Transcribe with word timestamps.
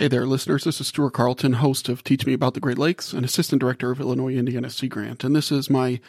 Hey 0.00 0.08
there, 0.08 0.24
listeners. 0.24 0.64
This 0.64 0.80
is 0.80 0.86
Stuart 0.86 1.10
Carlton, 1.10 1.52
host 1.52 1.90
of 1.90 2.02
Teach 2.02 2.24
Me 2.24 2.32
About 2.32 2.54
the 2.54 2.60
Great 2.60 2.78
Lakes 2.78 3.12
and 3.12 3.22
assistant 3.22 3.60
director 3.60 3.90
of 3.90 4.00
Illinois 4.00 4.34
Indiana 4.34 4.70
Sea 4.70 4.88
Grant. 4.88 5.24
And 5.24 5.36
this 5.36 5.52
is 5.52 5.68
my 5.68 6.00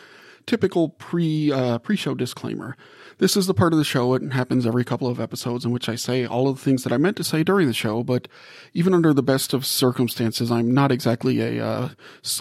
typical 0.45 0.87
pre 0.87 1.51
uh, 1.51 1.77
pre 1.79 1.97
show 1.97 2.15
disclaimer. 2.15 2.77
This 3.17 3.35
is 3.35 3.47
the 3.47 3.53
part 3.53 3.73
of 3.73 3.79
the 3.79 3.83
show. 3.83 4.13
It 4.13 4.31
happens 4.31 4.65
every 4.65 4.85
couple 4.85 5.09
of 5.09 5.19
episodes 5.19 5.65
in 5.65 5.71
which 5.71 5.89
I 5.89 5.95
say 5.95 6.25
all 6.25 6.47
of 6.47 6.55
the 6.55 6.63
things 6.63 6.85
that 6.85 6.93
I 6.93 6.97
meant 6.97 7.17
to 7.17 7.25
say 7.25 7.43
during 7.43 7.67
the 7.67 7.73
show. 7.73 8.01
But 8.01 8.29
even 8.73 8.93
under 8.93 9.13
the 9.13 9.21
best 9.21 9.53
of 9.53 9.65
circumstances, 9.65 10.53
I'm 10.53 10.73
not 10.73 10.93
exactly 10.93 11.41
a 11.41 11.61
uh, 11.61 11.89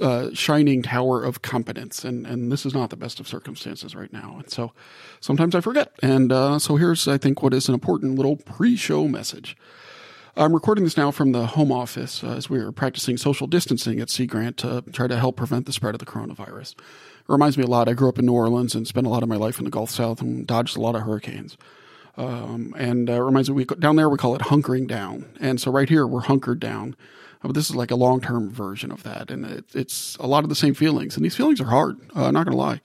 uh, 0.00 0.30
shining 0.32 0.84
tower 0.84 1.24
of 1.24 1.42
competence, 1.42 2.04
and 2.04 2.28
and 2.28 2.52
this 2.52 2.64
is 2.64 2.74
not 2.74 2.90
the 2.90 2.96
best 2.96 3.18
of 3.18 3.26
circumstances 3.26 3.96
right 3.96 4.12
now. 4.12 4.36
And 4.38 4.48
so 4.48 4.70
sometimes 5.18 5.56
I 5.56 5.60
forget. 5.60 5.90
And 6.00 6.30
uh, 6.30 6.60
so 6.60 6.76
here's 6.76 7.08
I 7.08 7.18
think 7.18 7.42
what 7.42 7.54
is 7.54 7.66
an 7.66 7.74
important 7.74 8.14
little 8.14 8.36
pre 8.36 8.76
show 8.76 9.08
message. 9.08 9.56
I'm 10.40 10.54
recording 10.54 10.84
this 10.84 10.96
now 10.96 11.10
from 11.10 11.32
the 11.32 11.44
home 11.44 11.70
office 11.70 12.24
uh, 12.24 12.28
as 12.28 12.48
we 12.48 12.60
are 12.60 12.72
practicing 12.72 13.18
social 13.18 13.46
distancing 13.46 14.00
at 14.00 14.08
Sea 14.08 14.24
Grant 14.24 14.56
to 14.56 14.82
try 14.90 15.06
to 15.06 15.18
help 15.18 15.36
prevent 15.36 15.66
the 15.66 15.72
spread 15.72 15.94
of 15.94 15.98
the 15.98 16.06
coronavirus. 16.06 16.72
It 16.72 17.28
reminds 17.28 17.58
me 17.58 17.64
a 17.64 17.66
lot. 17.66 17.90
I 17.90 17.92
grew 17.92 18.08
up 18.08 18.18
in 18.18 18.24
New 18.24 18.32
Orleans 18.32 18.74
and 18.74 18.88
spent 18.88 19.06
a 19.06 19.10
lot 19.10 19.22
of 19.22 19.28
my 19.28 19.36
life 19.36 19.58
in 19.58 19.66
the 19.66 19.70
Gulf 19.70 19.90
South 19.90 20.22
and 20.22 20.46
dodged 20.46 20.78
a 20.78 20.80
lot 20.80 20.94
of 20.94 21.02
hurricanes. 21.02 21.58
Um, 22.16 22.74
and 22.78 23.10
uh, 23.10 23.12
it 23.12 23.18
reminds 23.18 23.50
me, 23.50 23.56
we, 23.56 23.64
down 23.66 23.96
there 23.96 24.08
we 24.08 24.16
call 24.16 24.34
it 24.34 24.40
hunkering 24.40 24.86
down. 24.86 25.26
And 25.40 25.60
so 25.60 25.70
right 25.70 25.90
here 25.90 26.06
we're 26.06 26.20
hunkered 26.20 26.58
down. 26.58 26.96
Uh, 27.44 27.48
but 27.48 27.52
this 27.52 27.68
is 27.68 27.76
like 27.76 27.90
a 27.90 27.96
long 27.96 28.22
term 28.22 28.48
version 28.48 28.90
of 28.90 29.02
that. 29.02 29.30
And 29.30 29.44
it, 29.44 29.66
it's 29.74 30.16
a 30.20 30.26
lot 30.26 30.42
of 30.42 30.48
the 30.48 30.54
same 30.54 30.72
feelings. 30.72 31.16
And 31.16 31.24
these 31.24 31.36
feelings 31.36 31.60
are 31.60 31.66
hard, 31.66 31.98
uh, 32.16 32.24
I'm 32.24 32.32
not 32.32 32.46
going 32.46 32.56
to 32.56 32.62
lie. 32.62 32.80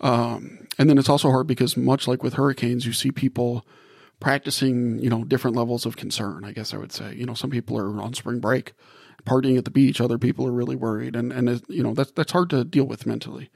Um, 0.00 0.68
and 0.78 0.88
then 0.88 0.98
it's 0.98 1.08
also 1.08 1.30
hard 1.30 1.48
because, 1.48 1.76
much 1.76 2.06
like 2.06 2.22
with 2.22 2.34
hurricanes, 2.34 2.86
you 2.86 2.92
see 2.92 3.10
people 3.10 3.66
practicing, 4.20 4.98
you 4.98 5.10
know, 5.10 5.24
different 5.24 5.56
levels 5.56 5.86
of 5.86 5.96
concern, 5.96 6.44
I 6.44 6.52
guess 6.52 6.72
I 6.72 6.78
would 6.78 6.92
say. 6.92 7.14
You 7.14 7.26
know, 7.26 7.34
some 7.34 7.50
people 7.50 7.78
are 7.78 8.00
on 8.00 8.14
spring 8.14 8.40
break, 8.40 8.72
partying 9.24 9.58
at 9.58 9.64
the 9.64 9.70
beach. 9.70 10.00
Other 10.00 10.18
people 10.18 10.46
are 10.46 10.52
really 10.52 10.76
worried. 10.76 11.16
And, 11.16 11.32
and 11.32 11.62
you 11.68 11.82
know, 11.82 11.94
that's, 11.94 12.12
that's 12.12 12.32
hard 12.32 12.50
to 12.50 12.64
deal 12.64 12.84
with 12.84 13.06
mentally. 13.06 13.50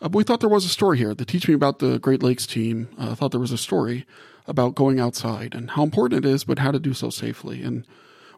Uh, 0.00 0.08
but 0.08 0.18
we 0.18 0.24
thought 0.24 0.40
there 0.40 0.48
was 0.48 0.64
a 0.64 0.68
story 0.68 0.98
here. 0.98 1.14
The 1.14 1.24
Teach 1.24 1.48
Me 1.48 1.54
About 1.54 1.78
the 1.78 1.98
Great 1.98 2.22
Lakes 2.22 2.46
team 2.46 2.88
uh, 2.98 3.14
thought 3.14 3.30
there 3.30 3.40
was 3.40 3.52
a 3.52 3.58
story 3.58 4.06
about 4.46 4.74
going 4.74 4.98
outside 4.98 5.54
and 5.54 5.72
how 5.72 5.82
important 5.82 6.24
it 6.24 6.28
is, 6.28 6.44
but 6.44 6.60
how 6.60 6.70
to 6.70 6.78
do 6.78 6.94
so 6.94 7.10
safely. 7.10 7.62
And 7.62 7.86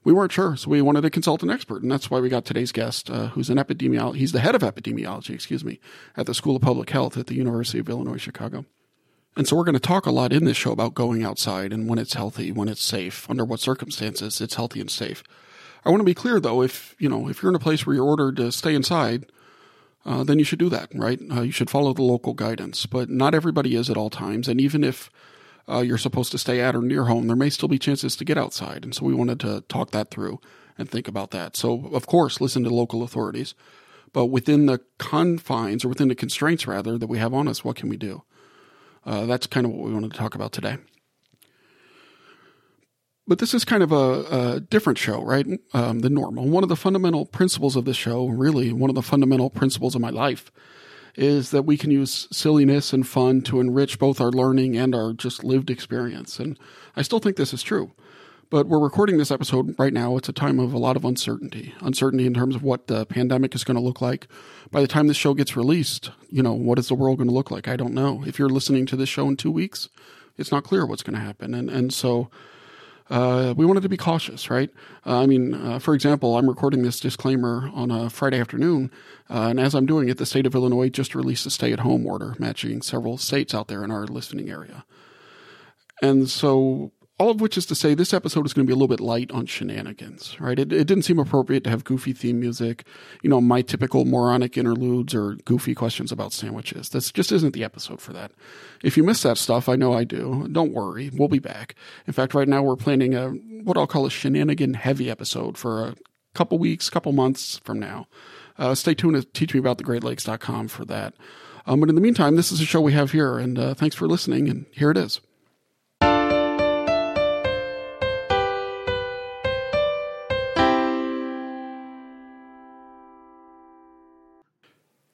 we 0.03 0.13
weren't 0.13 0.33
sure, 0.33 0.57
so 0.57 0.71
we 0.71 0.81
wanted 0.81 1.03
to 1.03 1.11
consult 1.11 1.43
an 1.43 1.51
expert, 1.51 1.83
and 1.83 1.91
that's 1.91 2.11
why 2.11 2.21
we 2.21 2.31
got 2.31 2.47
today's 2.47 2.73
guest, 2.73 3.11
uh, 3.11 3.29
who's 3.29 3.51
an 3.51 3.59
epidemiologist. 3.59 4.17
He's 4.17 4.33
the 4.33 4.41
head 4.41 4.55
of 4.55 4.63
epidemiology, 4.63 5.35
excuse 5.35 5.63
me, 5.63 5.79
at 6.17 6.25
the 6.25 6.35
School 6.35 6.57
of 6.57 6.63
Public 6.63 6.89
Health 6.91 7.19
at 7.19 7.27
the 7.27 7.35
University 7.35 7.79
of 7.79 7.89
Illinois 7.89 8.17
Chicago. 8.17 8.65
And 9.41 9.49
so 9.49 9.57
we're 9.57 9.65
going 9.65 9.73
to 9.73 9.81
talk 9.81 10.05
a 10.05 10.11
lot 10.11 10.35
in 10.35 10.45
this 10.45 10.59
show 10.59 10.71
about 10.71 10.93
going 10.93 11.25
outside 11.25 11.73
and 11.73 11.89
when 11.89 11.99
it's 11.99 12.13
healthy, 12.13 12.53
when 12.53 12.69
it's 12.69 12.83
safe, 12.83 13.27
under 13.31 13.43
what 13.43 13.59
circumstances 13.59 14.39
it's 14.39 14.57
healthy 14.57 14.83
and 14.83 14.91
safe. 14.91 15.23
I 15.83 15.89
want 15.89 16.01
to 16.01 16.05
be 16.05 16.13
clear 16.13 16.41
though, 16.41 16.61
if, 16.61 16.95
you 16.99 17.09
know, 17.09 17.27
if 17.27 17.41
you're 17.41 17.49
in 17.49 17.57
a 17.57 17.59
place 17.59 17.87
where 17.87 17.97
you're 17.97 18.05
ordered 18.05 18.37
to 18.37 18.53
stay 18.53 18.75
inside, 18.75 19.33
uh, 20.05 20.25
then 20.25 20.39
you 20.39 20.45
should 20.45 20.59
do 20.59 20.69
that, 20.69 20.91
right? 20.95 21.19
Uh, 21.31 21.41
you 21.41 21.53
should 21.53 21.71
follow 21.71 21.95
the 21.95 22.03
local 22.03 22.35
guidance, 22.35 22.85
but 22.85 23.09
not 23.09 23.35
everybody 23.35 23.77
is 23.77 23.89
at 23.89 23.97
all 23.97 24.11
times. 24.11 24.47
And 24.47 24.61
even 24.61 24.85
if 24.85 25.09
uh, 25.67 25.79
you're 25.79 25.97
supposed 25.97 26.33
to 26.33 26.39
stay 26.39 26.61
at 26.61 26.77
or 26.77 26.83
near 26.83 27.05
home, 27.05 27.27
there 27.27 27.35
may 27.35 27.49
still 27.49 27.67
be 27.67 27.79
chances 27.79 28.17
to 28.17 28.27
get 28.27 28.37
outside. 28.37 28.85
And 28.85 28.95
so 28.95 29.07
we 29.07 29.15
wanted 29.15 29.41
to 29.41 29.63
talk 29.71 29.91
that 29.93 30.11
through 30.11 30.39
and 30.77 30.91
think 30.91 31.09
about 31.09 31.31
that. 31.31 31.57
So 31.57 31.87
of 31.95 32.07
course, 32.07 32.43
listen 32.43 32.63
to 32.65 32.69
local 32.69 33.03
authorities, 33.03 33.55
but 34.13 34.27
within 34.27 34.67
the 34.67 34.83
confines 34.99 35.83
or 35.83 35.89
within 35.89 36.09
the 36.09 36.15
constraints 36.15 36.67
rather 36.67 36.99
that 36.99 37.07
we 37.07 37.17
have 37.17 37.33
on 37.33 37.49
us, 37.49 37.65
what 37.65 37.77
can 37.77 37.89
we 37.89 37.97
do? 37.97 38.23
Uh, 39.05 39.27
that's 39.27 39.47
kind 39.47 39.67
of 39.67 39.73
what 39.73 39.87
we 39.87 39.93
wanted 39.93 40.13
to 40.13 40.19
talk 40.19 40.35
about 40.35 40.53
today. 40.53 40.77
But 43.27 43.39
this 43.39 43.55
is 43.55 43.65
kind 43.65 43.83
of 43.83 43.93
a, 43.93 44.55
a 44.57 44.61
different 44.61 44.99
show, 44.99 45.23
right? 45.23 45.47
Um, 45.73 46.01
than 46.01 46.15
normal. 46.15 46.49
One 46.49 46.65
of 46.65 46.69
the 46.69 46.77
fundamental 46.77 47.27
principles 47.27 47.77
of 47.77 47.85
this 47.85 47.97
show, 47.97 48.27
really, 48.27 48.73
one 48.73 48.91
of 48.91 48.97
the 48.97 49.03
fundamental 49.03 49.51
principles 49.51 49.95
of 49.95 50.01
my 50.01 50.11
life, 50.11 50.51
is 51.15 51.51
that 51.51 51.63
we 51.63 51.77
can 51.77 51.91
use 51.91 52.27
silliness 52.33 52.93
and 52.93 53.07
fun 53.07 53.43
to 53.43 53.61
enrich 53.61 53.99
both 53.99 54.21
our 54.21 54.31
learning 54.31 54.77
and 54.77 54.95
our 54.95 55.13
just 55.13 55.45
lived 55.45 55.71
experience. 55.71 56.41
And 56.41 56.59
I 56.97 57.03
still 57.03 57.21
think 57.21 57.37
this 57.37 57.55
is 57.55 57.63
true. 57.63 57.93
But 58.51 58.67
we're 58.67 58.81
recording 58.81 59.17
this 59.17 59.31
episode 59.31 59.79
right 59.79 59.93
now. 59.93 60.17
It's 60.17 60.29
a 60.29 60.33
time 60.33 60.59
of 60.59 60.73
a 60.73 60.79
lot 60.79 60.97
of 60.97 61.05
uncertainty. 61.05 61.73
Uncertainty 61.83 62.27
in 62.27 62.35
terms 62.35 62.57
of 62.57 62.65
what 62.65 62.89
the 62.89 63.07
pandemic 63.07 63.55
is 63.55 63.63
going 63.63 63.77
to 63.77 63.81
look 63.81 64.01
like. 64.01 64.27
By 64.73 64.81
the 64.81 64.89
time 64.89 65.07
this 65.07 65.17
show 65.17 65.35
gets 65.35 65.57
released, 65.57 66.11
you 66.31 66.43
know, 66.43 66.53
what 66.53 66.77
is 66.77 66.89
the 66.89 66.97
world 66.97 67.19
going 67.19 67.29
to 67.29 67.35
look 67.35 67.53
like? 67.53 67.69
I 67.69 67.77
don't 67.77 67.95
know. 67.95 68.25
If 68.27 68.41
you're 68.41 68.49
listening 68.49 68.87
to 68.87 68.97
this 68.97 69.09
show 69.09 69.29
in 69.29 69.37
two 69.37 69.53
weeks, 69.53 69.89
it's 70.37 70.51
not 70.51 70.65
clear 70.65 70.85
what's 70.85 71.05
going 71.05 71.15
to 71.15 71.25
happen. 71.25 71.55
And, 71.55 71.71
and 71.71 71.95
so, 71.95 72.29
uh, 73.09 73.55
we 73.57 73.67
wanted 73.67 73.85
to 73.85 73.89
be 73.89 73.97
cautious, 73.97 74.51
right? 74.51 74.71
Uh, 75.07 75.21
I 75.21 75.27
mean, 75.27 75.55
uh, 75.55 75.79
for 75.79 75.95
example, 75.95 76.37
I'm 76.37 76.49
recording 76.49 76.83
this 76.83 76.99
disclaimer 76.99 77.71
on 77.73 77.93
a 77.93 78.11
Friday 78.11 78.41
afternoon, 78.41 78.91
uh, 79.29 79.49
and 79.51 79.61
as 79.61 79.75
I'm 79.75 79.87
doing 79.87 80.09
it, 80.09 80.19
the 80.19 80.27
state 80.27 80.47
of 80.47 80.57
Illinois 80.57 80.89
just 80.89 81.15
released 81.15 81.47
a 81.47 81.51
stay 81.51 81.73
at 81.73 81.81
home 81.81 82.05
order 82.07 82.35
matching 82.39 82.83
several 82.83 83.17
states 83.17 83.55
out 83.55 83.69
there 83.69 83.85
in 83.85 83.93
our 83.93 84.07
listening 84.07 84.49
area. 84.49 84.85
And 86.01 86.31
so 86.31 86.93
all 87.21 87.29
of 87.29 87.39
which 87.43 87.59
is 87.59 87.67
to 87.67 87.75
say, 87.75 87.93
this 87.93 88.15
episode 88.15 88.47
is 88.47 88.55
going 88.55 88.67
to 88.67 88.71
be 88.71 88.73
a 88.73 88.77
little 88.77 88.89
bit 88.89 88.99
light 88.99 89.31
on 89.31 89.45
shenanigans, 89.45 90.41
right? 90.41 90.59
It, 90.59 90.73
it, 90.73 90.87
didn't 90.87 91.03
seem 91.03 91.19
appropriate 91.19 91.65
to 91.65 91.71
have 91.71 91.85
goofy 91.85 92.15
theme 92.15 92.41
music, 92.41 92.87
you 93.23 93.29
know, 93.29 93.43
my 93.43 93.61
typical 93.61 94.07
moronic 94.07 94.57
interludes 94.57 95.15
or 95.15 95.35
goofy 95.45 95.75
questions 95.75 96.11
about 96.11 96.33
sandwiches. 96.33 96.89
This 96.89 97.13
just 97.13 97.31
isn't 97.31 97.53
the 97.53 97.63
episode 97.63 98.01
for 98.01 98.15
that. 98.15 98.33
If 98.83 98.97
you 98.97 99.05
miss 99.05 99.23
that 99.23 99.37
stuff, 99.37 99.69
I 99.69 99.77
know 99.77 99.93
I 99.93 100.05
do. 100.05 100.49
Don't 100.51 100.73
worry, 100.73 101.11
we'll 101.13 101.29
be 101.29 101.39
back. 101.39 101.75
In 102.07 102.15
fact, 102.15 102.33
right 102.33 102.49
now 102.49 102.63
we're 102.63 102.77
planning 102.77 103.15
a 103.15 103.29
what 103.65 103.77
I'll 103.77 103.87
call 103.87 104.07
a 104.07 104.11
shenanigan 104.11 104.73
heavy 104.73 105.11
episode 105.11 105.59
for 105.59 105.89
a 105.89 105.97
couple 106.35 106.59
weeks, 106.59 106.89
couple 106.89 107.13
months 107.13 107.59
from 107.59 107.79
now. 107.79 108.09
Uh, 108.57 108.75
stay 108.75 108.95
tuned 108.95 109.21
to 109.21 109.47
teachmeaboutthegreatlakes.com 109.47 110.69
for 110.69 110.87
that. 110.87 111.13
Um, 111.67 111.81
but 111.81 111.91
in 111.91 111.97
the 111.97 112.01
meantime, 112.01 112.37
this 112.37 112.51
is 112.51 112.63
a 112.63 112.65
show 112.65 112.81
we 112.81 112.95
have 112.95 113.13
here, 113.13 113.39
and 113.39 113.59
uh, 113.59 113.75
thanks 113.75 113.95
for 113.95 114.09
listening. 114.09 114.49
And 114.49 114.65
here 114.71 114.91
it 114.91 114.97
is. 114.97 115.21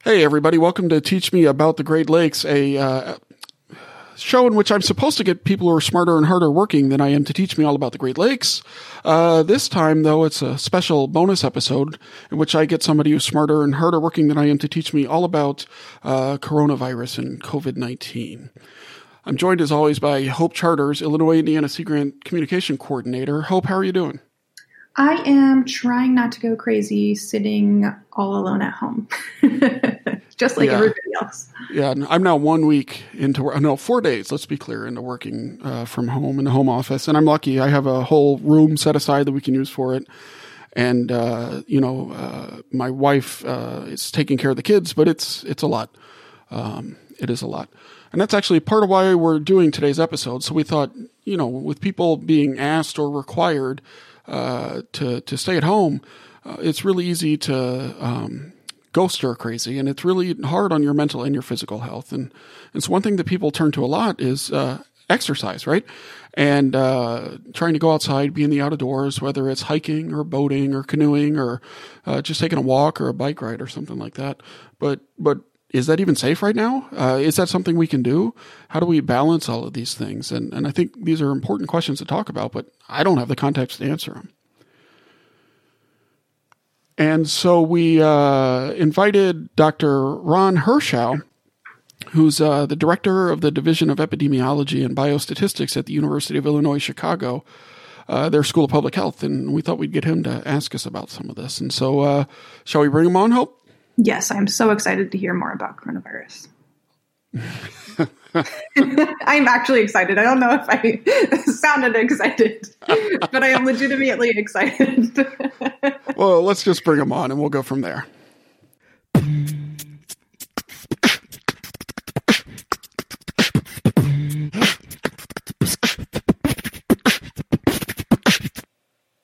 Hey, 0.06 0.22
everybody, 0.22 0.56
welcome 0.56 0.88
to 0.90 1.00
Teach 1.00 1.32
Me 1.32 1.46
About 1.46 1.78
the 1.78 1.82
Great 1.82 2.08
Lakes, 2.08 2.44
a 2.44 2.78
uh, 2.78 3.16
show 4.14 4.46
in 4.46 4.54
which 4.54 4.70
I'm 4.70 4.80
supposed 4.80 5.18
to 5.18 5.24
get 5.24 5.42
people 5.42 5.68
who 5.68 5.74
are 5.74 5.80
smarter 5.80 6.16
and 6.16 6.26
harder 6.26 6.48
working 6.48 6.90
than 6.90 7.00
I 7.00 7.08
am 7.08 7.24
to 7.24 7.32
teach 7.32 7.58
me 7.58 7.64
all 7.64 7.74
about 7.74 7.90
the 7.90 7.98
Great 7.98 8.16
Lakes. 8.16 8.62
Uh, 9.04 9.42
this 9.42 9.68
time, 9.68 10.04
though, 10.04 10.22
it's 10.22 10.42
a 10.42 10.58
special 10.58 11.08
bonus 11.08 11.42
episode 11.42 11.98
in 12.30 12.38
which 12.38 12.54
I 12.54 12.66
get 12.66 12.84
somebody 12.84 13.10
who's 13.10 13.24
smarter 13.24 13.64
and 13.64 13.74
harder 13.74 13.98
working 13.98 14.28
than 14.28 14.38
I 14.38 14.48
am 14.48 14.58
to 14.58 14.68
teach 14.68 14.94
me 14.94 15.06
all 15.06 15.24
about 15.24 15.66
uh, 16.04 16.36
coronavirus 16.36 17.18
and 17.18 17.42
COVID 17.42 17.76
19. 17.76 18.50
I'm 19.24 19.36
joined, 19.36 19.60
as 19.60 19.72
always, 19.72 19.98
by 19.98 20.26
Hope 20.26 20.54
Charters, 20.54 21.02
Illinois 21.02 21.38
Indiana 21.38 21.68
Sea 21.68 21.82
Grant 21.82 22.24
Communication 22.24 22.78
Coordinator. 22.78 23.42
Hope, 23.42 23.64
how 23.64 23.74
are 23.74 23.82
you 23.82 23.90
doing? 23.90 24.20
I 24.98 25.16
am 25.26 25.64
trying 25.64 26.14
not 26.14 26.32
to 26.32 26.40
go 26.40 26.56
crazy 26.56 27.14
sitting 27.14 27.94
all 28.14 28.36
alone 28.36 28.62
at 28.62 28.72
home, 28.72 29.08
just 30.36 30.56
like 30.56 30.68
yeah. 30.68 30.76
everybody 30.76 31.00
else. 31.20 31.48
Yeah, 31.70 31.94
I'm 32.08 32.22
now 32.22 32.36
one 32.36 32.64
week 32.64 33.04
into 33.12 33.60
no 33.60 33.76
four 33.76 34.00
days. 34.00 34.32
Let's 34.32 34.46
be 34.46 34.56
clear 34.56 34.86
into 34.86 35.02
working 35.02 35.60
uh, 35.62 35.84
from 35.84 36.08
home 36.08 36.38
in 36.38 36.46
the 36.46 36.50
home 36.50 36.70
office, 36.70 37.08
and 37.08 37.16
I'm 37.16 37.26
lucky. 37.26 37.60
I 37.60 37.68
have 37.68 37.86
a 37.86 38.04
whole 38.04 38.38
room 38.38 38.78
set 38.78 38.96
aside 38.96 39.26
that 39.26 39.32
we 39.32 39.42
can 39.42 39.52
use 39.52 39.68
for 39.68 39.94
it. 39.94 40.06
And 40.72 41.12
uh, 41.12 41.62
you 41.66 41.80
know, 41.80 42.12
uh, 42.12 42.62
my 42.70 42.88
wife 42.88 43.44
uh, 43.44 43.82
is 43.86 44.10
taking 44.10 44.38
care 44.38 44.50
of 44.50 44.56
the 44.56 44.62
kids, 44.62 44.94
but 44.94 45.08
it's 45.08 45.44
it's 45.44 45.62
a 45.62 45.66
lot. 45.66 45.90
Um, 46.50 46.96
it 47.18 47.28
is 47.28 47.42
a 47.42 47.46
lot, 47.46 47.68
and 48.12 48.20
that's 48.20 48.32
actually 48.34 48.60
part 48.60 48.82
of 48.82 48.88
why 48.88 49.14
we're 49.14 49.40
doing 49.40 49.70
today's 49.70 50.00
episode. 50.00 50.42
So 50.42 50.54
we 50.54 50.62
thought, 50.62 50.90
you 51.24 51.36
know, 51.36 51.46
with 51.46 51.82
people 51.82 52.16
being 52.16 52.58
asked 52.58 52.98
or 52.98 53.10
required 53.10 53.82
uh, 54.28 54.82
to 54.92 55.20
to 55.20 55.36
stay 55.36 55.56
at 55.56 55.64
home, 55.64 56.00
uh, 56.44 56.56
it's 56.60 56.84
really 56.84 57.06
easy 57.06 57.36
to 57.36 57.94
um, 58.00 58.52
go 58.92 59.08
stir 59.08 59.34
crazy, 59.34 59.78
and 59.78 59.88
it's 59.88 60.04
really 60.04 60.34
hard 60.42 60.72
on 60.72 60.82
your 60.82 60.94
mental 60.94 61.22
and 61.22 61.34
your 61.34 61.42
physical 61.42 61.80
health. 61.80 62.12
And 62.12 62.32
it's 62.72 62.88
one 62.88 63.02
thing 63.02 63.16
that 63.16 63.24
people 63.24 63.50
turn 63.50 63.72
to 63.72 63.84
a 63.84 63.86
lot 63.86 64.20
is 64.20 64.50
uh, 64.50 64.82
exercise, 65.08 65.66
right? 65.66 65.84
And 66.34 66.76
uh, 66.76 67.38
trying 67.52 67.72
to 67.72 67.78
go 67.78 67.92
outside, 67.92 68.34
be 68.34 68.44
in 68.44 68.50
the 68.50 68.60
outdoors, 68.60 69.20
whether 69.20 69.48
it's 69.48 69.62
hiking 69.62 70.12
or 70.12 70.24
boating 70.24 70.74
or 70.74 70.82
canoeing 70.82 71.38
or 71.38 71.60
uh, 72.04 72.22
just 72.22 72.40
taking 72.40 72.58
a 72.58 72.62
walk 72.62 73.00
or 73.00 73.08
a 73.08 73.14
bike 73.14 73.40
ride 73.40 73.62
or 73.62 73.66
something 73.66 73.98
like 73.98 74.14
that. 74.14 74.42
But 74.78 75.00
but 75.18 75.38
is 75.70 75.86
that 75.86 76.00
even 76.00 76.14
safe 76.14 76.42
right 76.42 76.56
now? 76.56 76.88
Uh, 76.96 77.18
is 77.20 77.36
that 77.36 77.48
something 77.48 77.76
we 77.76 77.86
can 77.86 78.02
do? 78.02 78.34
How 78.68 78.80
do 78.80 78.86
we 78.86 79.00
balance 79.00 79.48
all 79.48 79.64
of 79.64 79.72
these 79.72 79.94
things? 79.94 80.30
And 80.30 80.52
and 80.52 80.66
I 80.66 80.70
think 80.70 81.04
these 81.04 81.20
are 81.20 81.30
important 81.30 81.68
questions 81.68 81.98
to 81.98 82.04
talk 82.04 82.28
about, 82.28 82.52
but 82.52 82.66
I 82.88 83.02
don't 83.02 83.18
have 83.18 83.28
the 83.28 83.36
context 83.36 83.78
to 83.78 83.88
answer 83.88 84.12
them. 84.12 84.30
And 86.98 87.28
so 87.28 87.60
we 87.60 88.00
uh, 88.00 88.70
invited 88.72 89.54
Dr. 89.54 90.14
Ron 90.14 90.56
Hershow, 90.58 91.22
who's 92.10 92.40
uh, 92.40 92.64
the 92.64 92.76
director 92.76 93.28
of 93.28 93.42
the 93.42 93.50
Division 93.50 93.90
of 93.90 93.98
Epidemiology 93.98 94.84
and 94.84 94.96
Biostatistics 94.96 95.76
at 95.76 95.86
the 95.86 95.92
University 95.92 96.38
of 96.38 96.46
Illinois 96.46 96.78
Chicago, 96.78 97.44
uh, 98.08 98.30
their 98.30 98.42
School 98.42 98.64
of 98.64 98.70
Public 98.70 98.94
Health, 98.94 99.22
and 99.22 99.52
we 99.52 99.60
thought 99.60 99.78
we'd 99.78 99.92
get 99.92 100.04
him 100.04 100.22
to 100.22 100.42
ask 100.46 100.74
us 100.74 100.86
about 100.86 101.10
some 101.10 101.28
of 101.28 101.36
this. 101.36 101.60
And 101.60 101.72
so, 101.72 102.00
uh, 102.00 102.24
shall 102.64 102.80
we 102.80 102.88
bring 102.88 103.06
him 103.06 103.16
on, 103.16 103.32
Hope? 103.32 103.65
Yes, 103.96 104.30
I'm 104.30 104.46
so 104.46 104.70
excited 104.70 105.12
to 105.12 105.18
hear 105.18 105.34
more 105.34 105.52
about 105.52 105.76
coronavirus. 105.76 106.48
I'm 108.76 109.48
actually 109.48 109.80
excited. 109.80 110.18
I 110.18 110.22
don't 110.22 110.40
know 110.40 110.54
if 110.54 110.66
I 110.68 111.42
sounded 111.52 111.96
excited, 111.96 112.68
but 112.86 113.42
I 113.42 113.48
am 113.48 113.64
legitimately 113.64 114.30
excited. 114.36 115.16
well, 116.16 116.42
let's 116.42 116.62
just 116.62 116.84
bring 116.84 117.00
him 117.00 117.12
on 117.12 117.30
and 117.30 117.40
we'll 117.40 117.50
go 117.50 117.62
from 117.62 117.80
there. 117.80 118.06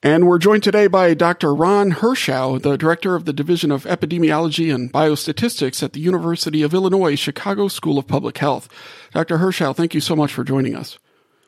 And 0.05 0.27
we're 0.27 0.37
joined 0.37 0.63
today 0.63 0.87
by 0.87 1.13
Dr. 1.13 1.55
Ron 1.55 1.91
Hershow, 1.93 2.61
the 2.61 2.77
director 2.77 3.15
of 3.15 3.23
the 3.23 3.31
Division 3.31 3.71
of 3.71 3.85
Epidemiology 3.85 4.73
and 4.75 4.91
Biostatistics 4.91 5.81
at 5.81 5.93
the 5.93 6.01
University 6.01 6.61
of 6.61 6.73
Illinois 6.73 7.15
Chicago 7.15 7.69
School 7.69 7.97
of 7.97 8.05
Public 8.05 8.37
Health. 8.37 8.67
Dr. 9.13 9.37
Hershow, 9.37 9.73
thank 9.73 9.93
you 9.93 10.01
so 10.01 10.13
much 10.13 10.33
for 10.33 10.43
joining 10.43 10.75
us. 10.75 10.99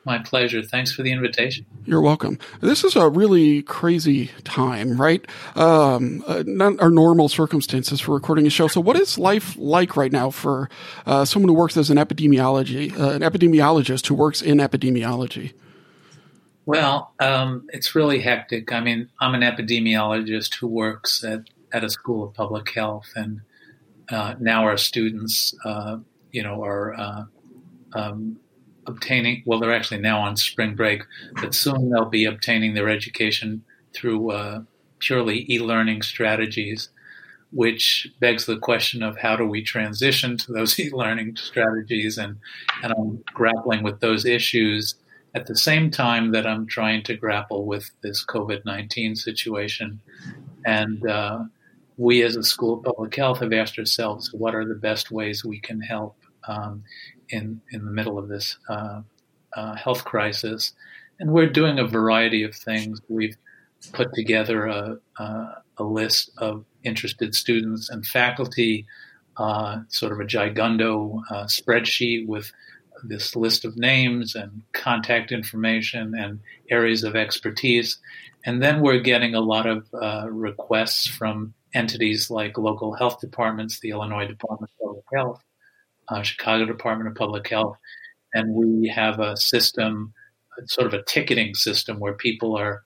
My 0.06 0.16
pleasure. 0.20 0.62
Thanks 0.62 0.90
for 0.90 1.02
the 1.02 1.12
invitation. 1.12 1.66
You're 1.84 2.00
welcome. 2.00 2.38
This 2.62 2.82
is 2.82 2.96
a 2.96 3.10
really 3.10 3.60
crazy 3.60 4.30
time, 4.44 4.98
right? 4.98 5.22
Um, 5.54 6.24
uh, 6.26 6.42
not 6.46 6.80
our 6.80 6.90
normal 6.90 7.28
circumstances 7.28 8.00
for 8.00 8.14
recording 8.14 8.46
a 8.46 8.50
show. 8.50 8.68
So, 8.68 8.80
what 8.80 8.96
is 8.96 9.18
life 9.18 9.54
like 9.58 9.98
right 9.98 10.12
now 10.12 10.30
for 10.30 10.70
uh, 11.04 11.26
someone 11.26 11.50
who 11.50 11.54
works 11.54 11.76
as 11.76 11.90
an 11.90 11.98
epidemiology, 11.98 12.98
uh, 12.98 13.10
an 13.10 13.20
epidemiologist 13.20 14.06
who 14.06 14.14
works 14.14 14.40
in 14.40 14.58
epidemiology? 14.58 15.52
Well, 16.66 17.14
um, 17.20 17.68
it's 17.68 17.94
really 17.94 18.20
hectic. 18.20 18.72
I 18.72 18.80
mean, 18.80 19.08
I'm 19.20 19.34
an 19.34 19.42
epidemiologist 19.42 20.56
who 20.56 20.66
works 20.66 21.22
at, 21.22 21.42
at 21.72 21.84
a 21.84 21.88
school 21.88 22.24
of 22.24 22.34
public 22.34 22.74
health, 22.74 23.06
and 23.14 23.40
uh, 24.10 24.34
now 24.40 24.64
our 24.64 24.76
students, 24.76 25.54
uh, 25.64 25.98
you 26.32 26.42
know, 26.42 26.64
are 26.64 26.94
uh, 26.94 27.22
um, 27.92 28.38
obtaining. 28.88 29.44
Well, 29.46 29.60
they're 29.60 29.72
actually 29.72 30.00
now 30.00 30.18
on 30.18 30.36
spring 30.36 30.74
break, 30.74 31.04
but 31.40 31.54
soon 31.54 31.88
they'll 31.88 32.04
be 32.04 32.24
obtaining 32.24 32.74
their 32.74 32.88
education 32.88 33.64
through 33.94 34.32
uh, 34.32 34.62
purely 34.98 35.46
e-learning 35.48 36.02
strategies, 36.02 36.88
which 37.52 38.08
begs 38.18 38.46
the 38.46 38.58
question 38.58 39.04
of 39.04 39.18
how 39.18 39.36
do 39.36 39.46
we 39.46 39.62
transition 39.62 40.36
to 40.38 40.52
those 40.52 40.80
e-learning 40.80 41.36
strategies, 41.36 42.18
and 42.18 42.38
and 42.82 42.92
I'm 42.92 43.22
grappling 43.34 43.84
with 43.84 44.00
those 44.00 44.24
issues 44.24 44.96
at 45.36 45.44
the 45.44 45.54
same 45.54 45.90
time 45.90 46.32
that 46.32 46.46
I'm 46.46 46.66
trying 46.66 47.02
to 47.02 47.14
grapple 47.14 47.66
with 47.66 47.90
this 48.02 48.24
COVID 48.24 48.64
19 48.64 49.16
situation. 49.16 50.00
And 50.64 51.06
uh, 51.06 51.40
we, 51.98 52.22
as 52.22 52.36
a 52.36 52.42
School 52.42 52.78
of 52.78 52.84
Public 52.84 53.14
Health, 53.14 53.40
have 53.40 53.52
asked 53.52 53.78
ourselves 53.78 54.32
what 54.32 54.54
are 54.54 54.64
the 54.64 54.74
best 54.74 55.10
ways 55.10 55.44
we 55.44 55.60
can 55.60 55.82
help 55.82 56.16
um, 56.48 56.82
in, 57.28 57.60
in 57.70 57.84
the 57.84 57.90
middle 57.90 58.18
of 58.18 58.28
this 58.28 58.56
uh, 58.70 59.02
uh, 59.54 59.74
health 59.74 60.06
crisis. 60.06 60.72
And 61.20 61.30
we're 61.30 61.50
doing 61.50 61.78
a 61.78 61.86
variety 61.86 62.42
of 62.42 62.54
things. 62.54 63.02
We've 63.10 63.36
put 63.92 64.14
together 64.14 64.64
a, 64.66 64.96
a 65.18 65.84
list 65.84 66.30
of 66.38 66.64
interested 66.82 67.34
students 67.34 67.90
and 67.90 68.06
faculty, 68.06 68.86
uh, 69.36 69.80
sort 69.88 70.12
of 70.12 70.20
a 70.20 70.24
gigundo 70.24 71.20
uh, 71.30 71.44
spreadsheet 71.44 72.26
with 72.26 72.50
this 73.08 73.36
list 73.36 73.64
of 73.64 73.76
names 73.76 74.34
and 74.34 74.62
contact 74.72 75.32
information 75.32 76.14
and 76.14 76.40
areas 76.70 77.04
of 77.04 77.16
expertise. 77.16 77.98
And 78.44 78.62
then 78.62 78.80
we're 78.80 79.00
getting 79.00 79.34
a 79.34 79.40
lot 79.40 79.66
of 79.66 79.86
uh, 79.94 80.26
requests 80.30 81.06
from 81.06 81.54
entities 81.74 82.30
like 82.30 82.58
local 82.58 82.94
health 82.94 83.20
departments, 83.20 83.80
the 83.80 83.90
Illinois 83.90 84.26
Department 84.26 84.70
of 84.70 84.86
Public 84.86 85.04
Health, 85.12 85.42
uh, 86.08 86.22
Chicago 86.22 86.64
Department 86.64 87.10
of 87.10 87.16
Public 87.16 87.48
Health. 87.48 87.76
And 88.34 88.54
we 88.54 88.88
have 88.88 89.20
a 89.20 89.36
system, 89.36 90.12
sort 90.66 90.86
of 90.86 90.94
a 90.94 91.02
ticketing 91.04 91.54
system 91.54 91.98
where 91.98 92.14
people 92.14 92.56
are 92.56 92.82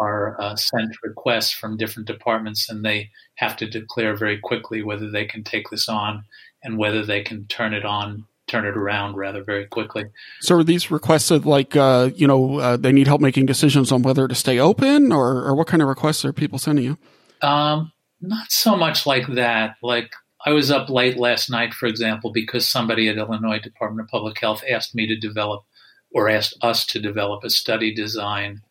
are 0.00 0.40
uh, 0.40 0.56
sent 0.56 0.96
requests 1.02 1.50
from 1.50 1.76
different 1.76 2.08
departments 2.08 2.70
and 2.70 2.82
they 2.82 3.10
have 3.34 3.54
to 3.54 3.68
declare 3.68 4.16
very 4.16 4.38
quickly 4.38 4.82
whether 4.82 5.10
they 5.10 5.26
can 5.26 5.44
take 5.44 5.68
this 5.70 5.90
on 5.90 6.24
and 6.64 6.78
whether 6.78 7.04
they 7.04 7.22
can 7.22 7.46
turn 7.46 7.74
it 7.74 7.84
on 7.84 8.24
turn 8.50 8.66
it 8.66 8.76
around 8.76 9.14
rather 9.14 9.44
very 9.44 9.66
quickly. 9.66 10.06
So 10.40 10.56
are 10.56 10.64
these 10.64 10.90
requested 10.90 11.46
like, 11.46 11.76
uh, 11.76 12.10
you 12.14 12.26
know, 12.26 12.58
uh, 12.58 12.76
they 12.76 12.92
need 12.92 13.06
help 13.06 13.20
making 13.20 13.46
decisions 13.46 13.92
on 13.92 14.02
whether 14.02 14.26
to 14.26 14.34
stay 14.34 14.58
open 14.58 15.12
or, 15.12 15.44
or 15.44 15.54
what 15.54 15.66
kind 15.66 15.82
of 15.82 15.88
requests 15.88 16.24
are 16.24 16.32
people 16.32 16.58
sending 16.58 16.84
you? 16.84 16.98
Um, 17.42 17.92
not 18.20 18.50
so 18.50 18.76
much 18.76 19.06
like 19.06 19.26
that. 19.28 19.76
Like 19.82 20.12
I 20.44 20.50
was 20.50 20.70
up 20.70 20.90
late 20.90 21.16
last 21.16 21.50
night, 21.50 21.74
for 21.74 21.86
example, 21.86 22.32
because 22.32 22.68
somebody 22.68 23.08
at 23.08 23.16
Illinois 23.16 23.60
Department 23.60 24.06
of 24.06 24.10
Public 24.10 24.38
Health 24.40 24.62
asked 24.68 24.94
me 24.94 25.06
to 25.06 25.16
develop 25.16 25.64
or 26.12 26.28
asked 26.28 26.54
us 26.62 26.84
to 26.86 27.00
develop 27.00 27.44
a 27.44 27.50
study 27.50 27.94
design 27.94 28.62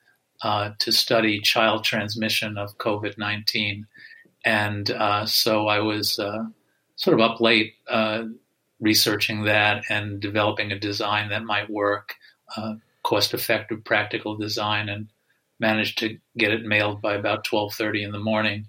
uh, 0.42 0.72
to 0.80 0.92
study 0.92 1.40
child 1.40 1.84
transmission 1.84 2.58
of 2.58 2.78
COVID 2.78 3.18
19. 3.18 3.86
And 4.46 4.92
uh, 4.92 5.26
so 5.26 5.68
I 5.68 5.80
was 5.80 6.18
uh, 6.20 6.46
sort 6.96 7.20
of 7.20 7.32
up 7.32 7.42
late 7.42 7.74
uh, 7.90 8.24
researching 8.80 9.44
that 9.44 9.84
and 9.90 10.20
developing 10.20 10.72
a 10.72 10.80
design 10.80 11.30
that 11.30 11.44
might 11.44 11.70
work, 11.70 12.16
uh, 12.56 12.76
cost 13.04 13.34
effective, 13.34 13.84
practical 13.84 14.36
design, 14.36 14.90
and 14.90 15.08
managed 15.60 15.98
to 16.00 16.18
get 16.38 16.52
it 16.52 16.66
mailed 16.66 17.02
by 17.02 17.16
about 17.16 17.44
twelve 17.44 17.74
thirty 17.74 18.04
in 18.04 18.12
the 18.12 18.20
morning. 18.20 18.68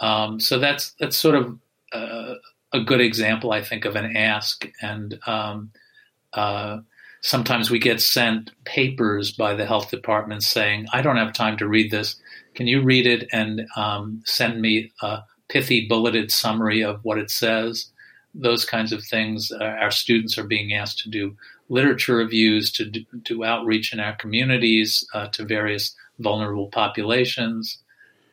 Um, 0.00 0.40
so 0.40 0.58
that's 0.58 0.94
that's 0.98 1.16
sort 1.16 1.34
of 1.34 1.58
uh, 1.92 2.34
a 2.72 2.80
good 2.80 3.00
example, 3.00 3.52
I 3.52 3.62
think, 3.62 3.84
of 3.84 3.96
an 3.96 4.16
ask. 4.16 4.66
And 4.80 5.18
um, 5.26 5.70
uh, 6.32 6.78
sometimes 7.20 7.70
we 7.70 7.78
get 7.78 8.00
sent 8.00 8.50
papers 8.64 9.32
by 9.32 9.54
the 9.54 9.66
health 9.66 9.90
department 9.90 10.42
saying, 10.42 10.86
"I 10.92 11.02
don't 11.02 11.18
have 11.18 11.32
time 11.32 11.56
to 11.58 11.68
read 11.68 11.90
this. 11.90 12.16
Can 12.54 12.66
you 12.66 12.82
read 12.82 13.06
it 13.06 13.28
and 13.32 13.66
um, 13.76 14.22
send 14.24 14.60
me 14.60 14.92
a 15.02 15.20
pithy 15.48 15.86
bulleted 15.86 16.32
summary 16.32 16.82
of 16.82 17.00
what 17.04 17.18
it 17.18 17.30
says?" 17.30 17.91
Those 18.34 18.64
kinds 18.64 18.92
of 18.92 19.04
things. 19.04 19.52
Uh, 19.52 19.64
our 19.64 19.90
students 19.90 20.38
are 20.38 20.44
being 20.44 20.72
asked 20.72 20.98
to 21.00 21.10
do 21.10 21.36
literature 21.68 22.16
reviews, 22.16 22.70
to 22.72 22.84
do, 22.84 23.04
do 23.22 23.44
outreach 23.44 23.92
in 23.92 24.00
our 24.00 24.14
communities 24.16 25.06
uh, 25.14 25.28
to 25.28 25.44
various 25.44 25.94
vulnerable 26.18 26.68
populations. 26.68 27.78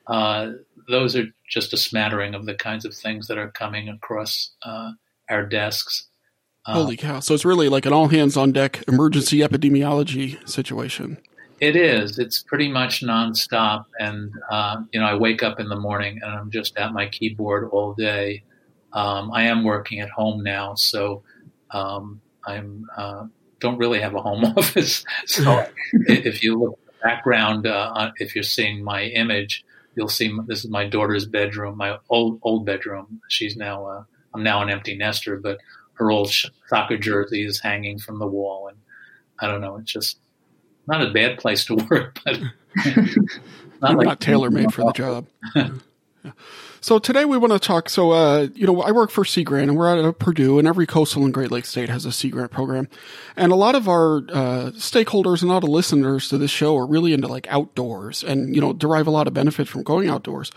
Uh, 0.08 0.52
those 0.88 1.16
are 1.16 1.28
just 1.48 1.74
a 1.74 1.78
smattering 1.78 2.34
of 2.34 2.46
the 2.46 2.56
kinds 2.56 2.86
of 2.86 2.94
things 2.94 3.28
that 3.28 3.38
are 3.38 3.52
coming 3.52 3.90
across 3.90 4.52
uh, 4.64 4.92
our 5.30 5.46
desks. 5.46 6.08
Uh, 6.66 6.74
Holy 6.74 6.98
cow. 6.98 7.20
So 7.20 7.34
it's 7.34 7.46
really 7.46 7.70
like 7.70 7.86
an 7.86 7.94
all 7.94 8.08
hands 8.08 8.36
on 8.36 8.52
deck 8.52 8.84
emergency 8.88 9.40
epidemiology 9.40 10.48
situation. 10.48 11.18
It 11.60 11.76
is. 11.76 12.20
It's 12.20 12.42
pretty 12.42 12.70
much 12.70 13.02
nonstop. 13.02 13.86
And, 14.00 14.32
uh, 14.50 14.82
you 14.92 15.00
know, 15.00 15.06
I 15.06 15.16
wake 15.16 15.44
up 15.44 15.60
in 15.60 15.68
the 15.68 15.76
morning 15.76 16.20
and 16.22 16.32
I'm 16.32 16.52
just 16.52 16.78
at 16.78 16.94
my 16.94 17.08
keyboard 17.08 17.70
all 17.72 17.94
day 17.94 18.44
um, 18.94 19.32
I 19.32 19.44
am 19.44 19.64
working 19.64 20.00
at 20.00 20.10
home 20.10 20.44
now, 20.44 20.76
so 20.76 21.24
um, 21.72 22.22
I'm 22.46 22.88
uh, 22.98 23.26
don't 23.60 23.78
really 23.78 24.00
have 24.00 24.16
a 24.16 24.22
home 24.22 24.44
office. 24.58 25.04
so 25.26 25.66
if 25.94 26.44
you 26.44 26.60
look 26.60 26.74
at 26.74 26.86
the 26.86 26.94
background, 27.04 27.68
uh, 27.68 28.12
if 28.18 28.36
you're 28.36 28.44
seeing 28.44 28.84
my 28.84 29.04
image, 29.04 29.64
you'll 29.96 30.08
see 30.08 30.32
this 30.48 30.64
is 30.64 30.70
my 30.70 30.88
daughter's 30.88 31.26
bedroom, 31.26 31.78
my 31.78 31.98
old 32.10 32.40
old 32.42 32.66
bedroom. 32.66 33.22
She's 33.28 33.56
now 33.56 33.86
uh, 33.86 34.04
I'm 34.34 34.44
now 34.44 34.62
an 34.62 34.70
empty 34.70 34.96
nester, 34.96 35.38
but 35.38 35.60
her 35.94 36.12
old 36.12 36.34
soccer 36.68 36.98
jersey 36.98 37.46
is 37.46 37.60
hanging 37.60 38.00
from 38.00 38.20
the 38.20 38.28
wall, 38.28 38.70
and 38.70 38.78
I 39.40 39.48
don't 39.48 39.62
know. 39.62 39.78
It's 39.78 39.92
just 39.92 40.18
not 40.88 41.02
a 41.06 41.12
bad 41.12 41.38
place 41.38 41.66
to 41.66 41.76
work, 41.90 42.20
but 42.24 42.40
not, 43.82 43.98
like, 43.98 44.08
not 44.08 44.20
tailor 44.20 44.50
made 44.50 44.74
for 44.74 44.86
the 44.86 44.94
job. 44.94 45.28
So 46.82 46.98
today 46.98 47.26
we 47.26 47.38
want 47.38 47.52
to 47.52 47.60
talk. 47.60 47.90
So, 47.90 48.12
uh, 48.12 48.48
you 48.54 48.66
know, 48.66 48.82
I 48.82 48.92
work 48.92 49.12
for 49.12 49.26
Sea 49.26 49.44
Grant 49.44 49.70
and 49.70 49.78
we're 49.78 50.08
at 50.08 50.20
Purdue 50.20 50.60
and 50.60 50.68
every 50.68 50.86
coastal 50.86 51.26
and 51.26 51.34
Great 51.34 51.52
Lakes 51.52 51.70
state 51.70 51.90
has 51.90 52.06
a 52.06 52.12
Sea 52.12 52.30
Grant 52.30 52.52
program. 52.52 52.88
And 53.36 53.52
a 53.52 53.56
lot 53.56 53.76
of 53.76 53.90
our, 53.90 54.18
uh, 54.18 54.72
stakeholders 54.76 55.42
and 55.42 55.52
a 55.52 55.54
lot 55.54 55.64
of 55.64 55.70
listeners 55.70 56.30
to 56.30 56.38
this 56.38 56.52
show 56.52 56.78
are 56.78 56.88
really 56.88 57.12
into 57.12 57.28
like 57.28 57.48
outdoors 57.50 58.24
and, 58.24 58.56
you 58.56 58.62
know, 58.62 58.72
derive 58.72 59.08
a 59.08 59.12
lot 59.12 59.28
of 59.28 59.34
benefit 59.34 59.68
from 59.68 59.84
going 59.84 60.08
outdoors. 60.08 60.52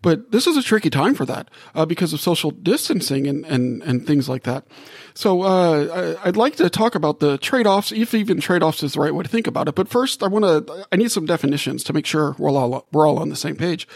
But 0.00 0.32
this 0.32 0.46
is 0.46 0.56
a 0.56 0.62
tricky 0.62 0.88
time 0.88 1.14
for 1.14 1.26
that, 1.26 1.50
uh, 1.74 1.84
because 1.84 2.12
of 2.12 2.20
social 2.20 2.50
distancing 2.50 3.26
and, 3.26 3.44
and, 3.44 3.82
and 3.82 4.06
things 4.06 4.28
like 4.28 4.44
that. 4.44 4.66
So, 5.12 5.42
uh, 5.42 6.16
I'd 6.24 6.36
like 6.36 6.56
to 6.56 6.70
talk 6.70 6.94
about 6.94 7.20
the 7.20 7.36
trade-offs, 7.36 7.92
if 7.92 8.14
even 8.14 8.40
trade-offs 8.40 8.82
is 8.82 8.94
the 8.94 9.00
right 9.00 9.14
way 9.14 9.24
to 9.24 9.28
think 9.28 9.46
about 9.46 9.68
it. 9.68 9.74
But 9.74 9.88
first, 9.88 10.22
I 10.22 10.28
want 10.28 10.44
to, 10.44 10.86
I 10.90 10.96
need 10.96 11.10
some 11.10 11.26
definitions 11.26 11.84
to 11.84 11.92
make 11.92 12.06
sure 12.06 12.34
we're 12.38 12.50
all, 12.50 12.86
we're 12.92 13.06
all 13.06 13.18
on 13.18 13.28
the 13.28 13.36
same 13.36 13.56
page. 13.56 13.86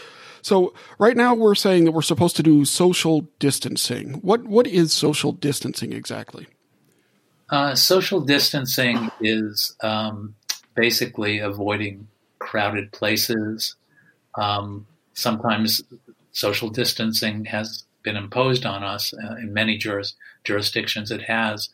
So 0.41 0.73
right 0.97 1.15
now 1.15 1.33
we're 1.33 1.55
saying 1.55 1.85
that 1.85 1.91
we're 1.91 2.01
supposed 2.01 2.35
to 2.37 2.43
do 2.43 2.65
social 2.65 3.27
distancing. 3.39 4.13
What 4.21 4.45
what 4.45 4.67
is 4.67 4.93
social 4.93 5.31
distancing 5.31 5.93
exactly? 5.93 6.47
Uh, 7.49 7.75
social 7.75 8.21
distancing 8.21 9.11
is 9.19 9.75
um, 9.83 10.35
basically 10.73 11.39
avoiding 11.39 12.07
crowded 12.39 12.91
places. 12.91 13.75
Um, 14.35 14.87
sometimes 15.13 15.83
social 16.31 16.69
distancing 16.69 17.45
has 17.45 17.83
been 18.03 18.15
imposed 18.15 18.65
on 18.65 18.83
us 18.83 19.13
uh, 19.13 19.35
in 19.35 19.53
many 19.53 19.77
juris, 19.77 20.15
jurisdictions. 20.43 21.11
It 21.11 21.23
has. 21.23 21.69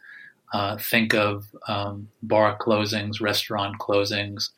Uh, 0.53 0.77
think 0.77 1.13
of 1.13 1.45
um, 1.67 2.07
bar 2.24 2.57
closings, 2.57 3.21
restaurant 3.21 3.77
closings. 3.79 4.50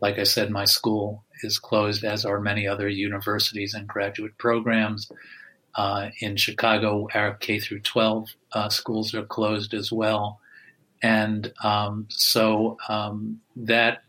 Like 0.00 0.18
I 0.18 0.24
said, 0.24 0.50
my 0.50 0.64
school 0.64 1.24
is 1.42 1.58
closed, 1.58 2.04
as 2.04 2.24
are 2.24 2.40
many 2.40 2.66
other 2.66 2.88
universities 2.88 3.74
and 3.74 3.88
graduate 3.88 4.36
programs. 4.38 5.10
Uh, 5.74 6.10
in 6.20 6.36
Chicago, 6.36 7.08
our 7.14 7.34
K 7.34 7.58
through 7.58 7.80
12 7.80 8.28
uh, 8.52 8.68
schools 8.68 9.14
are 9.14 9.24
closed 9.24 9.74
as 9.74 9.90
well, 9.90 10.40
and 11.02 11.52
um, 11.64 12.06
so 12.08 12.78
um, 12.88 13.40
that 13.56 14.02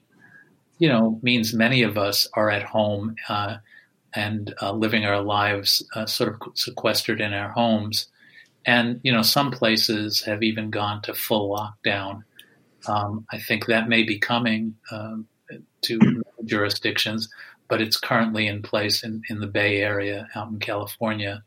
you 0.78 0.88
know 0.88 1.20
means 1.24 1.54
many 1.54 1.82
of 1.82 1.98
us 1.98 2.28
are 2.36 2.52
at 2.52 2.64
home 2.64 3.16
uh, 3.30 3.58
and 4.16 4.54
uh, 4.62 4.72
living 4.72 5.06
our 5.06 5.22
lives 5.22 5.84
uh, 5.96 6.06
sort 6.06 6.34
of 6.34 6.58
sequestered 6.58 7.22
in 7.22 7.34
our 7.34 7.50
homes. 7.50 8.08
And, 8.66 9.00
you 9.04 9.12
know, 9.12 9.22
some 9.22 9.52
places 9.52 10.22
have 10.22 10.42
even 10.42 10.72
gone 10.72 11.02
to 11.04 11.14
full 11.14 11.56
lockdown. 11.56 12.24
Um, 12.88 13.26
I 13.32 13.40
think 13.40 13.66
that 13.66 13.90
may 13.90 14.04
be 14.04 14.18
coming 14.18 14.76
um, 14.92 15.28
to 15.86 16.24
jurisdictions, 16.46 17.30
but 17.68 17.82
it's 17.82 17.98
currently 17.98 18.48
in 18.48 18.62
place 18.62 19.04
in, 19.04 19.22
in 19.30 19.40
the 19.40 19.48
Bay 19.48 19.82
Area 19.82 20.28
out 20.36 20.50
in 20.50 20.60
California. 20.60 21.44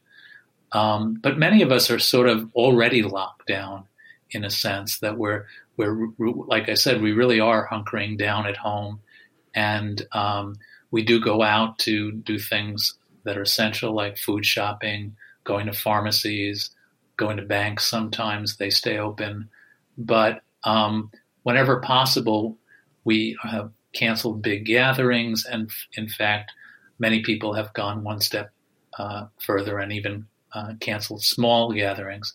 Um, 0.73 1.14
but 1.23 1.38
many 1.38 1.62
of 1.62 1.73
us 1.73 1.90
are 1.90 1.99
sort 1.99 2.28
of 2.28 2.50
already 2.54 3.02
locked 3.02 3.47
down 3.47 3.85
in 4.30 4.45
a 4.45 4.50
sense 4.50 4.99
that 4.99 5.16
we're, 5.16 5.47
we're, 5.76 6.11
like 6.18 6.68
I 6.68 6.75
said, 6.75 7.00
we 7.00 7.12
really 7.12 7.40
are 7.40 7.68
hunkering 7.68 8.18
down 8.18 8.47
at 8.47 8.57
home. 8.57 9.00
And 9.54 10.07
um, 10.12 10.57
we 10.90 11.02
do 11.02 11.21
go 11.21 11.42
out 11.42 11.78
to 11.80 12.12
do 12.12 12.38
things 12.38 12.95
that 13.25 13.38
are 13.38 13.42
essential, 13.42 13.95
like 13.95 14.18
food 14.18 14.45
shopping, 14.45 15.16
going 15.45 15.66
to 15.66 15.73
pharmacies, 15.73 16.71
going 17.16 17.37
to 17.38 17.42
banks. 17.42 17.87
Sometimes 17.87 18.57
they 18.57 18.71
stay 18.71 18.99
open, 18.99 19.49
but 19.97 20.42
um, 20.64 21.11
whenever 21.42 21.80
possible, 21.80 22.57
we 23.04 23.37
have 23.42 23.71
canceled 23.92 24.42
big 24.42 24.64
gatherings, 24.66 25.45
and 25.45 25.71
in 25.95 26.09
fact, 26.09 26.52
many 26.99 27.23
people 27.23 27.54
have 27.54 27.73
gone 27.75 28.04
one 28.04 28.21
step 28.21 28.50
uh, 28.99 29.26
further 29.38 29.78
and 29.78 29.92
even 29.92 30.26
uh, 30.54 30.75
canceled 30.80 31.23
small 31.23 31.73
gatherings. 31.73 32.35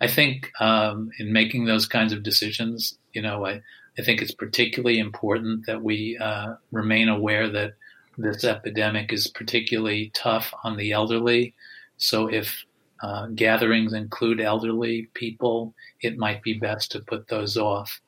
I 0.00 0.06
think 0.08 0.50
um, 0.60 1.10
in 1.18 1.32
making 1.32 1.64
those 1.64 1.86
kinds 1.86 2.12
of 2.12 2.22
decisions, 2.22 2.98
you 3.12 3.22
know, 3.22 3.46
I, 3.46 3.62
I 3.98 4.02
think 4.02 4.20
it's 4.20 4.34
particularly 4.34 4.98
important 4.98 5.66
that 5.66 5.82
we 5.82 6.18
uh, 6.18 6.54
remain 6.70 7.08
aware 7.08 7.48
that 7.50 7.74
this 8.18 8.44
epidemic 8.44 9.12
is 9.12 9.26
particularly 9.28 10.10
tough 10.14 10.52
on 10.64 10.76
the 10.76 10.92
elderly. 10.92 11.54
So 11.96 12.26
if 12.28 12.64
uh, 13.02 13.26
gatherings 13.28 13.92
include 13.92 14.40
elderly 14.40 15.08
people, 15.14 15.74
it 16.00 16.18
might 16.18 16.42
be 16.42 16.54
best 16.54 16.92
to 16.92 17.00
put 17.00 17.28
those 17.28 17.56
off. 17.56 18.00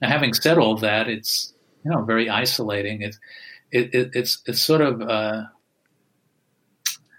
Now, 0.00 0.08
having 0.08 0.34
said 0.34 0.58
all 0.58 0.76
that, 0.78 1.08
it's 1.08 1.51
you 1.84 1.90
know 1.90 2.02
very 2.02 2.28
isolating. 2.28 3.02
It's 3.02 3.18
it, 3.70 3.94
it, 3.94 4.10
it's 4.14 4.42
it's 4.46 4.62
sort 4.62 4.80
of 4.80 5.00
uh, 5.02 5.44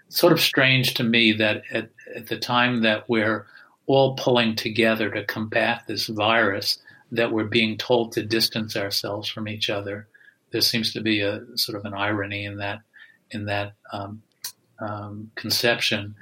sort 0.08 0.32
of 0.32 0.40
strange 0.40 0.94
to 0.94 1.04
me 1.04 1.32
that 1.32 1.62
at, 1.70 1.90
at 2.14 2.28
the 2.28 2.38
time 2.38 2.82
that 2.82 3.08
we're 3.08 3.46
all 3.86 4.16
pulling 4.16 4.56
together 4.56 5.10
to 5.10 5.24
combat 5.24 5.82
this 5.86 6.06
virus, 6.06 6.78
that 7.12 7.32
we're 7.32 7.44
being 7.44 7.76
told 7.76 8.12
to 8.12 8.22
distance 8.22 8.76
ourselves 8.76 9.28
from 9.28 9.48
each 9.48 9.68
other 9.68 10.08
there 10.54 10.60
seems 10.60 10.92
to 10.92 11.00
be 11.00 11.20
a 11.20 11.42
sort 11.56 11.76
of 11.76 11.84
an 11.84 11.94
irony 11.94 12.44
in 12.44 12.58
that 12.58 12.78
in 13.32 13.46
that 13.46 13.72
um, 13.92 14.22
um, 14.78 15.32
conception. 15.34 16.14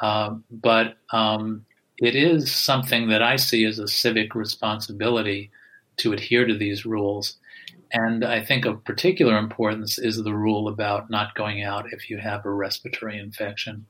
Uh, 0.00 0.34
but 0.50 0.96
um, 1.12 1.64
it 1.98 2.16
is 2.16 2.52
something 2.52 3.08
that 3.10 3.22
I 3.22 3.36
see 3.36 3.64
as 3.64 3.78
a 3.78 3.86
civic 3.86 4.34
responsibility 4.34 5.52
to 5.98 6.12
adhere 6.12 6.44
to 6.44 6.58
these 6.58 6.84
rules. 6.84 7.36
And 7.92 8.24
I 8.24 8.44
think 8.44 8.66
of 8.66 8.84
particular 8.84 9.38
importance 9.38 9.98
is 9.98 10.22
the 10.22 10.34
rule 10.34 10.68
about 10.68 11.10
not 11.10 11.34
going 11.34 11.62
out 11.62 11.86
if 11.92 12.10
you 12.10 12.18
have 12.18 12.44
a 12.44 12.50
respiratory 12.50 13.18
infection. 13.18 13.86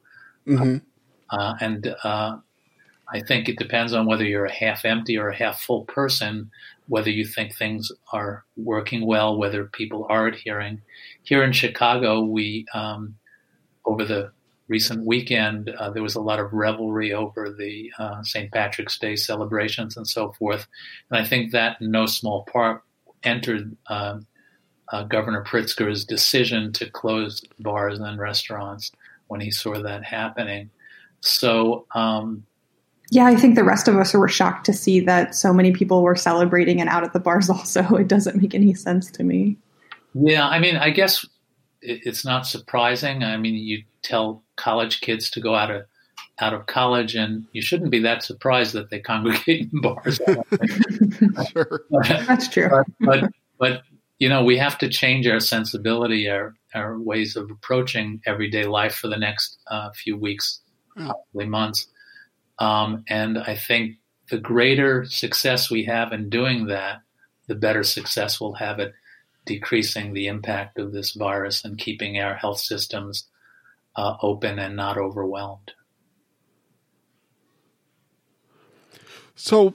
Mm-hmm. 0.46 0.76
Uh, 1.30 1.54
and 1.60 1.94
uh, 2.04 2.36
I 3.12 3.20
think 3.20 3.48
it 3.48 3.58
depends 3.58 3.92
on 3.92 4.06
whether 4.06 4.24
you're 4.24 4.46
a 4.46 4.52
half 4.52 4.84
empty 4.84 5.18
or 5.18 5.28
a 5.28 5.36
half 5.36 5.60
full 5.60 5.84
person 5.84 6.50
whether 6.88 7.10
you 7.10 7.24
think 7.24 7.54
things 7.54 7.92
are 8.12 8.44
working 8.56 9.06
well, 9.06 9.36
whether 9.36 9.64
people 9.64 10.06
are 10.08 10.26
adhering. 10.26 10.80
Here 11.22 11.42
in 11.42 11.52
Chicago, 11.52 12.22
we 12.22 12.66
um, 12.74 13.16
over 13.84 14.04
the 14.04 14.32
recent 14.68 15.06
weekend 15.06 15.70
uh, 15.70 15.90
there 15.90 16.02
was 16.02 16.14
a 16.14 16.20
lot 16.20 16.38
of 16.38 16.52
revelry 16.52 17.12
over 17.12 17.48
the 17.50 17.90
uh, 17.98 18.22
St. 18.22 18.52
Patrick's 18.52 18.98
Day 18.98 19.16
celebrations 19.16 19.96
and 19.96 20.06
so 20.06 20.32
forth, 20.32 20.66
and 21.10 21.20
I 21.20 21.26
think 21.26 21.52
that 21.52 21.80
in 21.80 21.90
no 21.90 22.06
small 22.06 22.44
part 22.50 22.82
entered 23.22 23.76
uh, 23.88 24.18
uh 24.92 25.02
Governor 25.04 25.44
Pritzker's 25.44 26.04
decision 26.04 26.72
to 26.74 26.90
close 26.90 27.42
bars 27.58 27.98
and 27.98 28.18
restaurants 28.18 28.92
when 29.28 29.40
he 29.40 29.50
saw 29.50 29.80
that 29.82 30.04
happening. 30.04 30.70
So 31.20 31.86
um, 31.94 32.44
yeah, 33.10 33.24
I 33.26 33.36
think 33.36 33.54
the 33.54 33.64
rest 33.64 33.88
of 33.88 33.96
us 33.96 34.12
were 34.12 34.28
shocked 34.28 34.66
to 34.66 34.72
see 34.72 35.00
that 35.00 35.34
so 35.34 35.52
many 35.52 35.72
people 35.72 36.02
were 36.02 36.16
celebrating 36.16 36.80
and 36.80 36.90
out 36.90 37.04
at 37.04 37.12
the 37.12 37.20
bars 37.20 37.48
also. 37.50 37.82
It 37.96 38.08
doesn't 38.08 38.40
make 38.40 38.54
any 38.54 38.74
sense 38.74 39.10
to 39.12 39.24
me. 39.24 39.56
Yeah, 40.14 40.46
I 40.46 40.58
mean, 40.58 40.76
I 40.76 40.90
guess 40.90 41.26
it's 41.80 42.24
not 42.24 42.46
surprising. 42.46 43.22
I 43.22 43.36
mean, 43.36 43.54
you 43.54 43.84
tell 44.02 44.42
college 44.56 45.00
kids 45.00 45.30
to 45.30 45.40
go 45.40 45.54
out 45.54 45.70
of 45.70 45.82
out 46.40 46.54
of 46.54 46.66
college, 46.66 47.14
and 47.14 47.46
you 47.52 47.62
shouldn't 47.62 47.90
be 47.90 48.00
that 48.00 48.22
surprised 48.22 48.72
that 48.74 48.90
they 48.90 49.00
congregate 49.00 49.68
in 49.72 49.80
bars. 49.80 50.20
sure. 51.52 51.82
That's 52.02 52.48
true. 52.48 52.68
But, 52.70 52.86
but, 53.00 53.30
but 53.58 53.82
you 54.18 54.28
know, 54.28 54.44
we 54.44 54.58
have 54.58 54.78
to 54.78 54.88
change 54.88 55.26
our 55.26 55.40
sensibility, 55.40 56.28
our 56.28 56.54
our 56.74 56.98
ways 56.98 57.36
of 57.36 57.50
approaching 57.50 58.20
everyday 58.26 58.64
life 58.64 58.94
for 58.94 59.08
the 59.08 59.16
next 59.16 59.58
uh, 59.70 59.90
few 59.92 60.16
weeks, 60.16 60.60
probably 60.94 61.46
months. 61.46 61.86
Um, 62.58 63.04
and 63.08 63.38
I 63.38 63.56
think 63.56 63.96
the 64.30 64.38
greater 64.38 65.04
success 65.06 65.70
we 65.70 65.84
have 65.84 66.12
in 66.12 66.28
doing 66.28 66.66
that, 66.66 67.00
the 67.46 67.54
better 67.54 67.82
success 67.82 68.40
we'll 68.40 68.54
have 68.54 68.80
at 68.80 68.92
decreasing 69.46 70.12
the 70.12 70.26
impact 70.26 70.78
of 70.78 70.92
this 70.92 71.12
virus 71.12 71.64
and 71.64 71.78
keeping 71.78 72.20
our 72.20 72.34
health 72.34 72.60
systems 72.60 73.28
uh, 73.96 74.16
open 74.22 74.58
and 74.58 74.76
not 74.76 74.98
overwhelmed. 74.98 75.72
So, 79.38 79.74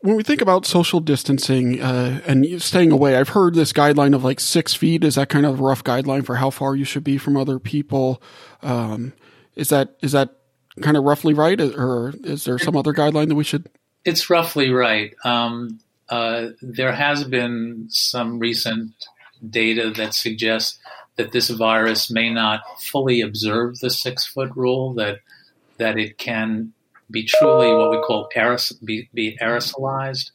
when 0.00 0.16
we 0.16 0.22
think 0.22 0.40
about 0.40 0.66
social 0.66 1.00
distancing 1.00 1.80
uh, 1.80 2.20
and 2.26 2.62
staying 2.62 2.92
away, 2.92 3.16
I've 3.16 3.30
heard 3.30 3.54
this 3.54 3.72
guideline 3.72 4.14
of 4.14 4.24
like 4.24 4.40
six 4.40 4.74
feet. 4.74 5.04
Is 5.04 5.16
that 5.16 5.28
kind 5.28 5.44
of 5.44 5.58
a 5.58 5.62
rough 5.62 5.84
guideline 5.84 6.24
for 6.24 6.36
how 6.36 6.50
far 6.50 6.74
you 6.74 6.84
should 6.84 7.04
be 7.04 7.18
from 7.18 7.36
other 7.36 7.58
people? 7.58 8.22
Um, 8.62 9.12
is 9.54 9.68
that 9.68 9.96
is 10.02 10.12
that 10.12 10.36
kind 10.80 10.96
of 10.96 11.04
roughly 11.04 11.34
right, 11.34 11.60
or 11.60 12.14
is 12.24 12.44
there 12.44 12.58
some 12.58 12.76
other 12.76 12.92
guideline 12.92 13.28
that 13.28 13.34
we 13.34 13.44
should? 13.44 13.68
It's 14.04 14.30
roughly 14.30 14.70
right. 14.70 15.14
Um, 15.24 15.80
uh, 16.08 16.48
there 16.62 16.92
has 16.92 17.24
been 17.24 17.86
some 17.90 18.38
recent 18.38 18.92
data 19.48 19.90
that 19.90 20.14
suggests 20.14 20.78
that 21.16 21.32
this 21.32 21.50
virus 21.50 22.10
may 22.10 22.32
not 22.32 22.60
fully 22.80 23.20
observe 23.20 23.78
the 23.80 23.90
six 23.90 24.26
foot 24.26 24.50
rule, 24.54 24.94
that 24.94 25.18
that 25.78 25.98
it 25.98 26.16
can 26.18 26.72
be 27.10 27.24
truly 27.24 27.72
what 27.72 27.90
we 27.90 27.98
call 27.98 28.28
aerosol, 28.34 28.84
be, 28.84 29.08
be 29.14 29.36
aerosolized, 29.40 30.30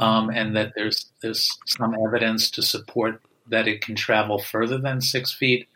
um, 0.00 0.30
and 0.30 0.56
that 0.56 0.72
there's 0.74 1.10
there's 1.22 1.48
some 1.66 1.94
evidence 2.06 2.50
to 2.50 2.62
support 2.62 3.22
that 3.48 3.68
it 3.68 3.80
can 3.80 3.94
travel 3.94 4.38
further 4.38 4.78
than 4.78 5.00
six 5.00 5.32
feet. 5.32 5.68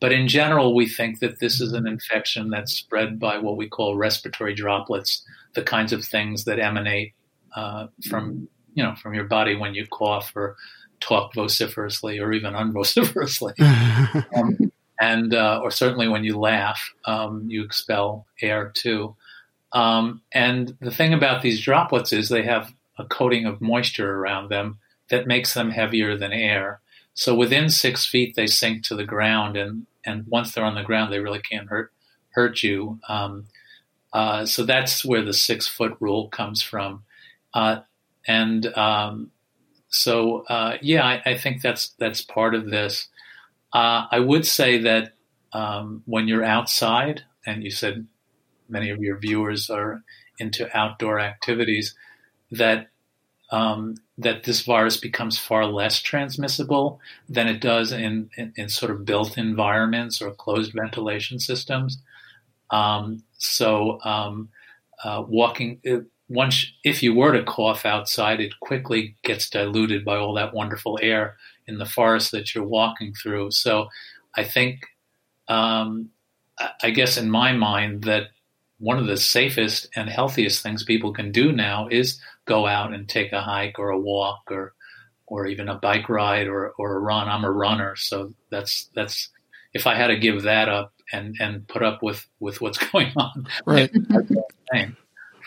But 0.00 0.12
in 0.12 0.28
general, 0.28 0.74
we 0.74 0.88
think 0.88 1.18
that 1.20 1.40
this 1.40 1.60
is 1.60 1.72
an 1.72 1.86
infection 1.86 2.50
that's 2.50 2.72
spread 2.72 3.18
by 3.18 3.38
what 3.38 3.56
we 3.56 3.68
call 3.68 3.96
respiratory 3.96 4.54
droplets, 4.54 5.24
the 5.54 5.62
kinds 5.62 5.92
of 5.92 6.04
things 6.04 6.44
that 6.44 6.60
emanate 6.60 7.14
uh, 7.56 7.88
from 8.08 8.48
you 8.74 8.82
know 8.82 8.94
from 8.94 9.14
your 9.14 9.24
body 9.24 9.56
when 9.56 9.74
you 9.74 9.86
cough 9.86 10.32
or 10.36 10.56
talk 11.00 11.34
vociferously 11.34 12.18
or 12.18 12.32
even 12.32 12.54
unvociferously, 12.56 13.54
um, 14.36 14.72
and 15.00 15.34
uh, 15.34 15.60
or 15.62 15.70
certainly 15.70 16.08
when 16.08 16.24
you 16.24 16.38
laugh, 16.38 16.92
um, 17.04 17.44
you 17.48 17.64
expel 17.64 18.26
air 18.40 18.70
too. 18.74 19.16
Um, 19.72 20.22
and 20.32 20.76
the 20.80 20.90
thing 20.90 21.12
about 21.12 21.42
these 21.42 21.60
droplets 21.60 22.12
is 22.12 22.28
they 22.28 22.44
have 22.44 22.72
a 22.98 23.04
coating 23.04 23.46
of 23.46 23.60
moisture 23.60 24.16
around 24.16 24.48
them 24.48 24.78
that 25.10 25.26
makes 25.26 25.54
them 25.54 25.70
heavier 25.70 26.16
than 26.16 26.32
air. 26.32 26.80
So 27.14 27.34
within 27.34 27.68
six 27.68 28.06
feet, 28.06 28.36
they 28.36 28.46
sink 28.46 28.84
to 28.84 28.94
the 28.94 29.04
ground, 29.04 29.56
and 29.56 29.86
and 30.04 30.24
once 30.26 30.52
they're 30.52 30.64
on 30.64 30.74
the 30.74 30.82
ground, 30.82 31.12
they 31.12 31.18
really 31.18 31.40
can't 31.40 31.68
hurt 31.68 31.92
hurt 32.30 32.62
you. 32.62 33.00
Um, 33.08 33.46
uh, 34.12 34.46
so 34.46 34.64
that's 34.64 35.04
where 35.04 35.22
the 35.22 35.32
six 35.32 35.66
foot 35.66 35.96
rule 36.00 36.28
comes 36.28 36.62
from. 36.62 37.02
Uh, 37.52 37.80
and 38.26 38.66
um, 38.76 39.30
so 39.88 40.44
uh, 40.48 40.76
yeah, 40.80 41.04
I, 41.04 41.22
I, 41.30 41.36
think 41.36 41.62
that's 41.62 41.88
that's 41.98 42.22
part 42.22 42.54
of 42.54 42.70
this. 42.70 43.08
Uh, 43.72 44.06
I 44.10 44.20
would 44.20 44.46
say 44.46 44.78
that 44.78 45.14
um, 45.52 46.02
when 46.06 46.28
you're 46.28 46.44
outside, 46.44 47.24
and 47.46 47.62
you 47.62 47.70
said 47.70 48.06
many 48.68 48.90
of 48.90 49.00
your 49.00 49.18
viewers 49.18 49.70
are 49.70 50.02
into 50.38 50.68
outdoor 50.76 51.20
activities, 51.20 51.94
that 52.50 52.90
um, 53.50 53.96
that 54.18 54.44
this 54.44 54.62
virus 54.62 54.98
becomes 54.98 55.38
far 55.38 55.64
less 55.64 56.02
transmissible 56.02 57.00
than 57.28 57.48
it 57.48 57.60
does 57.60 57.92
in, 57.92 58.30
in, 58.36 58.52
in 58.56 58.68
sort 58.68 58.90
of 58.90 59.06
built 59.06 59.38
environments 59.38 60.20
or 60.20 60.32
closed 60.32 60.72
ventilation 60.74 61.38
systems. 61.40 61.98
Um, 62.70 63.22
so 63.38 64.00
um, 64.04 64.50
uh, 65.02 65.24
walking 65.26 65.80
once 66.28 66.70
if 66.84 67.02
you 67.02 67.14
were 67.14 67.32
to 67.32 67.42
cough 67.42 67.86
outside, 67.86 68.40
it 68.40 68.60
quickly 68.60 69.16
gets 69.22 69.48
diluted 69.48 70.04
by 70.04 70.16
all 70.16 70.34
that 70.34 70.52
wonderful 70.52 70.98
air 71.00 71.36
in 71.66 71.78
the 71.78 71.86
forest 71.86 72.32
that 72.32 72.54
you're 72.54 72.64
walking 72.64 73.14
through. 73.14 73.50
So 73.50 73.88
I 74.36 74.44
think, 74.44 74.86
um, 75.48 76.10
I 76.82 76.90
guess 76.90 77.16
in 77.16 77.30
my 77.30 77.52
mind, 77.52 78.04
that 78.04 78.28
one 78.78 78.98
of 78.98 79.06
the 79.06 79.16
safest 79.16 79.88
and 79.96 80.08
healthiest 80.08 80.62
things 80.62 80.84
people 80.84 81.12
can 81.12 81.32
do 81.32 81.52
now 81.52 81.88
is 81.88 82.20
go 82.44 82.66
out 82.66 82.92
and 82.92 83.08
take 83.08 83.32
a 83.32 83.40
hike 83.40 83.78
or 83.78 83.90
a 83.90 83.98
walk 83.98 84.42
or 84.50 84.74
or 85.26 85.46
even 85.46 85.68
a 85.68 85.74
bike 85.74 86.08
ride 86.08 86.46
or, 86.46 86.70
or 86.78 86.96
a 86.96 87.00
run. 87.00 87.28
I'm 87.28 87.44
a 87.44 87.50
runner, 87.50 87.96
so 87.96 88.32
that's 88.50 88.88
that's 88.94 89.28
if 89.74 89.86
I 89.86 89.94
had 89.94 90.06
to 90.08 90.16
give 90.16 90.42
that 90.42 90.68
up 90.68 90.92
and, 91.12 91.36
and 91.40 91.66
put 91.68 91.82
up 91.82 92.02
with, 92.02 92.26
with 92.40 92.60
what's 92.60 92.78
going 92.92 93.12
on. 93.16 93.46
Right. 93.64 93.90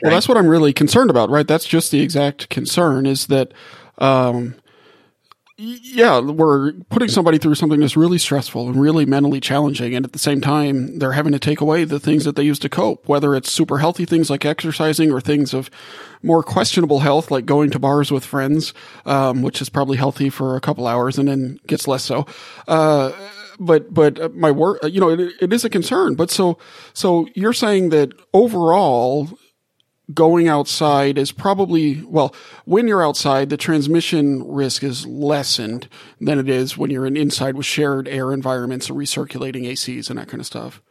Well, 0.03 0.09
that's 0.11 0.27
what 0.27 0.35
I'm 0.35 0.47
really 0.47 0.73
concerned 0.73 1.11
about, 1.11 1.29
right? 1.29 1.47
That's 1.47 1.67
just 1.67 1.91
the 1.91 2.01
exact 2.01 2.49
concern 2.49 3.05
is 3.05 3.27
that, 3.27 3.53
um, 3.99 4.55
yeah, 5.63 6.19
we're 6.19 6.71
putting 6.89 7.07
somebody 7.07 7.37
through 7.37 7.53
something 7.53 7.79
that's 7.79 7.95
really 7.95 8.17
stressful 8.17 8.67
and 8.67 8.81
really 8.81 9.05
mentally 9.05 9.39
challenging. 9.39 9.93
And 9.95 10.03
at 10.03 10.11
the 10.11 10.19
same 10.19 10.41
time, 10.41 10.97
they're 10.97 11.11
having 11.11 11.33
to 11.33 11.39
take 11.39 11.61
away 11.61 11.83
the 11.83 11.99
things 11.99 12.25
that 12.25 12.35
they 12.35 12.41
used 12.41 12.63
to 12.63 12.69
cope, 12.69 13.07
whether 13.07 13.35
it's 13.35 13.51
super 13.51 13.77
healthy 13.77 14.05
things 14.05 14.31
like 14.31 14.43
exercising 14.43 15.11
or 15.11 15.21
things 15.21 15.53
of 15.53 15.69
more 16.23 16.41
questionable 16.41 16.99
health, 16.99 17.29
like 17.29 17.45
going 17.45 17.69
to 17.69 17.79
bars 17.79 18.11
with 18.11 18.25
friends, 18.25 18.73
um, 19.05 19.43
which 19.43 19.61
is 19.61 19.69
probably 19.69 19.97
healthy 19.97 20.31
for 20.31 20.55
a 20.55 20.61
couple 20.61 20.87
hours 20.87 21.19
and 21.19 21.27
then 21.27 21.59
gets 21.67 21.87
less 21.87 22.03
so. 22.03 22.25
Uh, 22.67 23.11
but 23.59 23.93
but 23.93 24.33
my 24.33 24.49
work, 24.49 24.79
you 24.83 24.99
know, 24.99 25.09
it, 25.09 25.19
it 25.39 25.53
is 25.53 25.63
a 25.63 25.69
concern. 25.69 26.15
But 26.15 26.31
so 26.31 26.57
so 26.93 27.27
you're 27.35 27.53
saying 27.53 27.89
that 27.89 28.13
overall, 28.33 29.29
going 30.13 30.47
outside 30.47 31.17
is 31.17 31.31
probably, 31.31 32.01
well, 32.03 32.35
when 32.65 32.87
you're 32.87 33.05
outside, 33.05 33.49
the 33.49 33.57
transmission 33.57 34.47
risk 34.47 34.83
is 34.83 35.05
lessened 35.05 35.87
than 36.19 36.39
it 36.39 36.49
is 36.49 36.77
when 36.77 36.89
you're 36.91 37.05
in 37.05 37.17
inside 37.17 37.55
with 37.55 37.65
shared 37.65 38.07
air 38.07 38.33
environments 38.33 38.89
and 38.89 38.97
recirculating 38.97 39.63
ACs 39.63 40.09
and 40.09 40.19
that 40.19 40.27
kind 40.27 40.39
of 40.39 40.45
stuff. 40.45 40.81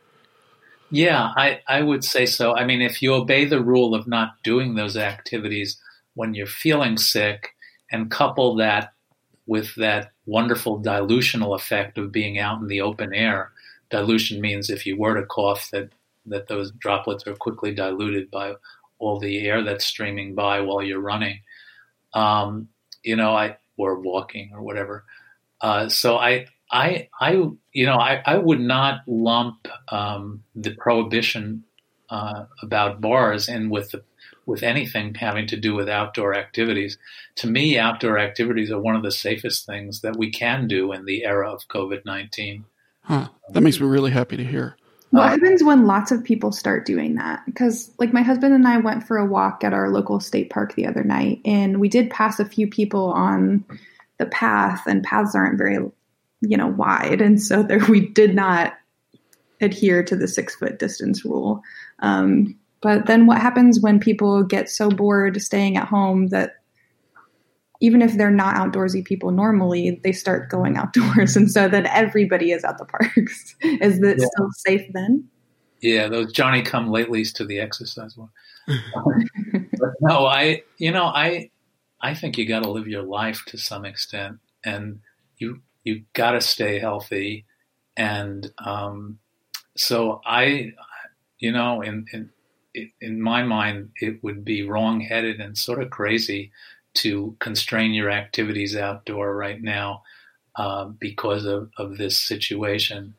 Yeah, 0.91 1.31
I, 1.37 1.61
I 1.69 1.83
would 1.83 2.05
say 2.05 2.27
so. 2.27 2.55
I 2.55 2.65
mean, 2.65 2.83
if 2.83 3.01
you 3.01 3.15
obey 3.15 3.45
the 3.45 3.63
rule 3.63 3.95
of 3.95 4.09
not 4.09 4.43
doing 4.43 4.75
those 4.75 4.97
activities 4.97 5.81
when 6.15 6.35
you're 6.35 6.47
feeling 6.47 6.97
sick 6.97 7.51
and 7.93 8.11
couple 8.11 8.57
that 8.57 8.93
with 9.47 9.75
that 9.77 10.11
wonderful 10.27 10.83
dilutional 10.83 11.55
effect 11.55 11.97
of 11.97 12.13
being 12.13 12.39
out 12.39 12.61
in 12.61 12.67
the 12.67 12.81
open 12.81 13.15
air, 13.15 13.53
dilution 13.89 14.41
means 14.41 14.69
if 14.69 14.85
you 14.85 14.99
were 14.99 15.15
to 15.15 15.27
cough 15.27 15.69
that 15.73 15.91
that 16.27 16.49
those 16.49 16.71
droplets 16.73 17.27
are 17.27 17.35
quickly 17.35 17.75
diluted 17.75 18.31
by 18.31 18.53
all 19.01 19.19
the 19.19 19.49
air 19.49 19.65
that's 19.65 19.85
streaming 19.85 20.37
by 20.37 20.61
while 20.61 20.83
you're 20.83 21.01
running, 21.01 21.41
um, 22.15 22.69
you 23.03 23.17
know, 23.17 23.35
I 23.35 23.57
or 23.77 23.99
walking 23.99 24.51
or 24.55 24.63
whatever. 24.63 25.05
Uh, 25.61 25.89
so 25.89 26.17
I, 26.17 26.47
I, 26.71 27.09
I, 27.19 27.33
you 27.73 27.87
know, 27.87 27.99
I, 27.99 28.23
I 28.25 28.37
would 28.37 28.61
not 28.61 29.01
lump 29.09 29.67
um, 29.89 30.45
the 30.55 30.75
prohibition 30.75 31.65
uh, 32.11 32.45
about 32.63 33.01
bars 33.01 33.49
in 33.49 33.71
with 33.71 33.91
the, 33.91 34.03
with 34.47 34.63
anything 34.63 35.15
having 35.15 35.47
to 35.47 35.57
do 35.57 35.75
with 35.75 35.89
outdoor 35.89 36.35
activities. 36.35 36.99
To 37.37 37.47
me, 37.47 37.79
outdoor 37.79 38.19
activities 38.19 38.71
are 38.71 38.81
one 38.81 38.97
of 38.97 39.03
the 39.03 39.11
safest 39.13 39.67
things 39.67 40.01
that 40.03 40.17
we 40.17 40.31
can 40.31 40.69
do 40.69 40.93
in 40.93 41.05
the 41.05 41.25
era 41.25 41.51
of 41.51 41.69
COVID 41.69 42.05
nineteen. 42.05 42.65
Huh. 43.03 43.29
That 43.49 43.63
makes 43.63 43.81
me 43.81 43.87
really 43.87 44.11
happy 44.11 44.37
to 44.37 44.45
hear. 44.45 44.77
What 45.11 45.25
uh, 45.25 45.29
happens 45.29 45.65
when 45.65 45.87
lots 45.87 46.13
of 46.13 46.23
people 46.23 46.53
start 46.53 46.87
doing 46.87 47.17
that? 47.17 47.43
Because, 47.47 47.91
like, 47.99 48.13
my 48.13 48.23
husband 48.23 48.55
and 48.55 48.67
I 48.67 48.79
went 48.79 49.07
for 49.07 49.17
a 49.17 49.27
walk 49.27 49.65
at 49.65 49.73
our 49.73 49.91
local 49.91 50.21
state 50.21 50.51
park 50.51 50.75
the 50.75 50.87
other 50.87 51.03
night, 51.03 51.41
and 51.45 51.81
we 51.81 51.89
did 51.89 52.11
pass 52.11 52.39
a 52.39 52.45
few 52.45 52.69
people 52.69 53.13
on 53.13 53.65
the 54.19 54.27
path, 54.27 54.87
and 54.87 55.03
paths 55.03 55.35
aren't 55.35 55.59
very, 55.59 55.79
you 56.41 56.57
know, 56.57 56.69
wide, 56.69 57.21
and 57.21 57.43
so 57.43 57.63
there 57.63 57.85
we 57.89 58.09
did 58.09 58.35
not 58.35 58.75
adhere 59.61 60.03
to 60.05 60.17
the 60.17 60.29
six 60.29 60.55
foot 60.55 60.79
distance 60.79 61.25
rule. 61.25 61.63
Um, 61.99 62.57
but 62.81 63.07
then, 63.07 63.27
what 63.27 63.39
happens 63.39 63.81
when 63.81 63.99
people 63.99 64.45
get 64.45 64.71
so 64.71 64.91
bored 64.91 65.43
staying 65.43 65.77
at 65.77 65.89
home 65.89 66.29
that 66.29 66.60
even 67.81 68.03
if 68.03 68.17
they're 68.17 68.31
not 68.31 68.55
outdoorsy 68.57 69.05
people 69.05 69.31
normally, 69.31 70.01
they 70.05 70.13
start 70.13 70.51
going 70.51 70.77
outdoors. 70.77 71.37
And 71.41 71.51
so 71.51 71.69
then 71.69 71.87
everybody 71.87 72.53
is 72.53 72.65
at 72.65 72.79
the 72.79 72.85
parks. 72.85 73.57
is 73.63 73.99
it 74.03 74.19
yeah. 74.19 74.27
still 74.27 74.51
safe 74.53 74.87
then? 74.93 75.29
Yeah, 75.81 76.09
those 76.09 76.33
Johnny 76.33 76.63
come 76.63 76.91
latelys 76.91 77.33
to 77.35 77.47
the 77.47 77.59
exercise 77.59 78.17
one. 78.17 78.29
no, 80.03 80.27
I, 80.27 80.63
you 80.77 80.93
know, 80.93 81.05
I, 81.05 81.51
I 82.03 82.15
think 82.15 82.37
you 82.37 82.47
got 82.47 82.63
to 82.63 82.71
live 82.71 82.87
your 82.87 83.03
life 83.03 83.43
to 83.47 83.57
some 83.57 83.87
extent, 83.87 84.39
and 84.65 85.01
you 85.39 85.61
you 85.85 86.05
got 86.13 86.33
to 86.33 86.41
stay 86.43 86.79
healthy, 86.79 87.47
and 87.97 88.53
um, 88.59 89.19
so 89.77 90.21
I, 90.27 90.73
you 91.39 91.53
know, 91.53 91.81
in 91.81 92.07
in 92.13 92.31
in 93.01 93.21
my 93.21 93.43
mind, 93.43 93.91
it 94.01 94.23
would 94.23 94.45
be 94.45 94.63
wrongheaded 94.63 95.41
and 95.41 95.57
sort 95.57 95.83
of 95.83 95.91
crazy 95.91 96.53
to 96.93 97.37
constrain 97.39 97.93
your 97.93 98.11
activities 98.11 98.77
outdoor 98.77 99.35
right 99.35 99.63
now 99.63 100.03
uh, 100.57 100.87
because 100.87 101.45
of, 101.45 101.71
of 101.77 101.97
this 101.97 102.19
situation. 102.19 103.15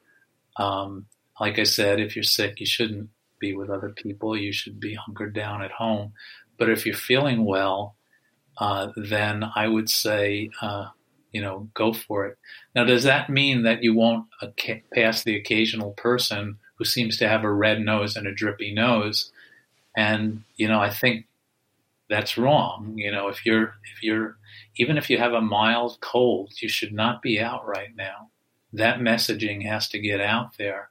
Um, 0.57 1.05
like 1.39 1.57
I 1.57 1.63
said, 1.63 1.99
if 1.99 2.15
you're 2.15 2.23
sick, 2.23 2.59
you 2.59 2.65
shouldn't 2.65 3.09
be 3.39 3.55
with 3.55 3.69
other 3.69 3.89
people. 3.89 4.37
You 4.37 4.51
should 4.51 4.79
be 4.79 4.95
hunkered 4.95 5.33
down 5.33 5.63
at 5.63 5.71
home. 5.71 6.13
But 6.57 6.69
if 6.69 6.85
you're 6.85 6.95
feeling 6.95 7.45
well, 7.45 7.95
uh, 8.57 8.91
then 8.95 9.43
I 9.55 9.67
would 9.67 9.89
say, 9.89 10.51
uh, 10.61 10.89
you 11.31 11.41
know, 11.41 11.69
go 11.73 11.93
for 11.93 12.27
it. 12.27 12.37
Now, 12.75 12.83
does 12.83 13.03
that 13.03 13.29
mean 13.29 13.63
that 13.63 13.83
you 13.83 13.95
won't 13.95 14.27
pass 14.93 15.23
the 15.23 15.35
occasional 15.35 15.91
person 15.91 16.59
who 16.75 16.85
seems 16.85 17.17
to 17.17 17.27
have 17.27 17.43
a 17.43 17.51
red 17.51 17.79
nose 17.79 18.15
and 18.15 18.27
a 18.27 18.33
drippy 18.33 18.73
nose? 18.73 19.31
And, 19.95 20.43
you 20.55 20.67
know, 20.67 20.79
I 20.79 20.89
think 20.89 21.25
that's 22.11 22.37
wrong. 22.37 22.93
You 22.97 23.09
know, 23.09 23.29
if 23.29 23.45
you're 23.45 23.73
if 23.95 24.03
you're 24.03 24.37
even 24.75 24.97
if 24.97 25.09
you 25.09 25.17
have 25.17 25.31
a 25.31 25.41
mild 25.41 25.97
cold, 26.01 26.51
you 26.61 26.67
should 26.67 26.93
not 26.93 27.21
be 27.21 27.39
out 27.39 27.65
right 27.65 27.95
now. 27.95 28.29
That 28.73 28.99
messaging 28.99 29.65
has 29.65 29.87
to 29.89 29.99
get 29.99 30.19
out 30.19 30.57
there. 30.57 30.89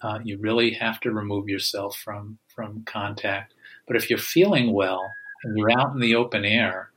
Uh, 0.00 0.18
you 0.24 0.38
really 0.38 0.72
have 0.72 0.98
to 1.00 1.12
remove 1.12 1.48
yourself 1.48 1.96
from 1.96 2.38
from 2.48 2.84
contact. 2.86 3.52
But 3.86 3.96
if 3.96 4.08
you're 4.08 4.18
feeling 4.18 4.72
well 4.72 5.02
and 5.44 5.56
you're 5.56 5.78
out 5.78 5.92
in 5.92 6.00
the 6.00 6.14
open 6.14 6.46
air, 6.46 6.90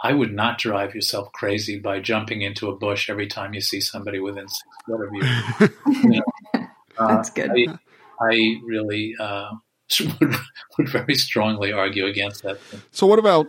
I 0.00 0.14
would 0.14 0.32
not 0.32 0.56
drive 0.56 0.94
yourself 0.94 1.30
crazy 1.32 1.78
by 1.78 2.00
jumping 2.00 2.40
into 2.40 2.70
a 2.70 2.76
bush 2.76 3.10
every 3.10 3.26
time 3.26 3.52
you 3.52 3.60
see 3.60 3.80
somebody 3.80 4.20
within 4.20 4.48
six 4.48 4.70
foot 4.86 5.06
of 5.06 5.12
you. 5.12 5.68
you 6.10 6.20
know, 6.20 6.66
uh, 6.98 7.16
That's 7.16 7.30
good. 7.30 7.50
I, 7.50 7.78
I 8.20 8.54
really 8.64 9.14
uh, 9.20 9.50
would, 10.20 10.34
would 10.78 10.88
very 10.88 11.14
strongly 11.14 11.72
argue 11.72 12.06
against 12.06 12.42
that. 12.42 12.58
So, 12.90 13.06
what 13.06 13.18
about? 13.18 13.46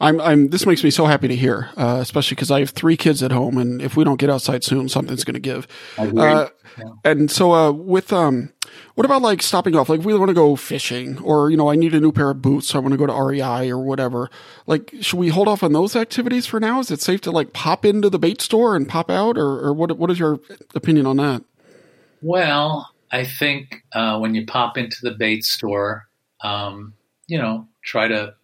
I'm, 0.00 0.20
I'm. 0.20 0.48
This 0.48 0.66
makes 0.66 0.82
me 0.82 0.90
so 0.90 1.06
happy 1.06 1.28
to 1.28 1.36
hear, 1.36 1.70
uh, 1.76 1.98
especially 2.00 2.34
because 2.34 2.50
I 2.50 2.58
have 2.58 2.70
three 2.70 2.96
kids 2.96 3.22
at 3.22 3.30
home, 3.30 3.56
and 3.56 3.80
if 3.80 3.96
we 3.96 4.02
don't 4.02 4.18
get 4.18 4.30
outside 4.30 4.64
soon, 4.64 4.88
something's 4.88 5.22
going 5.22 5.34
to 5.34 5.40
give. 5.40 5.68
Uh, 5.96 6.48
yeah. 6.76 6.88
And 7.04 7.30
so, 7.30 7.52
uh, 7.54 7.70
with 7.70 8.12
um, 8.12 8.52
what 8.94 9.04
about 9.04 9.22
like 9.22 9.42
stopping 9.42 9.76
off? 9.76 9.88
Like, 9.88 10.00
we 10.00 10.12
want 10.14 10.28
to 10.28 10.34
go 10.34 10.56
fishing, 10.56 11.18
or 11.18 11.50
you 11.50 11.56
know, 11.56 11.70
I 11.70 11.76
need 11.76 11.94
a 11.94 12.00
new 12.00 12.10
pair 12.10 12.30
of 12.30 12.42
boots, 12.42 12.68
so 12.68 12.78
I 12.78 12.82
want 12.82 12.92
to 12.92 12.98
go 12.98 13.06
to 13.06 13.12
REI 13.12 13.70
or 13.70 13.78
whatever. 13.78 14.28
Like, 14.66 14.92
should 15.00 15.18
we 15.20 15.28
hold 15.28 15.46
off 15.46 15.62
on 15.62 15.72
those 15.72 15.94
activities 15.94 16.46
for 16.46 16.58
now? 16.58 16.80
Is 16.80 16.90
it 16.90 17.00
safe 17.00 17.20
to 17.22 17.30
like 17.30 17.52
pop 17.52 17.84
into 17.84 18.10
the 18.10 18.18
bait 18.18 18.40
store 18.40 18.74
and 18.74 18.88
pop 18.88 19.08
out, 19.08 19.38
or, 19.38 19.60
or 19.60 19.72
what? 19.72 19.96
What 19.96 20.10
is 20.10 20.18
your 20.18 20.40
opinion 20.74 21.06
on 21.06 21.18
that? 21.18 21.44
Well, 22.20 22.91
I 23.12 23.24
think 23.24 23.84
uh, 23.92 24.18
when 24.18 24.34
you 24.34 24.46
pop 24.46 24.78
into 24.78 24.98
the 25.02 25.10
bait 25.10 25.44
store, 25.44 26.08
um, 26.42 26.94
you 27.26 27.38
know, 27.38 27.68
try 27.82 28.08
to 28.08 28.34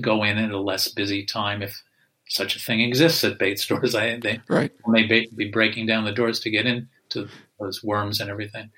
go 0.00 0.24
in 0.24 0.38
at 0.38 0.50
a 0.50 0.58
less 0.58 0.88
busy 0.88 1.24
time 1.24 1.62
if 1.62 1.82
such 2.28 2.56
a 2.56 2.58
thing 2.58 2.80
exists 2.80 3.22
at 3.22 3.38
bait 3.38 3.58
stores. 3.58 3.94
I 3.94 4.18
they 4.18 4.40
right. 4.48 4.72
may 4.86 5.06
be 5.06 5.50
breaking 5.50 5.86
down 5.86 6.04
the 6.04 6.12
doors 6.12 6.40
to 6.40 6.50
get 6.50 6.66
into 6.66 7.28
those 7.60 7.84
worms 7.84 8.20
and 8.20 8.30
everything. 8.30 8.70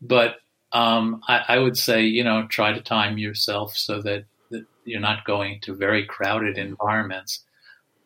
But 0.00 0.36
um, 0.72 1.22
I, 1.28 1.44
I, 1.48 1.58
would 1.58 1.78
say, 1.78 2.02
you 2.02 2.24
know, 2.24 2.46
try 2.48 2.72
to 2.72 2.80
time 2.80 3.16
yourself 3.16 3.76
so 3.76 4.02
that, 4.02 4.24
that 4.50 4.64
you're 4.84 5.00
not 5.00 5.24
going 5.24 5.60
to 5.62 5.74
very 5.74 6.04
crowded 6.04 6.58
environments. 6.58 7.44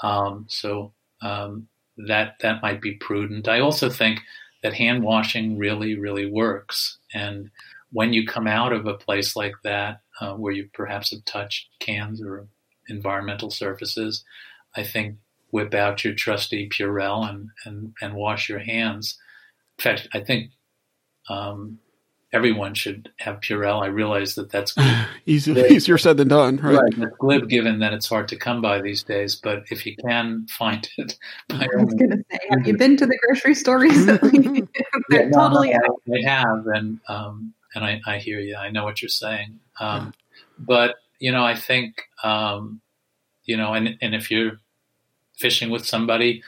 Um, 0.00 0.44
so 0.48 0.92
um, 1.22 1.68
that 1.96 2.36
that 2.40 2.62
might 2.62 2.80
be 2.80 2.92
prudent. 2.92 3.48
I 3.48 3.60
also 3.60 3.88
think 3.88 4.20
that 4.62 4.74
hand 4.74 5.02
washing 5.02 5.58
really, 5.58 5.98
really 5.98 6.30
works. 6.30 6.98
And 7.14 7.50
when 7.92 8.12
you 8.12 8.26
come 8.26 8.46
out 8.46 8.72
of 8.72 8.86
a 8.86 8.94
place 8.94 9.36
like 9.36 9.54
that, 9.64 10.00
uh, 10.20 10.34
where 10.34 10.52
you 10.52 10.68
perhaps 10.72 11.10
have 11.12 11.24
touched 11.24 11.68
cans 11.78 12.20
or 12.20 12.46
environmental 12.88 13.50
surfaces, 13.50 14.24
I 14.76 14.82
think 14.82 15.16
whip 15.50 15.74
out 15.74 16.04
your 16.04 16.14
trusty 16.14 16.68
Purell 16.68 17.28
and, 17.28 17.50
and, 17.64 17.94
and 18.02 18.14
wash 18.14 18.48
your 18.48 18.58
hands. 18.58 19.18
In 19.78 19.82
fact, 19.82 20.08
I 20.12 20.20
think 20.20 20.50
um, 21.28 21.78
everyone 22.32 22.74
should 22.74 23.10
have 23.18 23.40
Purell. 23.40 23.82
I 23.82 23.86
realize 23.86 24.34
that 24.34 24.50
that's 24.50 24.74
easier, 25.26 25.66
easier 25.66 25.98
said 25.98 26.16
than 26.16 26.28
done. 26.28 26.56
Right? 26.56 26.76
right. 26.76 26.92
It's 26.98 27.16
glib 27.18 27.48
given 27.48 27.78
that 27.80 27.92
it's 27.92 28.08
hard 28.08 28.28
to 28.28 28.36
come 28.36 28.60
by 28.60 28.80
these 28.80 29.02
days, 29.02 29.34
but 29.34 29.64
if 29.70 29.86
you 29.86 29.96
can 29.96 30.46
find 30.48 30.88
it, 30.98 31.18
I 31.50 31.66
was 31.74 31.94
going 31.94 32.10
to 32.10 32.24
say, 32.30 32.38
have 32.50 32.66
you 32.66 32.76
been 32.76 32.96
to 32.98 33.06
the 33.06 33.18
grocery 33.26 33.54
store 33.54 33.80
recently? 33.80 34.68
yeah, 35.10 35.26
no, 35.26 35.48
totally 35.48 35.70
no, 35.70 35.98
I, 36.12 36.18
I, 36.18 36.30
have, 36.30 36.66
and 36.66 37.00
um, 37.08 37.54
and 37.74 37.84
I, 37.84 38.00
I, 38.06 38.18
hear 38.18 38.40
you. 38.40 38.56
I 38.56 38.70
know 38.70 38.84
what 38.84 39.02
you're 39.02 39.08
saying, 39.08 39.58
um, 39.80 40.06
yeah. 40.06 40.10
but 40.58 40.96
you 41.18 41.32
know, 41.32 41.44
I 41.44 41.54
think 41.54 42.02
um, 42.22 42.80
you 43.44 43.56
know, 43.56 43.72
and 43.72 43.96
and 44.00 44.14
if 44.14 44.30
you're 44.30 44.60
fishing 45.38 45.70
with 45.70 45.86
somebody 45.86 46.42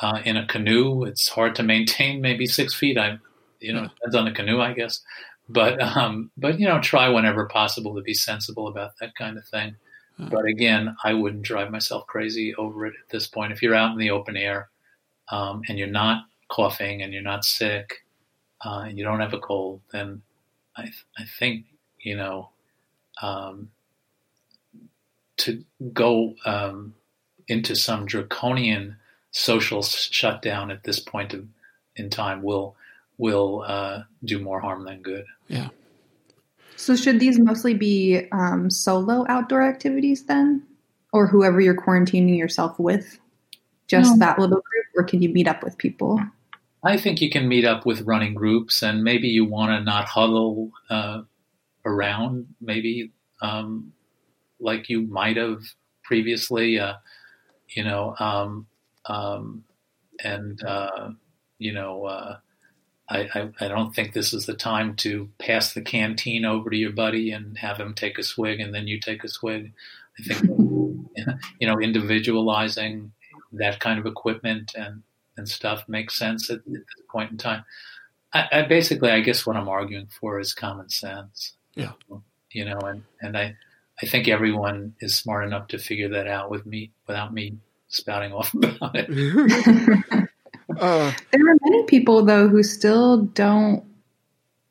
uh, 0.00 0.20
in 0.24 0.36
a 0.36 0.46
canoe, 0.46 1.04
it's 1.04 1.28
hard 1.28 1.54
to 1.56 1.62
maintain 1.62 2.20
maybe 2.20 2.46
six 2.46 2.74
feet. 2.74 2.98
I 2.98 3.18
you 3.60 3.72
know, 3.72 3.86
depends 3.86 4.14
on 4.14 4.24
the 4.24 4.32
canoe, 4.32 4.60
I 4.60 4.72
guess. 4.72 5.00
But 5.48 5.80
um, 5.80 6.30
but 6.36 6.58
you 6.58 6.66
know, 6.66 6.80
try 6.80 7.08
whenever 7.08 7.46
possible 7.46 7.94
to 7.94 8.02
be 8.02 8.14
sensible 8.14 8.68
about 8.68 8.98
that 9.00 9.14
kind 9.14 9.36
of 9.36 9.46
thing. 9.46 9.76
But 10.18 10.46
again, 10.46 10.96
I 11.04 11.12
wouldn't 11.12 11.42
drive 11.42 11.70
myself 11.70 12.06
crazy 12.06 12.54
over 12.54 12.86
it 12.86 12.94
at 13.02 13.10
this 13.10 13.26
point. 13.26 13.52
If 13.52 13.62
you're 13.62 13.74
out 13.74 13.92
in 13.92 13.98
the 13.98 14.10
open 14.10 14.36
air 14.36 14.70
um, 15.30 15.60
and 15.68 15.78
you're 15.78 15.88
not 15.88 16.24
coughing 16.48 17.02
and 17.02 17.12
you're 17.12 17.22
not 17.22 17.44
sick 17.44 18.04
uh, 18.64 18.84
and 18.86 18.96
you 18.96 19.04
don't 19.04 19.20
have 19.20 19.34
a 19.34 19.38
cold, 19.38 19.82
then 19.92 20.22
I, 20.74 20.84
th- 20.84 21.06
I 21.18 21.24
think 21.38 21.66
you 22.00 22.16
know 22.16 22.48
um, 23.20 23.70
to 25.38 25.62
go 25.92 26.34
um, 26.46 26.94
into 27.48 27.76
some 27.76 28.06
draconian 28.06 28.96
social 29.32 29.82
shutdown 29.82 30.70
at 30.70 30.84
this 30.84 30.98
point 30.98 31.34
of, 31.34 31.46
in 31.96 32.08
time 32.08 32.42
will 32.42 32.74
will 33.18 33.64
uh, 33.66 34.02
do 34.24 34.38
more 34.38 34.60
harm 34.60 34.84
than 34.84 35.02
good. 35.02 35.24
Yeah. 35.48 35.68
So 36.76 36.94
should 36.94 37.20
these 37.20 37.38
mostly 37.38 37.74
be 37.74 38.28
um, 38.32 38.70
solo 38.70 39.24
outdoor 39.28 39.62
activities 39.62 40.24
then, 40.24 40.62
or 41.12 41.26
whoever 41.26 41.60
you're 41.60 41.76
quarantining 41.76 42.36
yourself 42.36 42.78
with? 42.78 43.18
Just 43.88 44.12
no. 44.12 44.26
that 44.26 44.38
little 44.38 44.56
group, 44.56 44.86
or 44.96 45.04
can 45.04 45.22
you 45.22 45.30
meet 45.30 45.48
up 45.48 45.62
with 45.62 45.78
people? 45.78 46.20
I 46.82 46.96
think 46.96 47.20
you 47.20 47.30
can 47.30 47.48
meet 47.48 47.64
up 47.64 47.86
with 47.86 48.02
running 48.02 48.34
groups, 48.34 48.82
and 48.82 49.02
maybe 49.02 49.28
you 49.28 49.44
want 49.44 49.70
to 49.70 49.82
not 49.82 50.06
huddle 50.06 50.70
uh, 50.90 51.22
around, 51.84 52.46
maybe 52.60 53.12
um, 53.40 53.92
like 54.60 54.88
you 54.88 55.02
might 55.02 55.36
have 55.36 55.62
previously. 56.04 56.78
Uh, 56.78 56.94
you 57.68 57.82
know, 57.82 58.14
um, 58.18 58.66
um 59.06 59.64
and 60.22 60.62
uh, 60.62 61.10
you 61.58 61.72
know 61.72 62.04
uh, 62.04 62.36
I, 63.08 63.28
I, 63.34 63.50
I, 63.60 63.68
don't 63.68 63.94
think 63.94 64.12
this 64.12 64.32
is 64.32 64.46
the 64.46 64.54
time 64.54 64.96
to 64.96 65.28
pass 65.38 65.72
the 65.72 65.80
canteen 65.80 66.44
over 66.44 66.70
to 66.70 66.76
your 66.76 66.90
buddy 66.90 67.30
and 67.30 67.56
have 67.58 67.78
him 67.78 67.94
take 67.94 68.18
a 68.18 68.22
swig 68.24 68.58
and 68.58 68.74
then 68.74 68.88
you 68.88 68.98
take 68.98 69.22
a 69.22 69.28
swig. 69.28 69.72
I 70.18 70.22
think 70.22 70.42
you 71.60 71.66
know 71.66 71.78
individualizing 71.78 73.12
that 73.52 73.80
kind 73.80 73.98
of 73.98 74.06
equipment 74.06 74.72
and 74.76 75.02
and 75.36 75.48
stuff 75.48 75.84
makes 75.88 76.18
sense 76.18 76.50
at, 76.50 76.58
at 76.58 76.64
this 76.66 76.84
point 77.10 77.30
in 77.30 77.38
time. 77.38 77.64
I, 78.32 78.48
I, 78.52 78.62
basically, 78.62 79.10
I 79.10 79.20
guess, 79.20 79.46
what 79.46 79.56
I'm 79.56 79.68
arguing 79.68 80.08
for 80.08 80.40
is 80.40 80.54
common 80.54 80.88
sense. 80.88 81.54
Yeah, 81.74 81.92
you 82.50 82.64
know, 82.64 82.78
and 82.78 83.04
and 83.20 83.36
I 83.36 83.56
I 84.02 84.06
think 84.06 84.28
everyone 84.28 84.94
is 85.00 85.16
smart 85.16 85.44
enough 85.44 85.68
to 85.68 85.78
figure 85.78 86.08
that 86.10 86.26
out 86.26 86.50
with 86.50 86.66
me 86.66 86.92
without 87.06 87.32
me 87.32 87.58
spouting 87.88 88.32
off 88.32 88.52
about 88.62 88.92
it. 88.94 90.25
Uh, 90.80 91.12
there 91.32 91.48
are 91.48 91.56
many 91.64 91.84
people 91.84 92.24
though 92.24 92.48
who 92.48 92.62
still 92.62 93.22
don't 93.22 93.84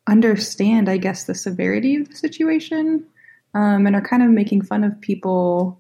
understand, 0.07 0.89
I 0.89 0.97
guess, 0.97 1.23
the 1.23 1.35
severity 1.35 1.95
of 1.95 2.09
the 2.09 2.15
situation, 2.15 3.05
um, 3.53 3.87
and 3.87 3.95
are 3.95 4.01
kind 4.01 4.23
of 4.23 4.29
making 4.29 4.61
fun 4.63 4.83
of 4.83 4.99
people, 5.01 5.79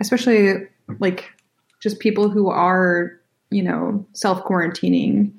especially 0.00 0.66
like 0.98 1.30
just 1.80 1.98
people 1.98 2.28
who 2.28 2.48
are, 2.48 3.20
you 3.50 3.62
know, 3.62 4.06
self 4.12 4.44
quarantining. 4.44 5.32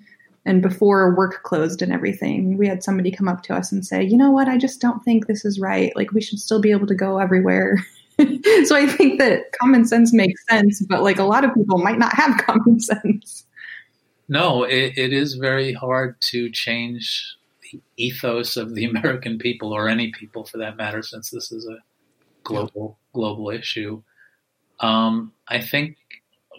And 0.45 0.61
before 0.61 1.15
work 1.15 1.41
closed 1.43 1.81
and 1.81 1.93
everything, 1.93 2.57
we 2.57 2.67
had 2.67 2.83
somebody 2.83 3.11
come 3.11 3.29
up 3.29 3.43
to 3.43 3.55
us 3.55 3.71
and 3.71 3.85
say, 3.85 4.03
"You 4.03 4.17
know 4.17 4.29
what? 4.31 4.49
I 4.49 4.57
just 4.57 4.81
don't 4.81 5.01
think 5.03 5.25
this 5.25 5.45
is 5.45 5.57
right. 5.57 5.95
Like 5.95 6.11
we 6.11 6.21
should 6.21 6.39
still 6.39 6.59
be 6.59 6.71
able 6.71 6.87
to 6.87 6.95
go 6.95 7.17
everywhere." 7.17 7.77
so 8.65 8.75
I 8.75 8.85
think 8.85 9.19
that 9.19 9.53
common 9.59 9.85
sense 9.85 10.13
makes 10.13 10.45
sense, 10.49 10.81
but 10.81 11.01
like 11.01 11.17
a 11.17 11.23
lot 11.23 11.45
of 11.45 11.53
people 11.53 11.77
might 11.77 11.97
not 11.97 12.13
have 12.13 12.37
common 12.45 12.79
sense. 12.81 13.42
No, 14.27 14.63
it, 14.63 14.97
it 14.97 15.13
is 15.13 15.35
very 15.35 15.73
hard 15.73 16.19
to 16.21 16.49
change 16.49 17.35
the 17.61 17.81
ethos 17.97 18.57
of 18.57 18.75
the 18.75 18.85
American 18.93 19.37
people, 19.37 19.73
or 19.73 19.87
any 19.87 20.11
people 20.11 20.45
for 20.45 20.57
that 20.59 20.77
matter, 20.77 21.01
since 21.01 21.29
this 21.29 21.51
is 21.51 21.67
a 21.67 21.77
global 22.43 22.97
global 23.13 23.49
issue. 23.49 24.01
Um, 24.79 25.33
I 25.47 25.61
think 25.61 25.97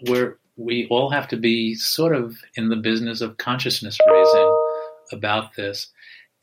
we're 0.07 0.37
we 0.57 0.87
all 0.89 1.09
have 1.09 1.27
to 1.29 1.37
be 1.37 1.75
sort 1.75 2.15
of 2.15 2.37
in 2.55 2.69
the 2.69 2.75
business 2.75 3.21
of 3.21 3.37
consciousness 3.37 3.97
raising 4.07 4.61
about 5.11 5.55
this, 5.55 5.91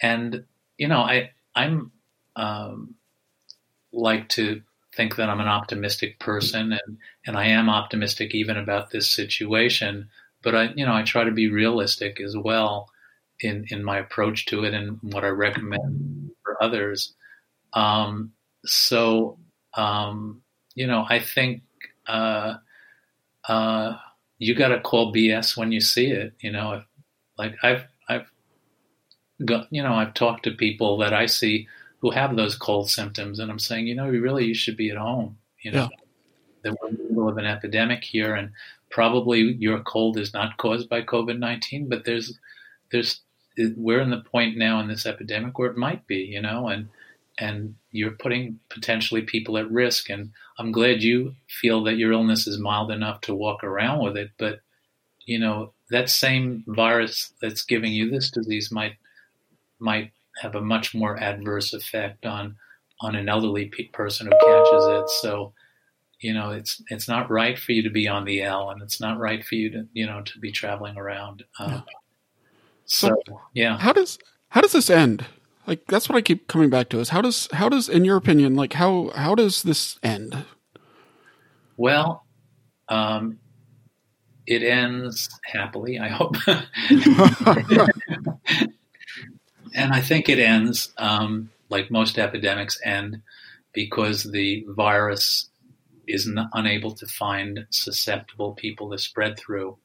and 0.01 0.45
you 0.79 0.89
know, 0.89 1.01
I 1.01 1.31
I'm 1.55 1.93
um, 2.37 2.95
like 3.93 4.29
to 4.31 4.63
think 4.95 5.17
that 5.17 5.31
I'm 5.31 5.41
an 5.41 5.49
optimistic 5.49 6.19
person, 6.19 6.73
and 6.73 6.99
and 7.27 7.37
I 7.37 7.47
am 7.47 7.69
optimistic 7.69 8.35
even 8.35 8.57
about 8.57 8.91
this 8.91 9.09
situation 9.09 10.09
but 10.43 10.55
I, 10.55 10.73
you 10.75 10.85
know, 10.85 10.95
I 10.95 11.03
try 11.03 11.25
to 11.25 11.31
be 11.31 11.51
realistic 11.51 12.21
as 12.21 12.37
well 12.37 12.91
in 13.41 13.67
in 13.71 13.83
my 13.83 13.99
approach 13.99 14.47
to 14.47 14.65
it 14.65 14.75
and 14.75 14.99
what 15.03 15.25
I 15.25 15.29
recommend 15.29 16.31
for 16.43 16.63
others. 16.63 17.15
Um, 17.73 18.33
so, 18.65 19.39
um, 19.75 20.43
you 20.75 20.87
know, 20.87 21.07
I 21.09 21.19
think 21.19 21.63
uh, 22.07 22.55
uh, 23.49 23.97
you 24.39 24.55
got 24.55 24.69
to 24.69 24.81
call 24.81 25.13
BS 25.13 25.57
when 25.57 25.73
you 25.73 25.81
see 25.81 26.07
it. 26.07 26.35
You 26.41 26.53
know, 26.53 26.83
like 27.39 27.57
I've 27.63 27.85
I've 28.09 28.31
got 29.45 29.67
you 29.71 29.83
know 29.83 29.95
I've 29.95 30.15
talked 30.15 30.45
to 30.45 30.53
people 30.53 30.99
that 30.99 31.13
I 31.13 31.27
see 31.27 31.69
who 31.99 32.11
have 32.11 32.37
those 32.37 32.57
cold 32.57 32.91
symptoms, 32.91 33.39
and 33.39 33.51
I'm 33.51 33.59
saying, 33.59 33.87
you 33.87 33.95
know, 33.95 34.11
you 34.11 34.21
really 34.21 34.45
you 34.45 34.55
should 34.55 34.77
be 34.77 34.91
at 34.91 34.97
home. 34.97 35.39
You 35.63 35.73
know, 35.73 35.89
yeah. 35.91 35.99
that 36.65 36.77
we're 36.81 36.89
in 36.89 36.97
the 36.97 37.05
middle 37.05 37.29
of 37.29 37.39
an 37.39 37.47
epidemic 37.47 38.03
here, 38.05 38.35
and 38.35 38.51
probably 38.93 39.57
your 39.59 39.81
cold 39.81 40.19
is 40.19 40.33
not 40.33 40.59
caused 40.59 40.89
by 40.89 41.03
COVID 41.03 41.39
nineteen, 41.39 41.89
but 41.89 42.05
there's 42.05 42.39
there's 42.93 43.21
we're 43.77 44.01
in 44.01 44.11
the 44.11 44.21
point 44.21 44.57
now 44.57 44.79
in 44.81 44.89
this 44.89 45.07
epidemic 45.07 45.59
where 45.59 45.71
it 45.71 45.77
might 45.77 46.07
be, 46.07 46.19
you 46.19 46.41
know, 46.41 46.69
and 46.69 46.89
and 47.39 47.75
you're 47.91 48.13
putting 48.13 48.61
potentially 48.69 49.23
people 49.23 49.59
at 49.59 49.71
risk. 49.71 50.11
And 50.11 50.31
I'm 50.59 50.71
glad 50.71 51.03
you 51.03 51.35
feel 51.49 51.83
that 51.85 51.97
your 51.97 52.13
illness 52.13 52.47
is 52.47 52.59
mild 52.59 52.91
enough 52.91 53.23
to 53.23 53.35
walk 53.35 53.65
around 53.65 54.05
with 54.05 54.17
it, 54.17 54.31
but 54.39 54.61
you 55.25 55.39
know 55.39 55.73
that 55.91 56.09
same 56.09 56.65
virus 56.67 57.33
that's 57.41 57.65
giving 57.65 57.93
you 57.93 58.11
this 58.11 58.31
disease 58.31 58.71
might 58.71 58.97
might 59.79 60.13
have 60.41 60.55
a 60.55 60.61
much 60.61 60.95
more 60.95 61.19
adverse 61.19 61.73
effect 61.73 62.27
on 62.27 62.57
on 63.01 63.15
an 63.17 63.29
elderly 63.29 63.73
person 63.93 64.27
who 64.27 64.33
catches 64.33 64.87
it. 64.87 65.11
So 65.21 65.53
you 66.23 66.33
know 66.33 66.51
it's 66.51 66.83
it's 66.89 67.09
not 67.09 67.31
right 67.31 67.59
for 67.59 67.73
you 67.73 67.83
to 67.83 67.91
be 67.91 68.09
on 68.09 68.25
the 68.25 68.43
L, 68.43 68.71
and 68.71 68.81
it's 68.83 69.01
not 69.01 69.19
right 69.19 69.45
for 69.45 69.57
you 69.57 69.71
to 69.71 69.87
you 69.93 70.07
know 70.07 70.23
to 70.23 70.39
be 70.39 70.53
traveling 70.53 70.97
around. 70.97 71.45
Um, 71.59 71.71
yeah. 71.71 71.81
So, 72.85 73.09
so 73.27 73.41
yeah, 73.55 73.79
how 73.79 73.93
does 73.93 74.19
how 74.49 74.61
does 74.61 74.73
this 74.73 74.91
end? 74.91 75.27
Like 75.67 75.87
that's 75.87 76.09
what 76.09 76.17
I 76.17 76.23
keep 76.23 76.49
coming 76.49 76.71
back 76.71 76.89
to 76.91 77.01
is 77.01 77.11
how 77.11 77.21
does 77.21 77.49
how 77.53 77.69
does 77.69 77.89
in 77.89 78.05
your 78.05 78.17
opinion 78.17 78.55
like 78.55 78.75
how 78.75 79.11
how 79.15 79.35
does 79.35 79.63
this 79.63 79.99
end? 80.03 80.45
Well, 81.77 82.25
um, 82.89 83.39
it 84.47 84.63
ends 84.63 85.29
happily. 85.45 85.99
I 85.99 86.09
hope, 86.09 86.37
and 89.75 89.93
I 89.93 90.01
think 90.01 90.29
it 90.29 90.39
ends 90.39 90.93
um, 90.99 91.51
like 91.71 91.91
most 91.91 92.19
epidemics 92.19 92.79
end 92.85 93.23
because 93.73 94.25
the 94.25 94.65
virus 94.69 95.49
is 96.07 96.31
unable 96.55 96.93
to 96.95 97.07
find 97.07 97.67
susceptible 97.71 98.55
people 98.55 98.91
to 98.91 98.99
spread 98.99 99.39
through. 99.39 99.79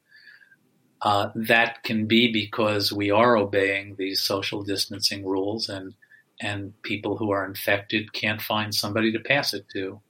Uh, 1.01 1.29
that 1.35 1.83
can 1.83 2.07
be 2.07 2.31
because 2.31 2.91
we 2.93 3.11
are 3.11 3.37
obeying 3.37 3.95
these 3.97 4.21
social 4.21 4.63
distancing 4.63 5.25
rules, 5.25 5.69
and 5.69 5.93
and 6.41 6.73
people 6.83 7.17
who 7.17 7.31
are 7.31 7.45
infected 7.45 8.13
can't 8.13 8.41
find 8.41 8.73
somebody 8.75 9.11
to 9.11 9.19
pass 9.19 9.53
it 9.53 9.65
to. 9.73 10.01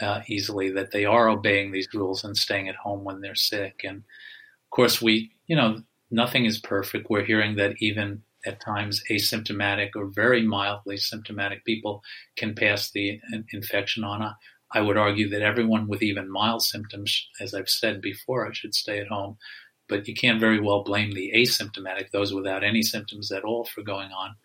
uh, 0.00 0.20
easily 0.28 0.70
that 0.70 0.92
they 0.92 1.04
are 1.04 1.28
obeying 1.28 1.72
these 1.72 1.88
rules 1.94 2.24
and 2.24 2.36
staying 2.36 2.68
at 2.68 2.76
home 2.76 3.04
when 3.04 3.20
they're 3.20 3.34
sick. 3.34 3.82
And 3.84 3.98
of 3.98 4.70
course, 4.70 5.02
we, 5.02 5.32
you 5.46 5.56
know, 5.56 5.82
nothing 6.10 6.44
is 6.44 6.58
perfect. 6.58 7.10
We're 7.10 7.24
hearing 7.24 7.56
that 7.56 7.74
even 7.80 8.22
at 8.46 8.60
times 8.60 9.02
asymptomatic 9.10 9.90
or 9.96 10.06
very 10.06 10.42
mildly 10.42 10.96
symptomatic 10.96 11.64
people 11.64 12.02
can 12.36 12.54
pass 12.54 12.90
the 12.90 13.20
infection 13.52 14.04
on. 14.04 14.34
I 14.72 14.80
would 14.80 14.96
argue 14.96 15.28
that 15.30 15.42
everyone 15.42 15.88
with 15.88 16.02
even 16.02 16.30
mild 16.30 16.62
symptoms, 16.62 17.28
as 17.40 17.54
I've 17.54 17.68
said 17.68 18.00
before, 18.00 18.46
I 18.46 18.52
should 18.52 18.74
stay 18.74 18.98
at 18.98 19.08
home. 19.08 19.38
But 19.88 20.06
you 20.06 20.14
can't 20.14 20.40
very 20.40 20.60
well 20.60 20.84
blame 20.84 21.12
the 21.12 21.32
asymptomatic, 21.34 22.10
those 22.10 22.34
without 22.34 22.62
any 22.62 22.82
symptoms 22.82 23.32
at 23.32 23.44
all, 23.44 23.64
for 23.64 23.82
going 23.82 24.10
on. 24.12 24.36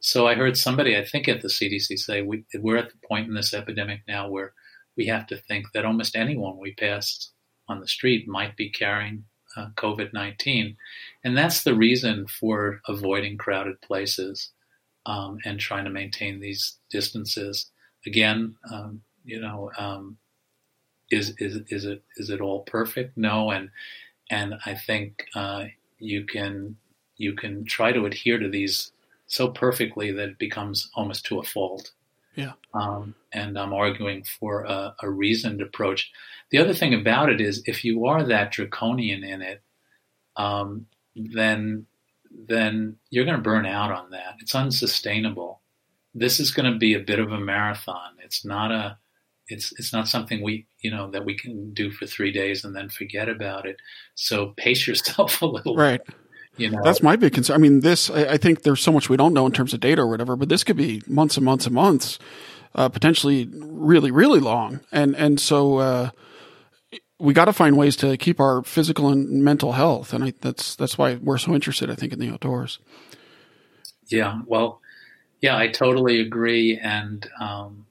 So 0.00 0.26
I 0.26 0.34
heard 0.34 0.56
somebody, 0.56 0.96
I 0.96 1.04
think 1.04 1.28
at 1.28 1.40
the 1.40 1.48
CDC, 1.48 1.98
say 1.98 2.22
we, 2.22 2.44
we're 2.58 2.76
at 2.76 2.90
the 2.90 3.06
point 3.06 3.28
in 3.28 3.34
this 3.34 3.54
epidemic 3.54 4.00
now 4.06 4.28
where 4.28 4.52
we 4.96 5.06
have 5.06 5.26
to 5.28 5.36
think 5.36 5.66
that 5.72 5.86
almost 5.86 6.16
anyone 6.16 6.58
we 6.58 6.74
pass 6.74 7.32
on 7.68 7.80
the 7.80 7.88
street 7.88 8.28
might 8.28 8.56
be 8.56 8.70
carrying 8.70 9.24
uh, 9.56 9.68
COVID 9.76 10.12
19. 10.12 10.76
And 11.24 11.36
that's 11.36 11.62
the 11.62 11.74
reason 11.74 12.26
for 12.26 12.80
avoiding 12.86 13.38
crowded 13.38 13.80
places 13.80 14.52
um, 15.06 15.38
and 15.44 15.58
trying 15.58 15.84
to 15.84 15.90
maintain 15.90 16.40
these 16.40 16.78
distances. 16.90 17.70
Again, 18.06 18.56
um, 18.72 19.02
you 19.24 19.40
know, 19.40 19.70
um, 19.78 20.16
is, 21.10 21.34
is, 21.38 21.60
is, 21.68 21.84
it, 21.84 22.02
is 22.16 22.30
it 22.30 22.40
all 22.40 22.60
perfect? 22.60 23.16
No. 23.16 23.50
And, 23.50 23.70
and 24.30 24.54
I 24.64 24.74
think 24.74 25.24
uh, 25.34 25.64
you 25.98 26.24
can 26.24 26.76
you 27.16 27.34
can 27.34 27.64
try 27.66 27.92
to 27.92 28.06
adhere 28.06 28.38
to 28.38 28.48
these 28.48 28.92
so 29.26 29.48
perfectly 29.48 30.10
that 30.10 30.30
it 30.30 30.38
becomes 30.38 30.90
almost 30.94 31.26
to 31.26 31.38
a 31.38 31.42
fault. 31.42 31.92
Yeah. 32.34 32.52
Um, 32.72 33.14
and 33.32 33.58
I'm 33.58 33.74
arguing 33.74 34.24
for 34.24 34.64
a, 34.64 34.94
a, 35.02 35.10
reasoned 35.10 35.60
approach. 35.60 36.10
The 36.50 36.58
other 36.58 36.72
thing 36.72 36.94
about 36.94 37.28
it 37.28 37.40
is, 37.40 37.62
if 37.66 37.84
you 37.84 38.06
are 38.06 38.24
that 38.24 38.52
draconian 38.52 39.22
in 39.22 39.42
it, 39.42 39.62
um, 40.36 40.86
then 41.14 41.86
then 42.48 42.96
you're 43.10 43.24
going 43.24 43.36
to 43.36 43.42
burn 43.42 43.66
out 43.66 43.90
on 43.90 44.10
that. 44.10 44.36
It's 44.40 44.54
unsustainable. 44.54 45.60
This 46.14 46.40
is 46.40 46.52
going 46.52 46.72
to 46.72 46.78
be 46.78 46.94
a 46.94 47.00
bit 47.00 47.18
of 47.18 47.32
a 47.32 47.40
marathon. 47.40 48.12
It's 48.22 48.44
not 48.44 48.70
a 48.70 48.96
it's 49.50 49.72
it's 49.78 49.92
not 49.92 50.08
something 50.08 50.42
we 50.42 50.66
you 50.80 50.90
know 50.90 51.10
that 51.10 51.24
we 51.24 51.36
can 51.36 51.72
do 51.72 51.90
for 51.90 52.06
three 52.06 52.32
days 52.32 52.64
and 52.64 52.74
then 52.74 52.88
forget 52.88 53.28
about 53.28 53.66
it. 53.66 53.76
So 54.14 54.54
pace 54.56 54.86
yourself 54.86 55.42
a 55.42 55.46
little. 55.46 55.76
Right. 55.76 56.04
Bit. 56.04 56.16
You 56.56 56.70
know, 56.70 56.80
that's 56.84 57.02
my 57.02 57.16
big 57.16 57.32
concern. 57.32 57.54
I 57.54 57.58
mean, 57.58 57.80
this, 57.80 58.10
I, 58.10 58.32
I, 58.32 58.36
think 58.36 58.62
there's 58.62 58.82
so 58.82 58.92
much 58.92 59.08
we 59.08 59.16
don't 59.16 59.32
know 59.32 59.46
in 59.46 59.52
terms 59.52 59.72
of 59.72 59.80
data 59.80 60.02
or 60.02 60.08
whatever, 60.08 60.36
but 60.36 60.50
this 60.50 60.62
could 60.62 60.76
be 60.76 61.00
months 61.06 61.36
and 61.36 61.44
months 61.44 61.64
and 61.64 61.74
months, 61.74 62.18
uh, 62.74 62.88
potentially 62.90 63.48
really, 63.50 64.10
really 64.10 64.40
long. 64.40 64.80
And, 64.92 65.16
and 65.16 65.40
so, 65.40 65.78
uh, 65.78 66.10
we 67.18 67.32
got 67.32 67.46
to 67.46 67.52
find 67.52 67.76
ways 67.76 67.96
to 67.96 68.16
keep 68.16 68.40
our 68.40 68.62
physical 68.62 69.08
and 69.08 69.42
mental 69.42 69.72
health. 69.72 70.12
And 70.12 70.24
I, 70.24 70.34
that's, 70.40 70.74
that's 70.76 70.98
why 70.98 71.14
we're 71.14 71.38
so 71.38 71.54
interested, 71.54 71.90
I 71.90 71.94
think, 71.94 72.12
in 72.12 72.18
the 72.18 72.30
outdoors. 72.30 72.78
Yeah. 74.08 74.40
Well, 74.46 74.80
yeah, 75.40 75.56
I 75.56 75.68
totally 75.68 76.20
agree. 76.20 76.78
And, 76.78 77.26
um, 77.40 77.86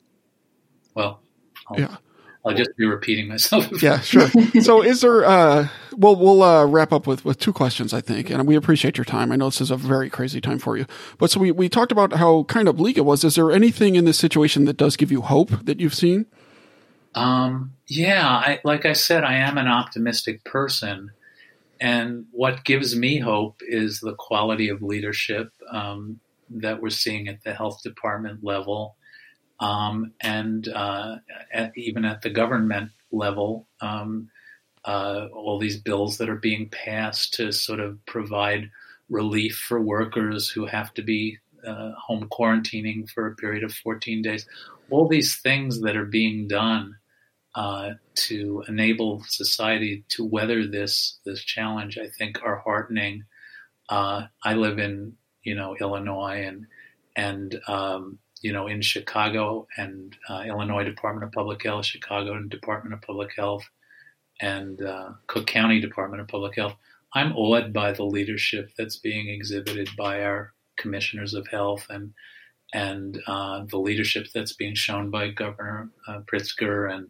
well, 0.93 1.21
I'll, 1.69 1.79
yeah. 1.79 1.97
I'll 2.45 2.53
just 2.53 2.75
be 2.77 2.85
repeating 2.85 3.27
myself. 3.27 3.67
yeah, 3.83 3.99
sure. 3.99 4.29
So, 4.61 4.81
is 4.81 5.01
there? 5.01 5.25
Uh, 5.25 5.67
well, 5.97 6.15
we'll 6.15 6.41
uh, 6.41 6.65
wrap 6.65 6.93
up 6.93 7.05
with 7.05 7.25
with 7.25 7.37
two 7.39 7.51
questions, 7.51 7.93
I 7.93 7.99
think, 7.99 8.29
and 8.29 8.47
we 8.47 8.55
appreciate 8.55 8.97
your 8.97 9.05
time. 9.05 9.31
I 9.31 9.35
know 9.35 9.45
this 9.45 9.59
is 9.59 9.71
a 9.71 9.75
very 9.75 10.09
crazy 10.09 10.39
time 10.39 10.57
for 10.57 10.77
you, 10.77 10.85
but 11.17 11.29
so 11.31 11.39
we 11.39 11.51
we 11.51 11.67
talked 11.67 11.91
about 11.91 12.13
how 12.13 12.43
kind 12.43 12.67
of 12.69 12.77
bleak 12.77 12.97
it 12.97 13.05
was. 13.05 13.23
Is 13.23 13.35
there 13.35 13.51
anything 13.51 13.95
in 13.95 14.05
this 14.05 14.17
situation 14.17 14.65
that 14.65 14.77
does 14.77 14.95
give 14.95 15.11
you 15.11 15.21
hope 15.21 15.49
that 15.65 15.79
you've 15.79 15.95
seen? 15.95 16.27
Um, 17.13 17.73
yeah, 17.87 18.25
I, 18.25 18.59
like 18.63 18.85
I 18.85 18.93
said, 18.93 19.23
I 19.23 19.35
am 19.35 19.57
an 19.57 19.67
optimistic 19.67 20.45
person, 20.45 21.11
and 21.81 22.25
what 22.31 22.63
gives 22.63 22.95
me 22.95 23.19
hope 23.19 23.59
is 23.67 23.99
the 23.99 24.13
quality 24.13 24.69
of 24.69 24.81
leadership 24.81 25.51
um, 25.69 26.21
that 26.49 26.81
we're 26.81 26.89
seeing 26.89 27.27
at 27.27 27.43
the 27.43 27.53
health 27.53 27.83
department 27.83 28.43
level 28.43 28.95
um, 29.59 30.13
and 30.21 30.67
uh, 30.67 31.17
at, 31.51 31.71
even 31.75 32.05
at 32.05 32.21
the 32.21 32.29
government 32.29 32.91
level, 33.11 33.67
um, 33.81 34.29
uh, 34.85 35.27
all 35.33 35.59
these 35.59 35.77
bills 35.77 36.17
that 36.17 36.29
are 36.29 36.35
being 36.35 36.69
passed 36.69 37.33
to 37.35 37.51
sort 37.51 37.79
of 37.79 38.03
provide 38.05 38.69
relief 39.09 39.57
for 39.67 39.81
workers 39.81 40.49
who 40.49 40.65
have 40.65 40.93
to 40.93 41.01
be 41.01 41.37
uh, 41.65 41.91
home 41.91 42.27
quarantining 42.31 43.09
for 43.09 43.27
a 43.27 43.35
period 43.35 43.63
of 43.63 43.73
14 43.73 44.21
days. 44.21 44.47
All 44.89 45.07
these 45.07 45.37
things 45.41 45.81
that 45.81 45.97
are 45.97 46.05
being 46.05 46.47
done 46.47 46.95
uh, 47.55 47.91
to 48.15 48.63
enable 48.67 49.23
society 49.27 50.03
to 50.09 50.23
weather 50.23 50.65
this 50.67 51.19
this 51.25 51.43
challenge, 51.43 51.97
I 51.97 52.07
think, 52.17 52.41
are 52.43 52.57
heartening. 52.57 53.23
Uh, 53.89 54.27
I 54.43 54.53
live 54.53 54.79
in 54.79 55.13
you 55.43 55.55
know 55.55 55.75
Illinois, 55.79 56.45
and 56.45 56.67
and 57.15 57.59
um, 57.67 58.19
you 58.41 58.53
know, 58.53 58.67
in 58.67 58.81
Chicago 58.81 59.67
and 59.77 60.15
uh, 60.29 60.43
Illinois 60.47 60.83
Department 60.83 61.25
of 61.25 61.31
Public 61.31 61.63
Health, 61.63 61.85
Chicago 61.85 62.33
and 62.33 62.49
Department 62.49 62.93
of 62.93 63.01
Public 63.01 63.31
Health, 63.35 63.63
and 64.41 64.81
uh, 64.81 65.09
Cook 65.27 65.47
County 65.47 65.81
Department 65.81 66.21
of 66.21 66.27
Public 66.27 66.55
Health. 66.55 66.75
I'm 67.13 67.35
awed 67.35 67.73
by 67.73 67.91
the 67.91 68.05
leadership 68.05 68.71
that's 68.77 68.97
being 68.97 69.29
exhibited 69.29 69.89
by 69.97 70.23
our 70.23 70.53
commissioners 70.77 71.33
of 71.33 71.47
health 71.47 71.85
and 71.89 72.13
and 72.71 73.19
uh, 73.25 73.65
the 73.67 73.79
leadership 73.79 74.27
that's 74.33 74.53
being 74.53 74.75
shown 74.75 75.09
by 75.09 75.29
Governor 75.29 75.89
uh, 76.07 76.21
Pritzker 76.31 76.93
and 76.93 77.09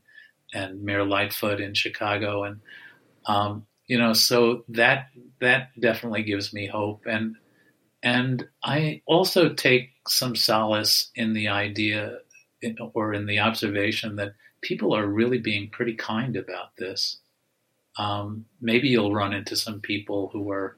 and 0.54 0.82
Mayor 0.84 1.06
Lightfoot 1.06 1.60
in 1.60 1.74
Chicago, 1.74 2.44
and 2.44 2.60
um, 3.28 3.68
you 3.88 3.98
know, 3.98 4.13
so 4.13 4.63
that 4.70 5.08
that 5.42 5.70
definitely 5.80 6.24
gives 6.24 6.54
me 6.54 6.68
hope. 6.68 7.04
And 7.06 7.36
and 8.03 8.47
I 8.63 9.01
also 9.05 9.53
take 9.53 9.91
some 10.07 10.35
solace 10.35 11.12
in 11.15 11.33
the 11.33 11.49
idea 11.49 12.19
or 12.93 13.13
in 13.13 13.25
the 13.25 13.39
observation 13.39 14.15
that 14.17 14.33
people 14.62 14.95
are 14.95 15.05
really 15.05 15.38
being 15.39 15.69
pretty 15.69 15.93
kind 15.93 16.35
about 16.35 16.75
this. 16.77 17.17
Um, 17.97 18.45
maybe 18.62 18.89
you'll 18.89 19.13
run 19.13 19.33
into 19.33 19.55
some 19.55 19.81
people 19.81 20.29
who 20.31 20.49
are 20.51 20.77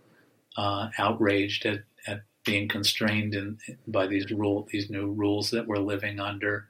uh, 0.58 0.90
outraged 0.98 1.66
at, 1.66 1.84
at 2.08 2.22
being 2.46 2.68
constrained 2.68 3.36
in, 3.36 3.60
by 3.88 4.08
these 4.08 4.32
rule 4.32 4.68
these 4.72 4.90
new 4.90 5.12
rules 5.12 5.52
that 5.52 5.68
we're 5.68 5.78
living 5.78 6.20
under. 6.20 6.68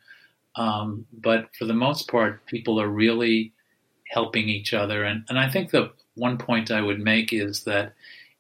Um, 0.56 1.06
but 1.14 1.50
for 1.58 1.66
the 1.66 1.74
most 1.74 2.10
part, 2.10 2.46
people 2.46 2.80
are 2.82 2.90
really 2.90 3.54
helping 4.10 4.50
each 4.50 4.74
other. 4.74 5.04
And, 5.06 5.24
and 5.30 5.40
I 5.40 5.50
think 5.50 5.72
the 5.72 5.92
one 6.16 6.38
point 6.38 6.72
I 6.72 6.82
would 6.82 7.00
make 7.00 7.32
is 7.32 7.64
that 7.64 7.94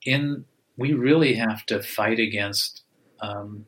in 0.05 0.43
we 0.77 0.93
really 0.93 1.35
have 1.35 1.65
to 1.67 1.81
fight 1.81 2.19
against 2.19 2.83
um, 3.21 3.65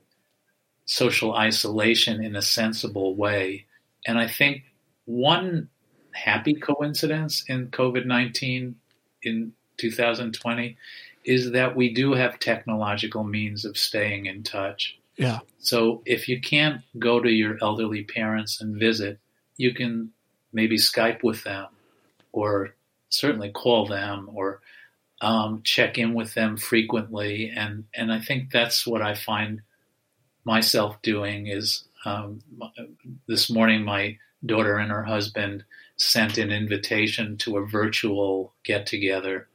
social 0.85 1.33
isolation 1.33 2.23
in 2.23 2.35
a 2.35 2.41
sensible 2.41 3.15
way. 3.15 3.65
And 4.07 4.17
I 4.17 4.27
think 4.27 4.63
one 5.05 5.69
happy 6.11 6.53
coincidence 6.53 7.43
in 7.47 7.67
COVID 7.67 8.05
19 8.05 8.75
in 9.23 9.53
2020 9.77 10.77
is 11.25 11.51
that 11.51 11.75
we 11.75 11.93
do 11.93 12.13
have 12.13 12.39
technological 12.39 13.23
means 13.23 13.65
of 13.65 13.77
staying 13.77 14.25
in 14.25 14.43
touch. 14.43 14.97
Yeah. 15.15 15.39
So 15.59 16.01
if 16.05 16.27
you 16.27 16.41
can't 16.41 16.81
go 16.99 17.19
to 17.19 17.29
your 17.29 17.57
elderly 17.61 18.03
parents 18.03 18.59
and 18.59 18.77
visit, 18.77 19.19
you 19.57 19.73
can 19.73 20.11
maybe 20.51 20.77
Skype 20.77 21.23
with 21.23 21.43
them 21.43 21.67
or 22.31 22.75
certainly 23.09 23.51
call 23.51 23.85
them 23.85 24.29
or 24.33 24.61
um, 25.23 25.61
check 25.63 25.97
in 25.97 26.13
with 26.13 26.33
them 26.33 26.57
frequently, 26.57 27.51
and 27.55 27.85
and 27.95 28.11
I 28.11 28.19
think 28.19 28.51
that's 28.51 28.85
what 28.85 29.01
I 29.01 29.15
find 29.15 29.61
myself 30.43 31.01
doing. 31.01 31.47
Is 31.47 31.85
um, 32.05 32.41
this 33.27 33.49
morning 33.49 33.83
my 33.83 34.17
daughter 34.45 34.77
and 34.77 34.91
her 34.91 35.03
husband 35.03 35.63
sent 35.95 36.37
an 36.37 36.51
invitation 36.51 37.37
to 37.37 37.57
a 37.57 37.65
virtual 37.65 38.53
get 38.65 38.85
together. 38.85 39.47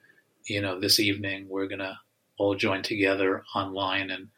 You 0.46 0.62
know, 0.62 0.80
this 0.80 0.98
evening 0.98 1.46
we're 1.48 1.68
gonna 1.68 2.00
all 2.38 2.54
join 2.54 2.82
together 2.82 3.42
online 3.54 4.10
and 4.10 4.28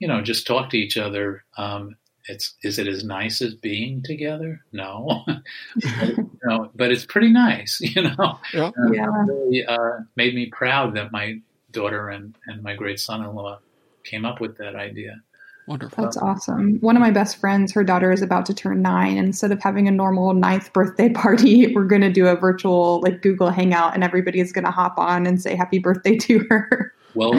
you 0.00 0.08
know 0.08 0.20
just 0.20 0.46
talk 0.46 0.70
to 0.70 0.78
each 0.78 0.96
other 0.96 1.44
um, 1.56 1.96
it's 2.28 2.54
is 2.62 2.78
it 2.78 2.86
as 2.86 3.04
nice 3.04 3.42
as 3.42 3.54
being 3.54 4.02
together? 4.02 4.60
No, 4.72 5.24
no, 6.44 6.70
but 6.74 6.90
it's 6.92 7.04
pretty 7.04 7.30
nice, 7.30 7.80
you 7.82 8.02
know. 8.02 8.38
Yeah, 8.52 8.66
uh, 8.66 8.92
yeah. 8.92 9.06
Really, 9.26 9.64
uh, 9.64 10.00
made 10.16 10.34
me 10.34 10.46
proud 10.46 10.94
that 10.96 11.12
my 11.12 11.40
daughter 11.70 12.08
and 12.08 12.36
and 12.46 12.62
my 12.62 12.74
great 12.74 13.00
son-in-law 13.00 13.58
came 14.04 14.24
up 14.24 14.40
with 14.40 14.56
that 14.58 14.76
idea. 14.76 15.22
Wonderful. 15.68 16.02
That's 16.02 16.16
awesome. 16.16 16.78
One 16.80 16.96
of 16.96 17.00
my 17.00 17.12
best 17.12 17.38
friends, 17.38 17.72
her 17.72 17.84
daughter 17.84 18.10
is 18.10 18.20
about 18.20 18.46
to 18.46 18.54
turn 18.54 18.82
nine. 18.82 19.16
Instead 19.16 19.52
of 19.52 19.62
having 19.62 19.86
a 19.86 19.92
normal 19.92 20.34
ninth 20.34 20.72
birthday 20.72 21.08
party, 21.08 21.72
we're 21.74 21.84
going 21.84 22.02
to 22.02 22.10
do 22.10 22.26
a 22.26 22.34
virtual 22.34 23.00
like 23.02 23.22
Google 23.22 23.50
Hangout, 23.50 23.94
and 23.94 24.02
everybody 24.02 24.40
is 24.40 24.52
going 24.52 24.64
to 24.64 24.72
hop 24.72 24.98
on 24.98 25.26
and 25.26 25.40
say 25.40 25.54
happy 25.54 25.78
birthday 25.78 26.16
to 26.16 26.44
her. 26.50 26.92
Well, 27.14 27.32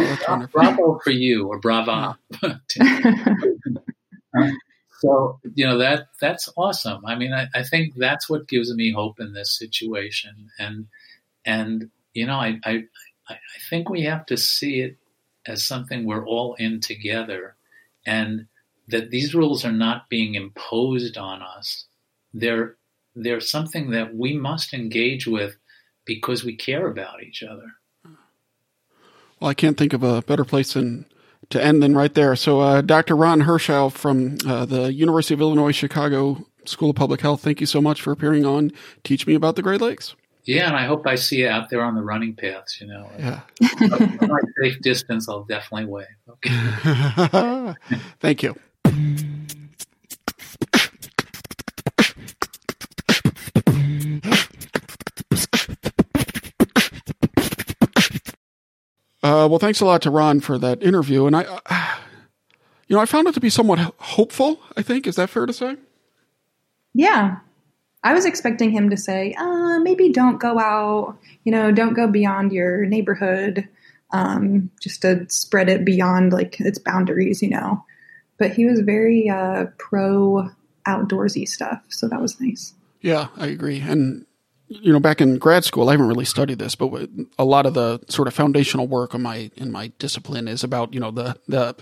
bravo 0.51 0.99
for 1.03 1.09
you, 1.09 1.47
or 1.47 1.59
bravo. 1.59 2.15
So 5.03 5.37
you 5.53 5.65
know 5.65 5.77
that 5.79 6.07
that's 6.21 6.47
awesome. 6.55 7.05
I 7.05 7.15
mean, 7.15 7.33
I, 7.33 7.47
I 7.53 7.63
think 7.63 7.95
that's 7.97 8.29
what 8.29 8.47
gives 8.47 8.73
me 8.73 8.93
hope 8.93 9.19
in 9.19 9.33
this 9.33 9.57
situation, 9.57 10.49
and 10.57 10.87
and 11.43 11.89
you 12.13 12.25
know, 12.25 12.35
I 12.35 12.57
I 12.63 12.85
I 13.27 13.37
think 13.69 13.89
we 13.89 14.03
have 14.03 14.25
to 14.27 14.37
see 14.37 14.79
it 14.79 14.95
as 15.45 15.61
something 15.61 16.05
we're 16.05 16.25
all 16.25 16.53
in 16.53 16.79
together, 16.79 17.57
and 18.05 18.47
that 18.87 19.09
these 19.09 19.35
rules 19.35 19.65
are 19.65 19.73
not 19.73 20.07
being 20.07 20.35
imposed 20.35 21.17
on 21.17 21.41
us. 21.41 21.85
They're 22.33 22.77
they're 23.13 23.41
something 23.41 23.91
that 23.91 24.15
we 24.15 24.37
must 24.37 24.73
engage 24.73 25.27
with 25.27 25.57
because 26.05 26.45
we 26.45 26.55
care 26.55 26.87
about 26.87 27.21
each 27.21 27.43
other. 27.43 27.73
Well, 29.41 29.49
I 29.49 29.53
can't 29.53 29.77
think 29.77 29.91
of 29.91 30.03
a 30.03 30.21
better 30.21 30.45
place 30.45 30.73
than 30.73 31.07
to 31.53 31.63
end 31.63 31.81
than 31.81 31.95
right 31.95 32.13
there. 32.13 32.35
So, 32.35 32.59
uh, 32.59 32.81
Dr. 32.81 33.15
Ron 33.15 33.41
Hershow 33.41 33.91
from 33.91 34.37
uh, 34.45 34.65
the 34.65 34.93
University 34.93 35.33
of 35.33 35.41
Illinois 35.41 35.71
Chicago 35.71 36.45
School 36.65 36.91
of 36.91 36.95
Public 36.95 37.21
Health, 37.21 37.41
thank 37.41 37.59
you 37.59 37.65
so 37.65 37.81
much 37.81 38.01
for 38.01 38.11
appearing 38.11 38.45
on 38.45 38.71
Teach 39.03 39.25
Me 39.25 39.33
About 39.33 39.55
the 39.55 39.61
Great 39.61 39.81
Lakes. 39.81 40.15
Yeah, 40.45 40.67
and 40.67 40.75
I 40.75 40.85
hope 40.85 41.07
I 41.07 41.15
see 41.15 41.37
you 41.37 41.47
out 41.47 41.69
there 41.69 41.81
on 41.81 41.95
the 41.95 42.01
running 42.01 42.35
paths. 42.35 42.81
You 42.81 42.87
know, 42.87 43.09
yeah. 43.17 43.41
my 43.79 44.39
safe 44.61 44.79
distance, 44.81 45.29
I'll 45.29 45.45
definitely 45.45 45.85
wave. 45.85 46.05
Okay. 46.29 47.75
thank 48.19 48.43
you. 48.43 48.55
Uh, 59.23 59.47
well, 59.49 59.57
thanks 59.57 59.79
a 59.79 59.85
lot 59.85 60.01
to 60.01 60.11
Ron 60.11 60.41
for 60.41 60.57
that 60.57 60.83
interview, 60.83 61.25
and 61.25 61.35
I, 61.35 61.43
uh, 61.43 61.95
you 62.87 62.95
know, 62.95 63.01
I 63.01 63.05
found 63.05 63.27
it 63.27 63.33
to 63.35 63.39
be 63.39 63.49
somewhat 63.49 63.79
hopeful. 63.97 64.59
I 64.75 64.81
think 64.81 65.07
is 65.07 65.15
that 65.15 65.29
fair 65.29 65.45
to 65.45 65.53
say? 65.53 65.77
Yeah, 66.93 67.37
I 68.03 68.13
was 68.13 68.25
expecting 68.25 68.71
him 68.71 68.89
to 68.89 68.97
say, 68.97 69.33
uh, 69.33 69.79
maybe 69.79 70.09
don't 70.09 70.39
go 70.39 70.59
out, 70.59 71.17
you 71.45 71.53
know, 71.53 71.71
don't 71.71 71.93
go 71.93 72.05
beyond 72.05 72.51
your 72.51 72.85
neighborhood, 72.85 73.67
um, 74.11 74.69
just 74.81 75.01
to 75.03 75.25
spread 75.29 75.69
it 75.69 75.85
beyond 75.85 76.33
like 76.33 76.59
its 76.59 76.77
boundaries, 76.77 77.41
you 77.41 77.49
know. 77.49 77.83
But 78.37 78.51
he 78.51 78.65
was 78.65 78.81
very 78.81 79.29
uh, 79.29 79.67
pro 79.77 80.49
outdoorsy 80.85 81.47
stuff, 81.47 81.81
so 81.87 82.09
that 82.09 82.21
was 82.21 82.41
nice. 82.41 82.73
Yeah, 82.99 83.27
I 83.37 83.47
agree, 83.47 83.79
and 83.79 84.25
you 84.81 84.91
know, 84.91 84.99
back 84.99 85.21
in 85.21 85.37
grad 85.37 85.63
school, 85.63 85.89
I 85.89 85.93
haven't 85.93 86.07
really 86.07 86.25
studied 86.25 86.59
this, 86.59 86.75
but 86.75 87.09
a 87.37 87.45
lot 87.45 87.65
of 87.65 87.73
the 87.73 87.99
sort 88.09 88.27
of 88.27 88.33
foundational 88.33 88.87
work 88.87 89.13
in 89.13 89.21
my 89.21 89.51
in 89.55 89.71
my 89.71 89.87
discipline 89.99 90.47
is 90.47 90.63
about 90.63 90.93
you 90.93 90.99
know 90.99 91.11
the 91.11 91.37
the 91.47 91.75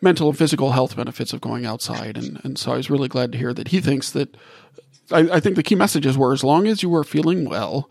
mental 0.00 0.28
and 0.28 0.36
physical 0.36 0.72
health 0.72 0.96
benefits 0.96 1.32
of 1.32 1.40
going 1.40 1.66
outside, 1.66 2.16
and 2.16 2.40
and 2.44 2.58
so 2.58 2.72
I 2.72 2.76
was 2.76 2.90
really 2.90 3.08
glad 3.08 3.32
to 3.32 3.38
hear 3.38 3.54
that 3.54 3.68
he 3.68 3.80
thinks 3.80 4.10
that. 4.10 4.36
I, 5.10 5.28
I 5.32 5.40
think 5.40 5.56
the 5.56 5.62
key 5.62 5.74
messages 5.74 6.16
were 6.16 6.32
as 6.32 6.44
long 6.44 6.66
as 6.66 6.82
you 6.82 6.94
are 6.94 7.04
feeling 7.04 7.46
well, 7.46 7.90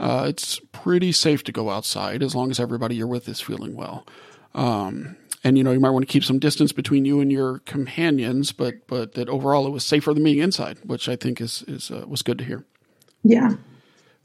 uh, 0.00 0.24
it's 0.28 0.58
pretty 0.72 1.12
safe 1.12 1.44
to 1.44 1.52
go 1.52 1.70
outside 1.70 2.22
as 2.22 2.34
long 2.34 2.50
as 2.50 2.58
everybody 2.58 2.96
you're 2.96 3.06
with 3.06 3.28
is 3.28 3.40
feeling 3.40 3.76
well. 3.76 4.06
Um, 4.54 5.16
and 5.44 5.56
you 5.56 5.62
know 5.62 5.70
you 5.70 5.78
might 5.78 5.90
want 5.90 6.02
to 6.02 6.12
keep 6.12 6.24
some 6.24 6.38
distance 6.38 6.72
between 6.72 7.04
you 7.04 7.20
and 7.20 7.30
your 7.30 7.60
companions, 7.60 8.52
but 8.52 8.86
but 8.88 9.14
that 9.14 9.28
overall 9.28 9.66
it 9.66 9.70
was 9.70 9.84
safer 9.84 10.12
than 10.12 10.24
being 10.24 10.38
inside, 10.38 10.78
which 10.82 11.08
I 11.08 11.14
think 11.14 11.40
is 11.40 11.62
is 11.68 11.90
uh, 11.90 12.04
was 12.08 12.22
good 12.22 12.38
to 12.38 12.44
hear. 12.44 12.64
Yeah. 13.22 13.54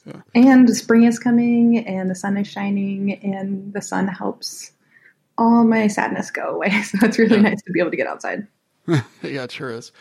Yeah. 0.05 0.21
And 0.33 0.69
spring 0.75 1.03
is 1.03 1.19
coming 1.19 1.85
and 1.85 2.09
the 2.09 2.15
sun 2.15 2.37
is 2.37 2.47
shining 2.47 3.13
and 3.23 3.73
the 3.73 3.81
sun 3.81 4.07
helps 4.07 4.71
all 5.37 5.63
my 5.63 5.87
sadness 5.87 6.31
go 6.31 6.55
away. 6.55 6.69
So 6.83 6.97
it's 7.03 7.17
really 7.17 7.35
yeah. 7.35 7.49
nice 7.49 7.61
to 7.63 7.71
be 7.71 7.79
able 7.79 7.91
to 7.91 7.97
get 7.97 8.07
outside. 8.07 8.47
yeah, 8.87 9.43
it 9.43 9.51
sure 9.51 9.71
is. 9.71 9.91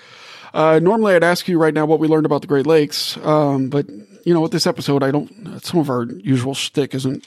Uh, 0.54 0.80
normally 0.82 1.14
I'd 1.14 1.24
ask 1.24 1.46
you 1.48 1.58
right 1.58 1.74
now 1.74 1.86
what 1.86 2.00
we 2.00 2.08
learned 2.08 2.26
about 2.26 2.40
the 2.40 2.46
Great 2.46 2.66
Lakes. 2.66 3.16
Um, 3.18 3.68
but 3.68 3.88
you 4.24 4.34
know, 4.34 4.40
with 4.40 4.52
this 4.52 4.66
episode, 4.66 5.02
I 5.02 5.10
don't, 5.10 5.62
some 5.62 5.80
of 5.80 5.90
our 5.90 6.04
usual 6.04 6.54
shtick 6.54 6.94
isn't 6.94 7.26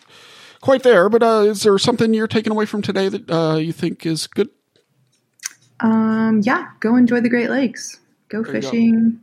quite 0.61 0.83
there, 0.83 1.09
but, 1.09 1.23
uh, 1.23 1.43
is 1.47 1.63
there 1.63 1.77
something 1.77 2.13
you're 2.13 2.27
taking 2.27 2.51
away 2.51 2.65
from 2.65 2.81
today 2.81 3.09
that, 3.09 3.29
uh, 3.29 3.55
you 3.55 3.73
think 3.73 4.05
is 4.05 4.27
good? 4.27 4.49
Um, 5.79 6.41
yeah, 6.43 6.69
go 6.79 6.95
enjoy 6.95 7.21
the 7.21 7.29
Great 7.29 7.49
Lakes. 7.49 7.99
Go 8.29 8.43
there 8.43 8.61
fishing, 8.61 9.19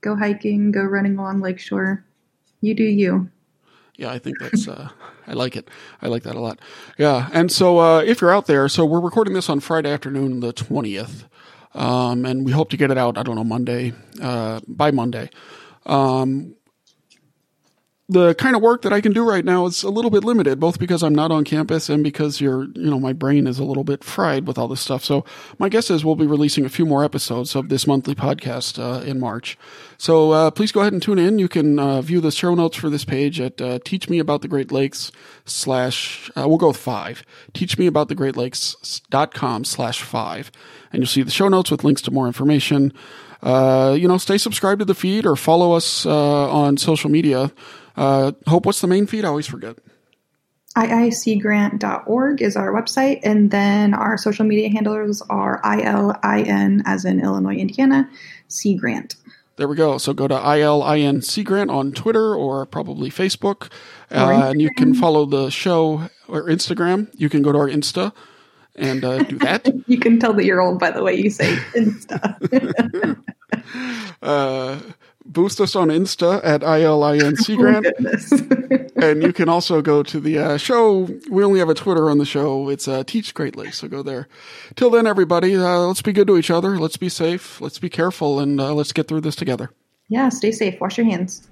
go. 0.00 0.14
go 0.14 0.18
hiking, 0.18 0.72
go 0.72 0.82
running 0.82 1.16
along 1.18 1.40
lakeshore 1.40 2.04
you 2.60 2.74
do 2.74 2.84
you. 2.84 3.30
Yeah, 3.96 4.10
I 4.10 4.18
think 4.18 4.38
that's, 4.38 4.66
uh, 4.66 4.88
I 5.26 5.34
like 5.34 5.56
it. 5.56 5.68
I 6.00 6.08
like 6.08 6.22
that 6.22 6.34
a 6.34 6.40
lot. 6.40 6.58
Yeah. 6.96 7.28
And 7.32 7.52
so, 7.52 7.78
uh, 7.78 8.00
if 8.00 8.20
you're 8.20 8.32
out 8.32 8.46
there, 8.46 8.68
so 8.68 8.86
we're 8.86 9.00
recording 9.00 9.34
this 9.34 9.50
on 9.50 9.60
Friday 9.60 9.90
afternoon, 9.90 10.40
the 10.40 10.52
20th. 10.52 11.24
Um, 11.74 12.24
and 12.24 12.44
we 12.44 12.52
hope 12.52 12.70
to 12.70 12.76
get 12.76 12.90
it 12.90 12.98
out, 12.98 13.18
I 13.18 13.22
don't 13.22 13.36
know, 13.36 13.44
Monday, 13.44 13.92
uh, 14.20 14.60
by 14.66 14.90
Monday. 14.90 15.30
Um, 15.86 16.56
the 18.10 18.34
kind 18.34 18.56
of 18.56 18.60
work 18.60 18.82
that 18.82 18.92
I 18.92 19.00
can 19.00 19.12
do 19.12 19.22
right 19.22 19.44
now 19.44 19.66
is 19.66 19.84
a 19.84 19.88
little 19.88 20.10
bit 20.10 20.24
limited, 20.24 20.58
both 20.58 20.80
because 20.80 21.04
I'm 21.04 21.14
not 21.14 21.30
on 21.30 21.44
campus 21.44 21.88
and 21.88 22.02
because 22.02 22.40
you're, 22.40 22.64
you 22.64 22.90
know, 22.90 22.98
my 22.98 23.12
brain 23.12 23.46
is 23.46 23.60
a 23.60 23.64
little 23.64 23.84
bit 23.84 24.02
fried 24.02 24.48
with 24.48 24.58
all 24.58 24.66
this 24.66 24.80
stuff. 24.80 25.04
So 25.04 25.24
my 25.60 25.68
guess 25.68 25.92
is 25.92 26.04
we'll 26.04 26.16
be 26.16 26.26
releasing 26.26 26.64
a 26.64 26.68
few 26.68 26.84
more 26.84 27.04
episodes 27.04 27.54
of 27.54 27.68
this 27.68 27.86
monthly 27.86 28.16
podcast 28.16 28.80
uh, 28.80 29.04
in 29.04 29.20
March. 29.20 29.56
So 29.96 30.32
uh, 30.32 30.50
please 30.50 30.72
go 30.72 30.80
ahead 30.80 30.92
and 30.92 31.00
tune 31.00 31.20
in. 31.20 31.38
You 31.38 31.48
can 31.48 31.78
uh, 31.78 32.02
view 32.02 32.20
the 32.20 32.32
show 32.32 32.52
notes 32.56 32.76
for 32.76 32.90
this 32.90 33.04
page 33.04 33.40
at 33.40 33.60
uh, 33.60 33.78
Teach 33.84 34.08
Me 34.08 34.18
About 34.18 34.42
the 34.42 34.48
Great 34.48 34.72
Lakes 34.72 35.12
slash, 35.44 36.32
uh, 36.36 36.48
we'll 36.48 36.58
go 36.58 36.68
with 36.68 36.78
five, 36.78 37.22
Teach 37.54 37.78
Me 37.78 37.86
About 37.86 38.08
the 38.08 38.16
Great 38.16 38.36
Lakes.com 38.36 39.64
slash 39.64 40.02
five. 40.02 40.50
And 40.92 41.00
you'll 41.00 41.06
see 41.06 41.22
the 41.22 41.30
show 41.30 41.46
notes 41.46 41.70
with 41.70 41.84
links 41.84 42.02
to 42.02 42.10
more 42.10 42.26
information. 42.26 42.92
Uh, 43.40 43.96
you 43.96 44.08
know, 44.08 44.18
stay 44.18 44.36
subscribed 44.36 44.80
to 44.80 44.84
the 44.84 44.94
feed 44.94 45.24
or 45.24 45.36
follow 45.36 45.72
us 45.72 46.04
on 46.04 46.76
social 46.76 47.08
media. 47.08 47.52
Uh, 48.00 48.32
Hope, 48.46 48.64
what's 48.64 48.80
the 48.80 48.86
main 48.86 49.06
feed? 49.06 49.26
I 49.26 49.28
always 49.28 49.46
forget. 49.46 49.76
IISeaGrant.org 50.74 52.40
is 52.40 52.56
our 52.56 52.72
website, 52.72 53.20
and 53.24 53.50
then 53.50 53.92
our 53.92 54.16
social 54.16 54.46
media 54.46 54.70
handlers 54.70 55.20
are 55.28 55.60
ILIN, 55.62 56.80
as 56.86 57.04
in 57.04 57.20
Illinois, 57.20 57.56
Indiana, 57.56 58.08
Sea 58.48 58.74
Grant. 58.74 59.16
There 59.56 59.68
we 59.68 59.76
go. 59.76 59.98
So 59.98 60.14
go 60.14 60.26
to 60.26 60.34
ILIN 60.34 61.22
Sea 61.22 61.42
Grant 61.42 61.70
on 61.70 61.92
Twitter 61.92 62.34
or 62.34 62.64
probably 62.64 63.10
Facebook, 63.10 63.70
uh, 64.10 64.48
and 64.48 64.62
you 64.62 64.70
can 64.78 64.94
follow 64.94 65.26
the 65.26 65.50
show 65.50 66.08
or 66.26 66.44
Instagram. 66.44 67.08
You 67.12 67.28
can 67.28 67.42
go 67.42 67.52
to 67.52 67.58
our 67.58 67.68
Insta 67.68 68.14
and 68.76 69.04
uh, 69.04 69.24
do 69.24 69.36
that. 69.40 69.68
you 69.86 69.98
can 69.98 70.18
tell 70.18 70.32
that 70.32 70.46
you're 70.46 70.62
old 70.62 70.78
by 70.78 70.90
the 70.90 71.02
way 71.02 71.16
you 71.16 71.28
say 71.28 71.54
Insta. 71.74 73.18
uh, 74.22 74.78
boost 75.24 75.60
us 75.60 75.76
on 75.76 75.88
Insta 75.88 76.40
at 76.44 76.62
ILIN 76.62 77.36
Sea 77.36 77.56
Grant. 77.56 77.86
Oh, 77.86 78.86
and 78.96 79.22
you 79.22 79.32
can 79.32 79.48
also 79.48 79.82
go 79.82 80.02
to 80.02 80.20
the 80.20 80.38
uh, 80.38 80.56
show. 80.56 81.08
We 81.30 81.44
only 81.44 81.58
have 81.58 81.68
a 81.68 81.74
Twitter 81.74 82.10
on 82.10 82.18
the 82.18 82.24
show. 82.24 82.68
It's 82.68 82.88
uh, 82.88 83.04
Teach 83.04 83.34
Greatly. 83.34 83.70
So 83.70 83.88
go 83.88 84.02
there. 84.02 84.28
Till 84.76 84.90
then, 84.90 85.06
everybody, 85.06 85.56
uh, 85.56 85.80
let's 85.80 86.02
be 86.02 86.12
good 86.12 86.26
to 86.26 86.36
each 86.36 86.50
other. 86.50 86.78
Let's 86.78 86.96
be 86.96 87.08
safe. 87.08 87.60
Let's 87.60 87.78
be 87.78 87.88
careful. 87.88 88.40
And 88.40 88.60
uh, 88.60 88.74
let's 88.74 88.92
get 88.92 89.08
through 89.08 89.22
this 89.22 89.36
together. 89.36 89.70
Yeah, 90.08 90.28
stay 90.28 90.50
safe. 90.50 90.80
Wash 90.80 90.98
your 90.98 91.06
hands. 91.06 91.48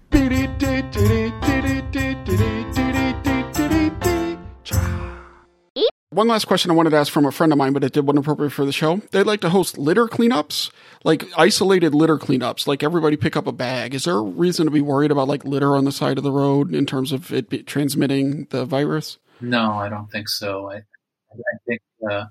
One 6.19 6.27
last 6.27 6.47
question 6.47 6.73
I 6.73 6.75
wanted 6.75 6.91
to 6.91 6.97
ask 6.97 7.13
from 7.13 7.27
a 7.27 7.31
friend 7.31 7.53
of 7.53 7.59
mine, 7.59 7.73
but 7.73 7.85
it 7.85 7.93
did 7.93 8.05
wasn't 8.05 8.25
appropriate 8.25 8.51
for 8.51 8.65
the 8.65 8.73
show. 8.73 8.97
They'd 9.13 9.23
like 9.23 9.41
to 9.43 9.51
host 9.51 9.79
litter 9.79 10.09
cleanups, 10.09 10.73
like 11.05 11.25
isolated 11.37 11.95
litter 11.95 12.19
cleanups, 12.19 12.67
like 12.67 12.83
everybody 12.83 13.17
pick 13.17 13.37
up 13.37 13.47
a 13.47 13.53
bag. 13.53 13.95
Is 13.95 14.03
there 14.03 14.17
a 14.17 14.23
reason 14.23 14.65
to 14.65 14.73
be 14.73 14.81
worried 14.81 15.13
about 15.13 15.29
like 15.29 15.45
litter 15.45 15.77
on 15.77 15.85
the 15.85 15.93
side 15.93 16.19
of 16.19 16.25
the 16.25 16.33
road 16.33 16.75
in 16.75 16.87
terms 16.87 17.13
of 17.13 17.33
it 17.33 17.69
transmitting 17.69 18.49
the 18.51 18.65
virus? 18.65 19.19
No, 19.41 19.75
I 19.75 19.89
don't 19.89 20.11
think 20.11 20.29
so. 20.29 20.73
I, 20.73 20.79
I 20.79 21.57
think 21.69 21.83
uh, 22.11 22.25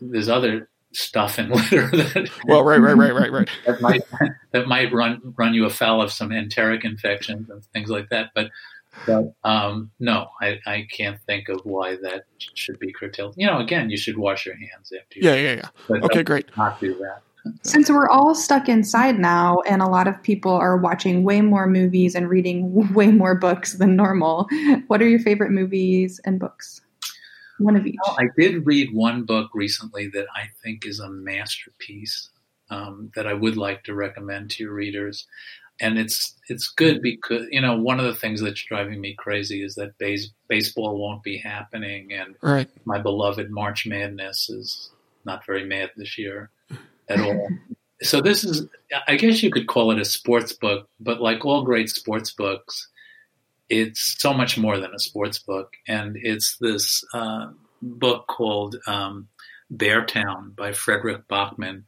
there's 0.00 0.28
other 0.28 0.68
stuff 0.90 1.38
in 1.38 1.50
litter 1.52 1.86
that 1.86 2.30
well, 2.46 2.64
right, 2.64 2.80
right, 2.80 2.96
right, 2.96 3.14
right, 3.14 3.30
right. 3.30 3.50
that 3.64 3.80
might 3.80 4.02
that 4.50 4.66
might 4.66 4.92
run 4.92 5.34
run 5.38 5.54
you 5.54 5.66
afoul 5.66 6.02
of 6.02 6.10
some 6.10 6.32
enteric 6.32 6.84
infections 6.84 7.48
and 7.48 7.64
things 7.66 7.90
like 7.90 8.08
that. 8.08 8.30
But 8.34 8.50
but 9.06 9.32
um, 9.44 9.90
no, 9.98 10.28
I, 10.40 10.58
I 10.66 10.86
can't 10.90 11.20
think 11.26 11.48
of 11.48 11.60
why 11.64 11.96
that 11.96 12.24
should 12.38 12.78
be 12.78 12.92
curtailed. 12.92 13.34
You 13.36 13.46
know, 13.46 13.58
again, 13.58 13.90
you 13.90 13.96
should 13.96 14.18
wash 14.18 14.46
your 14.46 14.56
hands 14.56 14.92
after. 14.92 15.18
You 15.18 15.30
yeah, 15.30 15.34
yeah, 15.34 15.54
yeah. 15.54 15.68
But 15.88 16.04
okay, 16.04 16.22
great. 16.22 16.54
Not 16.56 16.80
do 16.80 16.94
that. 16.98 17.22
Since 17.62 17.90
we're 17.90 18.08
all 18.08 18.34
stuck 18.34 18.68
inside 18.68 19.18
now, 19.18 19.60
and 19.66 19.82
a 19.82 19.86
lot 19.86 20.06
of 20.06 20.22
people 20.22 20.52
are 20.52 20.76
watching 20.76 21.24
way 21.24 21.40
more 21.40 21.66
movies 21.66 22.14
and 22.14 22.28
reading 22.28 22.92
way 22.94 23.08
more 23.08 23.34
books 23.34 23.74
than 23.74 23.96
normal, 23.96 24.48
what 24.86 25.02
are 25.02 25.08
your 25.08 25.20
favorite 25.20 25.50
movies 25.50 26.20
and 26.24 26.38
books? 26.38 26.80
One 27.58 27.76
of 27.76 27.86
each. 27.86 27.96
Well, 28.06 28.16
I 28.18 28.28
did 28.38 28.66
read 28.66 28.94
one 28.94 29.24
book 29.24 29.50
recently 29.54 30.08
that 30.08 30.26
I 30.34 30.48
think 30.62 30.86
is 30.86 31.00
a 31.00 31.10
masterpiece 31.10 32.30
um, 32.70 33.10
that 33.14 33.26
I 33.26 33.34
would 33.34 33.56
like 33.56 33.84
to 33.84 33.94
recommend 33.94 34.50
to 34.52 34.64
your 34.64 34.72
readers 34.72 35.26
and 35.82 35.98
it's 35.98 36.34
it's 36.48 36.68
good 36.68 37.02
because 37.02 37.46
you 37.50 37.60
know 37.60 37.76
one 37.76 37.98
of 37.98 38.06
the 38.06 38.14
things 38.14 38.40
that's 38.40 38.62
driving 38.62 39.00
me 39.00 39.14
crazy 39.14 39.62
is 39.62 39.74
that 39.74 39.98
base, 39.98 40.30
baseball 40.48 40.96
won't 40.96 41.22
be 41.22 41.36
happening, 41.36 42.12
and 42.12 42.36
right. 42.40 42.70
my 42.86 42.98
beloved 42.98 43.50
March 43.50 43.84
Madness 43.86 44.48
is 44.48 44.90
not 45.24 45.44
very 45.44 45.66
mad 45.66 45.90
this 45.96 46.16
year 46.16 46.50
at 47.08 47.20
all. 47.20 47.48
so 48.02 48.20
this 48.20 48.44
is, 48.44 48.66
I 49.06 49.16
guess 49.16 49.42
you 49.42 49.50
could 49.50 49.66
call 49.66 49.90
it 49.90 50.00
a 50.00 50.04
sports 50.04 50.52
book, 50.52 50.88
but 51.00 51.20
like 51.20 51.44
all 51.44 51.64
great 51.64 51.90
sports 51.90 52.30
books, 52.32 52.88
it's 53.68 54.16
so 54.20 54.32
much 54.32 54.56
more 54.56 54.78
than 54.78 54.94
a 54.94 54.98
sports 55.00 55.40
book, 55.40 55.72
and 55.88 56.16
it's 56.16 56.56
this 56.58 57.04
uh, 57.12 57.48
book 57.82 58.28
called 58.28 58.76
um, 58.86 59.28
Beartown 59.74 60.54
by 60.54 60.72
Fredrik 60.72 61.26
Backman. 61.28 61.84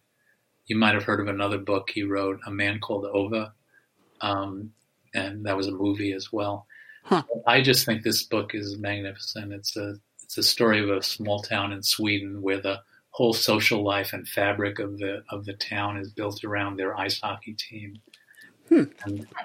You 0.66 0.76
might 0.76 0.94
have 0.94 1.04
heard 1.04 1.20
of 1.20 1.28
another 1.28 1.58
book 1.58 1.90
he 1.90 2.02
wrote, 2.02 2.40
A 2.46 2.50
Man 2.50 2.80
Called 2.80 3.04
Ove, 3.04 3.50
um, 4.20 4.72
and 5.14 5.44
that 5.46 5.56
was 5.56 5.66
a 5.66 5.72
movie 5.72 6.12
as 6.12 6.32
well. 6.32 6.66
Huh. 7.04 7.22
I 7.46 7.60
just 7.60 7.84
think 7.84 8.02
this 8.02 8.22
book 8.22 8.54
is 8.54 8.78
magnificent. 8.78 9.52
It's 9.52 9.76
a 9.76 9.96
it's 10.22 10.38
a 10.38 10.42
story 10.42 10.80
of 10.82 10.88
a 10.88 11.02
small 11.02 11.40
town 11.40 11.72
in 11.72 11.82
Sweden 11.82 12.40
where 12.40 12.60
the 12.60 12.80
whole 13.10 13.34
social 13.34 13.84
life 13.84 14.12
and 14.12 14.26
fabric 14.26 14.78
of 14.78 14.98
the 14.98 15.22
of 15.30 15.44
the 15.44 15.52
town 15.54 15.98
is 15.98 16.10
built 16.10 16.42
around 16.44 16.76
their 16.76 16.98
ice 16.98 17.20
hockey 17.20 17.54
team. 17.54 17.96
Hmm. 18.68 18.84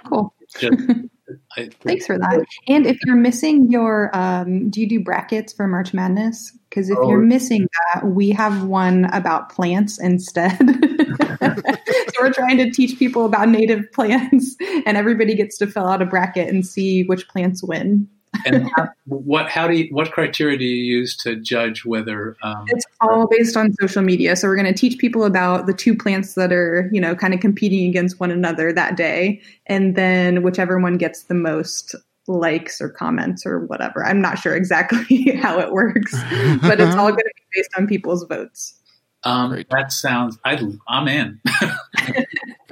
Cool. 0.06 0.34
just, 0.58 0.82
I, 1.58 1.70
Thanks 1.82 2.06
for 2.08 2.18
that. 2.18 2.46
And 2.70 2.88
if 2.88 2.98
you're 3.06 3.18
missing 3.18 3.70
your, 3.70 4.10
um, 4.16 4.70
do 4.70 4.80
you 4.80 4.88
do 4.88 5.04
brackets 5.04 5.52
for 5.52 5.68
March 5.68 5.94
Madness? 5.94 6.58
Because 6.70 6.90
if 6.90 6.98
Oh. 6.98 7.10
you're 7.10 7.20
missing 7.20 7.68
that, 7.94 8.08
we 8.08 8.30
have 8.30 8.64
one 8.64 9.06
about 9.06 9.50
plants 9.50 10.00
instead. 10.00 10.58
so 11.42 12.14
we're 12.22 12.34
trying 12.34 12.58
to 12.58 12.72
teach 12.72 12.98
people 12.98 13.26
about 13.26 13.50
native 13.50 13.92
plants, 13.92 14.56
and 14.86 14.98
everybody 14.98 15.36
gets 15.36 15.58
to 15.58 15.68
fill 15.68 15.88
out 15.88 16.02
a 16.02 16.06
bracket 16.06 16.50
and 16.50 16.66
see 16.66 17.04
which 17.04 17.28
plants 17.28 17.64
win. 17.64 18.08
and 18.46 18.70
what 19.06 19.50
how 19.50 19.68
do 19.68 19.76
you, 19.76 19.88
what 19.92 20.12
criteria 20.12 20.56
do 20.56 20.64
you 20.64 20.84
use 20.98 21.18
to 21.18 21.36
judge 21.36 21.84
whether 21.84 22.38
um, 22.44 22.66
It's 22.68 22.86
all 23.02 23.28
based 23.28 23.58
on 23.58 23.74
social 23.82 24.04
media. 24.04 24.36
So 24.36 24.48
we're 24.48 24.56
going 24.56 24.72
to 24.72 24.80
teach 24.80 25.00
people 25.00 25.24
about 25.24 25.66
the 25.66 25.74
two 25.74 25.96
plants 25.96 26.36
that 26.36 26.54
are, 26.54 26.90
you 26.94 27.02
know, 27.02 27.16
kind 27.16 27.34
of 27.34 27.40
competing 27.40 27.90
against 27.90 28.20
one 28.20 28.30
another 28.30 28.72
that 28.72 28.96
day. 28.96 29.42
And 29.66 29.96
then 29.96 30.44
whichever 30.44 30.80
one 30.80 30.98
gets 30.98 31.24
the 31.24 31.34
most 31.34 31.96
likes 32.30 32.80
or 32.80 32.90
comments 32.90 33.46
or 33.46 33.66
whatever. 33.66 34.06
I'm 34.06 34.22
not 34.22 34.38
sure 34.38 34.56
exactly 34.56 35.32
how 35.42 35.60
it 35.60 35.72
works, 35.72 36.14
but 36.62 36.80
it's 36.80 36.96
all 36.96 37.10
going 37.10 37.18
to 37.18 37.34
be 37.36 37.60
based 37.60 37.72
on 37.76 37.88
people's 37.88 38.24
votes. 38.26 38.76
Um, 39.24 39.52
Great. 39.52 39.70
that 39.70 39.92
sounds 39.92 40.38
I 40.46 40.60
I'm 40.88 41.08
in. 41.08 41.42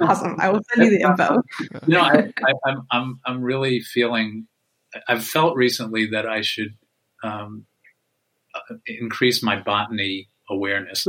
Awesome. 0.00 0.36
I 0.38 0.48
will 0.50 0.60
send 0.72 0.90
you 0.90 0.98
the 0.98 1.08
info. 1.08 1.42
no, 1.86 2.00
I, 2.00 2.32
I, 2.44 2.52
I'm 2.64 2.86
I'm 2.90 3.20
I'm 3.26 3.42
really 3.42 3.80
feeling. 3.80 4.46
I've 5.08 5.24
felt 5.24 5.56
recently 5.56 6.06
that 6.10 6.26
I 6.26 6.40
should 6.40 6.74
um, 7.24 7.66
uh, 8.54 8.76
increase 8.86 9.42
my 9.42 9.60
botany 9.60 10.28
awareness, 10.48 11.06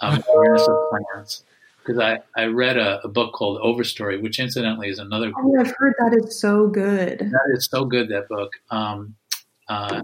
um, 0.00 0.22
awareness 0.28 0.68
of 0.68 0.76
plants. 0.90 1.44
Because 1.78 1.98
I, 1.98 2.18
I 2.36 2.44
read 2.44 2.76
a, 2.76 3.00
a 3.02 3.08
book 3.08 3.32
called 3.32 3.60
Overstory, 3.62 4.20
which 4.22 4.38
incidentally 4.38 4.90
is 4.90 4.98
another 4.98 5.32
Oh, 5.36 5.56
I've 5.58 5.74
heard 5.78 5.94
that 5.98 6.14
is 6.14 6.38
so 6.38 6.66
good. 6.66 7.18
that 7.20 7.54
is 7.54 7.68
so 7.70 7.84
good 7.86 8.10
that 8.10 8.28
book 8.28 8.52
um, 8.70 9.16
uh, 9.68 10.02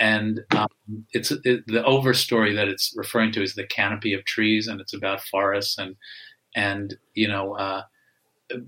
and 0.00 0.40
um, 0.56 0.68
it's 1.12 1.30
it, 1.30 1.66
the 1.66 1.84
overstory 1.86 2.54
that 2.56 2.68
it's 2.68 2.92
referring 2.96 3.30
to 3.32 3.42
is 3.42 3.54
the 3.54 3.66
canopy 3.66 4.14
of 4.14 4.24
trees 4.24 4.66
and 4.66 4.80
it's 4.80 4.94
about 4.94 5.20
forests 5.20 5.78
and 5.78 5.94
and 6.56 6.96
you 7.14 7.28
know 7.28 7.54
uh, 7.56 7.82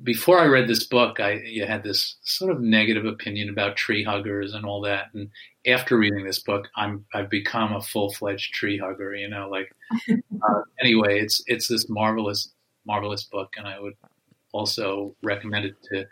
before 0.05 0.39
I 0.39 0.45
read 0.47 0.69
this 0.69 0.85
book 0.85 1.19
I 1.19 1.41
you 1.45 1.67
had 1.67 1.83
this 1.83 2.17
sort 2.23 2.53
of 2.53 2.61
negative 2.61 3.07
opinion 3.07 3.49
about 3.49 3.77
tree 3.77 4.05
huggers 4.05 4.55
and 4.55 4.65
all 4.65 4.81
that. 4.83 5.07
And 5.15 5.31
after 5.67 5.97
reading 5.97 6.25
this 6.25 6.39
book 6.39 6.69
I'm 6.77 7.07
I've 7.15 7.31
become 7.31 7.73
a 7.73 7.81
full-fledged 7.81 8.53
tree 8.53 8.79
hugger 8.79 9.15
you 9.17 9.29
know 9.29 9.49
like 9.49 9.75
uh, 10.11 10.61
anyway 10.81 11.19
it's 11.19 11.43
it's 11.47 11.67
this 11.67 11.89
marvelous 11.89 12.53
marvelous 12.87 13.25
book. 13.25 13.55
And 13.57 13.67
I 13.67 13.81
would 13.81 13.95
also 14.53 15.15
recommend 15.23 15.67
it 15.67 15.77
to 15.93 16.07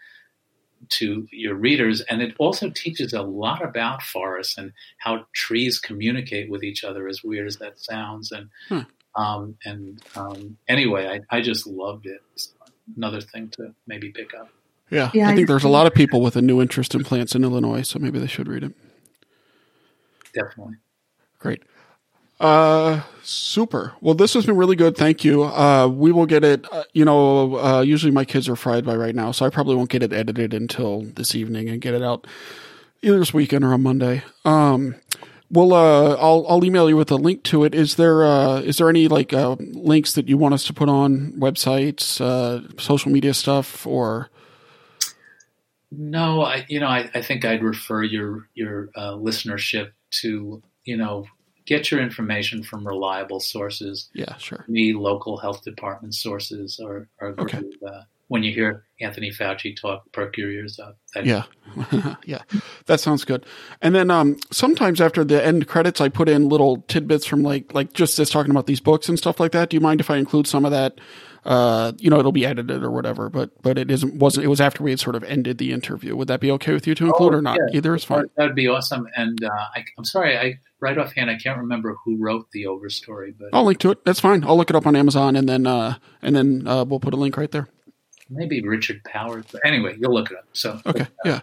to 0.89 1.29
your 1.31 1.55
readers 1.55 2.01
and 2.03 2.23
it 2.23 2.35
also 2.39 2.71
teaches 2.71 3.13
a 3.13 3.23
lot 3.23 3.63
about 3.65 4.03
forests 4.03 4.57
and 4.57 4.73
how 4.99 5.25
trees 5.35 5.79
communicate 5.79 6.51
with 6.51 6.65
each 6.65 6.85
other 6.85 7.07
as 7.07 7.23
weird 7.23 7.47
as 7.47 7.57
that 7.59 7.79
sounds 7.79 8.33
and 8.33 8.49
Hmm. 8.69 8.81
um, 9.21 9.57
and 9.65 10.03
um, 10.17 10.57
anyway 10.69 11.21
I, 11.31 11.37
I 11.37 11.41
just 11.43 11.67
loved 11.67 12.07
it 12.07 12.21
it's 12.35 12.55
another 12.97 13.21
thing 13.21 13.49
to 13.51 13.75
maybe 13.87 14.11
pick 14.11 14.33
up 14.35 14.49
Yeah, 14.91 15.11
Yeah, 15.13 15.29
I 15.29 15.33
I 15.33 15.37
think 15.37 15.49
there's 15.49 15.65
a 15.65 15.69
lot 15.69 15.87
of 15.87 15.95
people 15.95 16.21
with 16.23 16.35
a 16.37 16.43
new 16.43 16.61
interest 16.61 16.95
in 16.95 17.05
plants 17.05 17.35
in 17.35 17.45
Illinois, 17.45 17.83
so 17.83 17.99
maybe 17.99 18.19
they 18.19 18.27
should 18.27 18.49
read 18.49 18.65
it. 18.65 18.73
definitely 20.35 20.77
Great. 21.39 21.63
Uh, 22.41 23.03
super. 23.23 23.93
Well, 24.01 24.15
this 24.15 24.33
has 24.35 24.47
been 24.47 24.57
really 24.57 24.77
good. 24.77 24.97
Thank 24.97 25.25
you. 25.25 25.45
Uh, 25.45 25.87
we 25.89 26.11
will 26.11 26.27
get 26.27 26.43
it. 26.43 26.67
Uh, 26.73 26.85
you 26.95 27.05
know, 27.05 27.59
uh, 27.59 27.83
usually 27.83 28.11
my 28.11 28.25
kids 28.25 28.49
are 28.49 28.57
fried 28.57 28.85
by 28.85 28.97
right 28.97 29.15
now, 29.15 29.31
so 29.31 29.45
I 29.45 29.51
probably 29.51 29.77
won't 29.77 29.91
get 29.91 30.03
it 30.03 30.13
edited 30.13 30.55
until 30.55 31.03
this 31.03 31.35
evening 31.35 31.69
and 31.69 31.81
get 31.81 31.93
it 31.95 32.03
out 32.03 32.27
either 33.03 33.19
this 33.19 33.35
weekend 33.35 33.65
or 33.65 33.75
on 33.75 33.83
Monday. 33.83 34.23
Um, 34.45 34.97
well, 35.51 35.75
uh, 35.75 36.15
I'll 36.15 36.47
I'll 36.49 36.65
email 36.65 36.89
you 36.89 36.97
with 36.97 37.11
a 37.11 37.17
link 37.17 37.43
to 37.45 37.65
it. 37.65 37.75
Is 37.75 37.97
there 37.97 38.25
uh, 38.25 38.61
is 38.61 38.79
there 38.79 38.89
any 38.89 39.09
like 39.09 39.33
uh, 39.33 39.57
links 39.59 40.15
that 40.15 40.29
you 40.29 40.39
want 40.39 40.55
us 40.55 40.65
to 40.65 40.73
put 40.73 40.89
on 40.89 41.33
websites, 41.33 42.21
uh, 42.21 42.69
social 42.81 43.11
media 43.11 43.35
stuff, 43.35 43.87
or 43.87 44.31
no 45.91 46.43
I 46.43 46.65
you 46.69 46.79
know 46.79 46.87
I, 46.87 47.11
I 47.15 47.21
think 47.21 47.45
I'd 47.45 47.63
refer 47.65 48.03
your 48.03 48.49
your 48.55 48.91
uh, 48.95 49.13
listenership 49.13 49.91
to 50.23 50.63
you 50.85 50.97
know 50.97 51.27
get 51.71 51.91
your 51.91 52.01
information 52.03 52.63
from 52.65 52.87
reliable 52.87 53.39
sources 53.41 54.11
yeah, 54.13 54.37
sure. 54.39 54.65
me 54.69 54.93
local 54.93 55.37
health 55.39 55.63
department 55.63 56.15
sources 56.15 56.81
are, 56.85 57.09
are 57.21 57.35
Okay. 57.39 57.63
Uh, 57.87 58.03
when 58.31 58.45
you 58.45 58.53
hear 58.53 58.85
Anthony 59.01 59.31
Fauci 59.33 59.75
talk, 59.75 60.05
perk 60.13 60.37
your 60.37 60.53
ears 60.53 60.79
up. 60.79 60.97
That- 61.15 61.27
Yeah. 61.27 61.45
yeah. 62.25 62.43
That 62.87 63.01
sounds 63.01 63.25
good. 63.25 63.45
And 63.83 63.93
then 63.93 64.09
um 64.11 64.37
sometimes 64.53 65.01
after 65.01 65.25
the 65.25 65.45
end 65.45 65.67
credits 65.67 66.01
I 66.01 66.09
put 66.11 66.29
in 66.29 66.49
little 66.49 66.83
tidbits 66.87 67.27
from 67.27 67.43
like 67.43 67.75
like 67.75 67.93
just 67.93 68.17
this 68.17 68.31
talking 68.31 68.53
about 68.53 68.67
these 68.67 68.79
books 68.81 69.09
and 69.09 69.19
stuff 69.19 69.41
like 69.41 69.51
that. 69.53 69.71
Do 69.71 69.77
you 69.77 69.81
mind 69.81 70.01
if 70.01 70.11
I 70.11 70.17
include 70.17 70.47
some 70.47 70.65
of 70.65 70.71
that? 70.71 71.01
Uh 71.45 71.93
you 71.99 72.11
know, 72.11 72.19
it'll 72.19 72.33
be 72.33 72.45
edited 72.45 72.83
or 72.83 72.91
whatever, 72.91 73.29
but 73.31 73.51
but 73.63 73.79
it 73.79 73.91
isn't 73.91 74.15
wasn't 74.17 74.45
it 74.45 74.49
was 74.49 74.61
after 74.61 74.83
we 74.83 74.91
had 74.91 75.01
sort 75.01 75.17
of 75.17 75.25
ended 75.25 75.57
the 75.59 75.73
interview. 75.73 76.15
Would 76.17 76.29
that 76.29 76.41
be 76.41 76.51
okay 76.53 76.73
with 76.75 76.87
you 76.87 76.95
to 76.97 77.07
include 77.07 77.33
Oh, 77.35 77.39
or 77.39 77.43
not? 77.43 77.59
yeah. 77.71 77.79
Either 77.79 77.95
is 77.95 78.05
fine. 78.05 78.25
That 78.37 78.45
would 78.47 78.55
be 78.55 78.69
awesome. 78.69 79.07
And 79.17 79.43
uh, 79.43 79.49
I, 79.75 79.85
I'm 79.97 80.05
sorry, 80.05 80.37
I 80.37 80.59
right 80.81 80.99
offhand 80.99 81.31
I 81.31 81.37
can't 81.37 81.59
remember 81.59 81.97
who 82.05 82.17
wrote 82.19 82.51
the 82.53 82.65
overstory, 82.65 83.35
but 83.39 83.49
I'll 83.55 83.65
link 83.65 83.79
to 83.81 83.91
it. 83.93 84.05
That's 84.05 84.21
fine. 84.21 84.45
I'll 84.45 84.57
look 84.57 84.69
it 84.71 84.77
up 84.77 84.87
on 84.87 84.95
Amazon 84.97 85.35
and 85.37 85.49
then 85.49 85.67
uh 85.67 85.95
and 86.23 86.37
then 86.37 86.67
uh 86.67 86.85
we'll 86.85 87.01
put 87.01 87.15
a 87.15 87.17
link 87.19 87.37
right 87.39 87.51
there. 87.51 87.69
maybe 88.29 88.63
Richard 88.63 89.03
Powers. 89.05 89.47
But 89.51 89.63
anyway, 89.65 89.97
you'll 89.99 90.13
look 90.15 90.31
it 90.31 90.37
up. 90.37 90.45
So 90.53 90.81
Okay. 90.87 91.07
Yeah. 91.25 91.41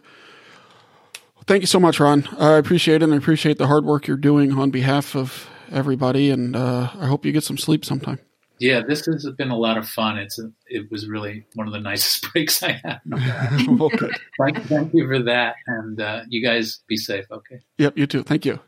Thank 1.48 1.62
you 1.62 1.68
so 1.68 1.80
much, 1.80 2.00
Ron. 2.00 2.28
I 2.38 2.58
appreciate 2.58 2.98
it 3.02 3.04
and 3.04 3.14
I 3.14 3.18
appreciate 3.18 3.58
the 3.58 3.68
hard 3.68 3.86
work 3.86 4.06
you're 4.06 4.18
doing 4.18 4.52
on 4.60 4.70
behalf 4.70 5.16
of 5.16 5.50
everybody 5.72 6.30
and 6.30 6.56
uh 6.56 6.90
I 7.00 7.08
hope 7.08 7.26
you 7.26 7.32
get 7.32 7.44
some 7.44 7.58
sleep 7.58 7.84
sometime. 7.86 8.20
Yeah, 8.60 8.82
this 8.82 9.06
has 9.06 9.30
been 9.38 9.50
a 9.50 9.58
lot 9.58 9.78
of 9.78 9.88
fun. 9.88 10.18
It's 10.18 10.40
a, 10.40 10.52
it 10.68 10.90
was 10.92 11.08
really 11.08 11.46
one 11.56 11.68
of 11.68 11.74
the 11.74 11.80
nicest 11.90 12.32
breaks 12.32 12.62
I 12.64 12.80
had. 12.84 13.00
well, 13.68 13.90
good. 13.90 14.16
thank, 14.40 14.62
thank 14.64 14.94
you 14.94 15.08
for 15.08 15.22
that, 15.24 15.56
and 15.68 16.02
uh, 16.02 16.22
you 16.30 16.46
guys 16.46 16.82
be 16.88 16.98
safe. 16.98 17.26
Okay. 17.32 17.60
Yep, 17.78 17.98
you 17.98 18.08
too. 18.08 18.24
Thank 18.24 18.46
you. 18.46 18.60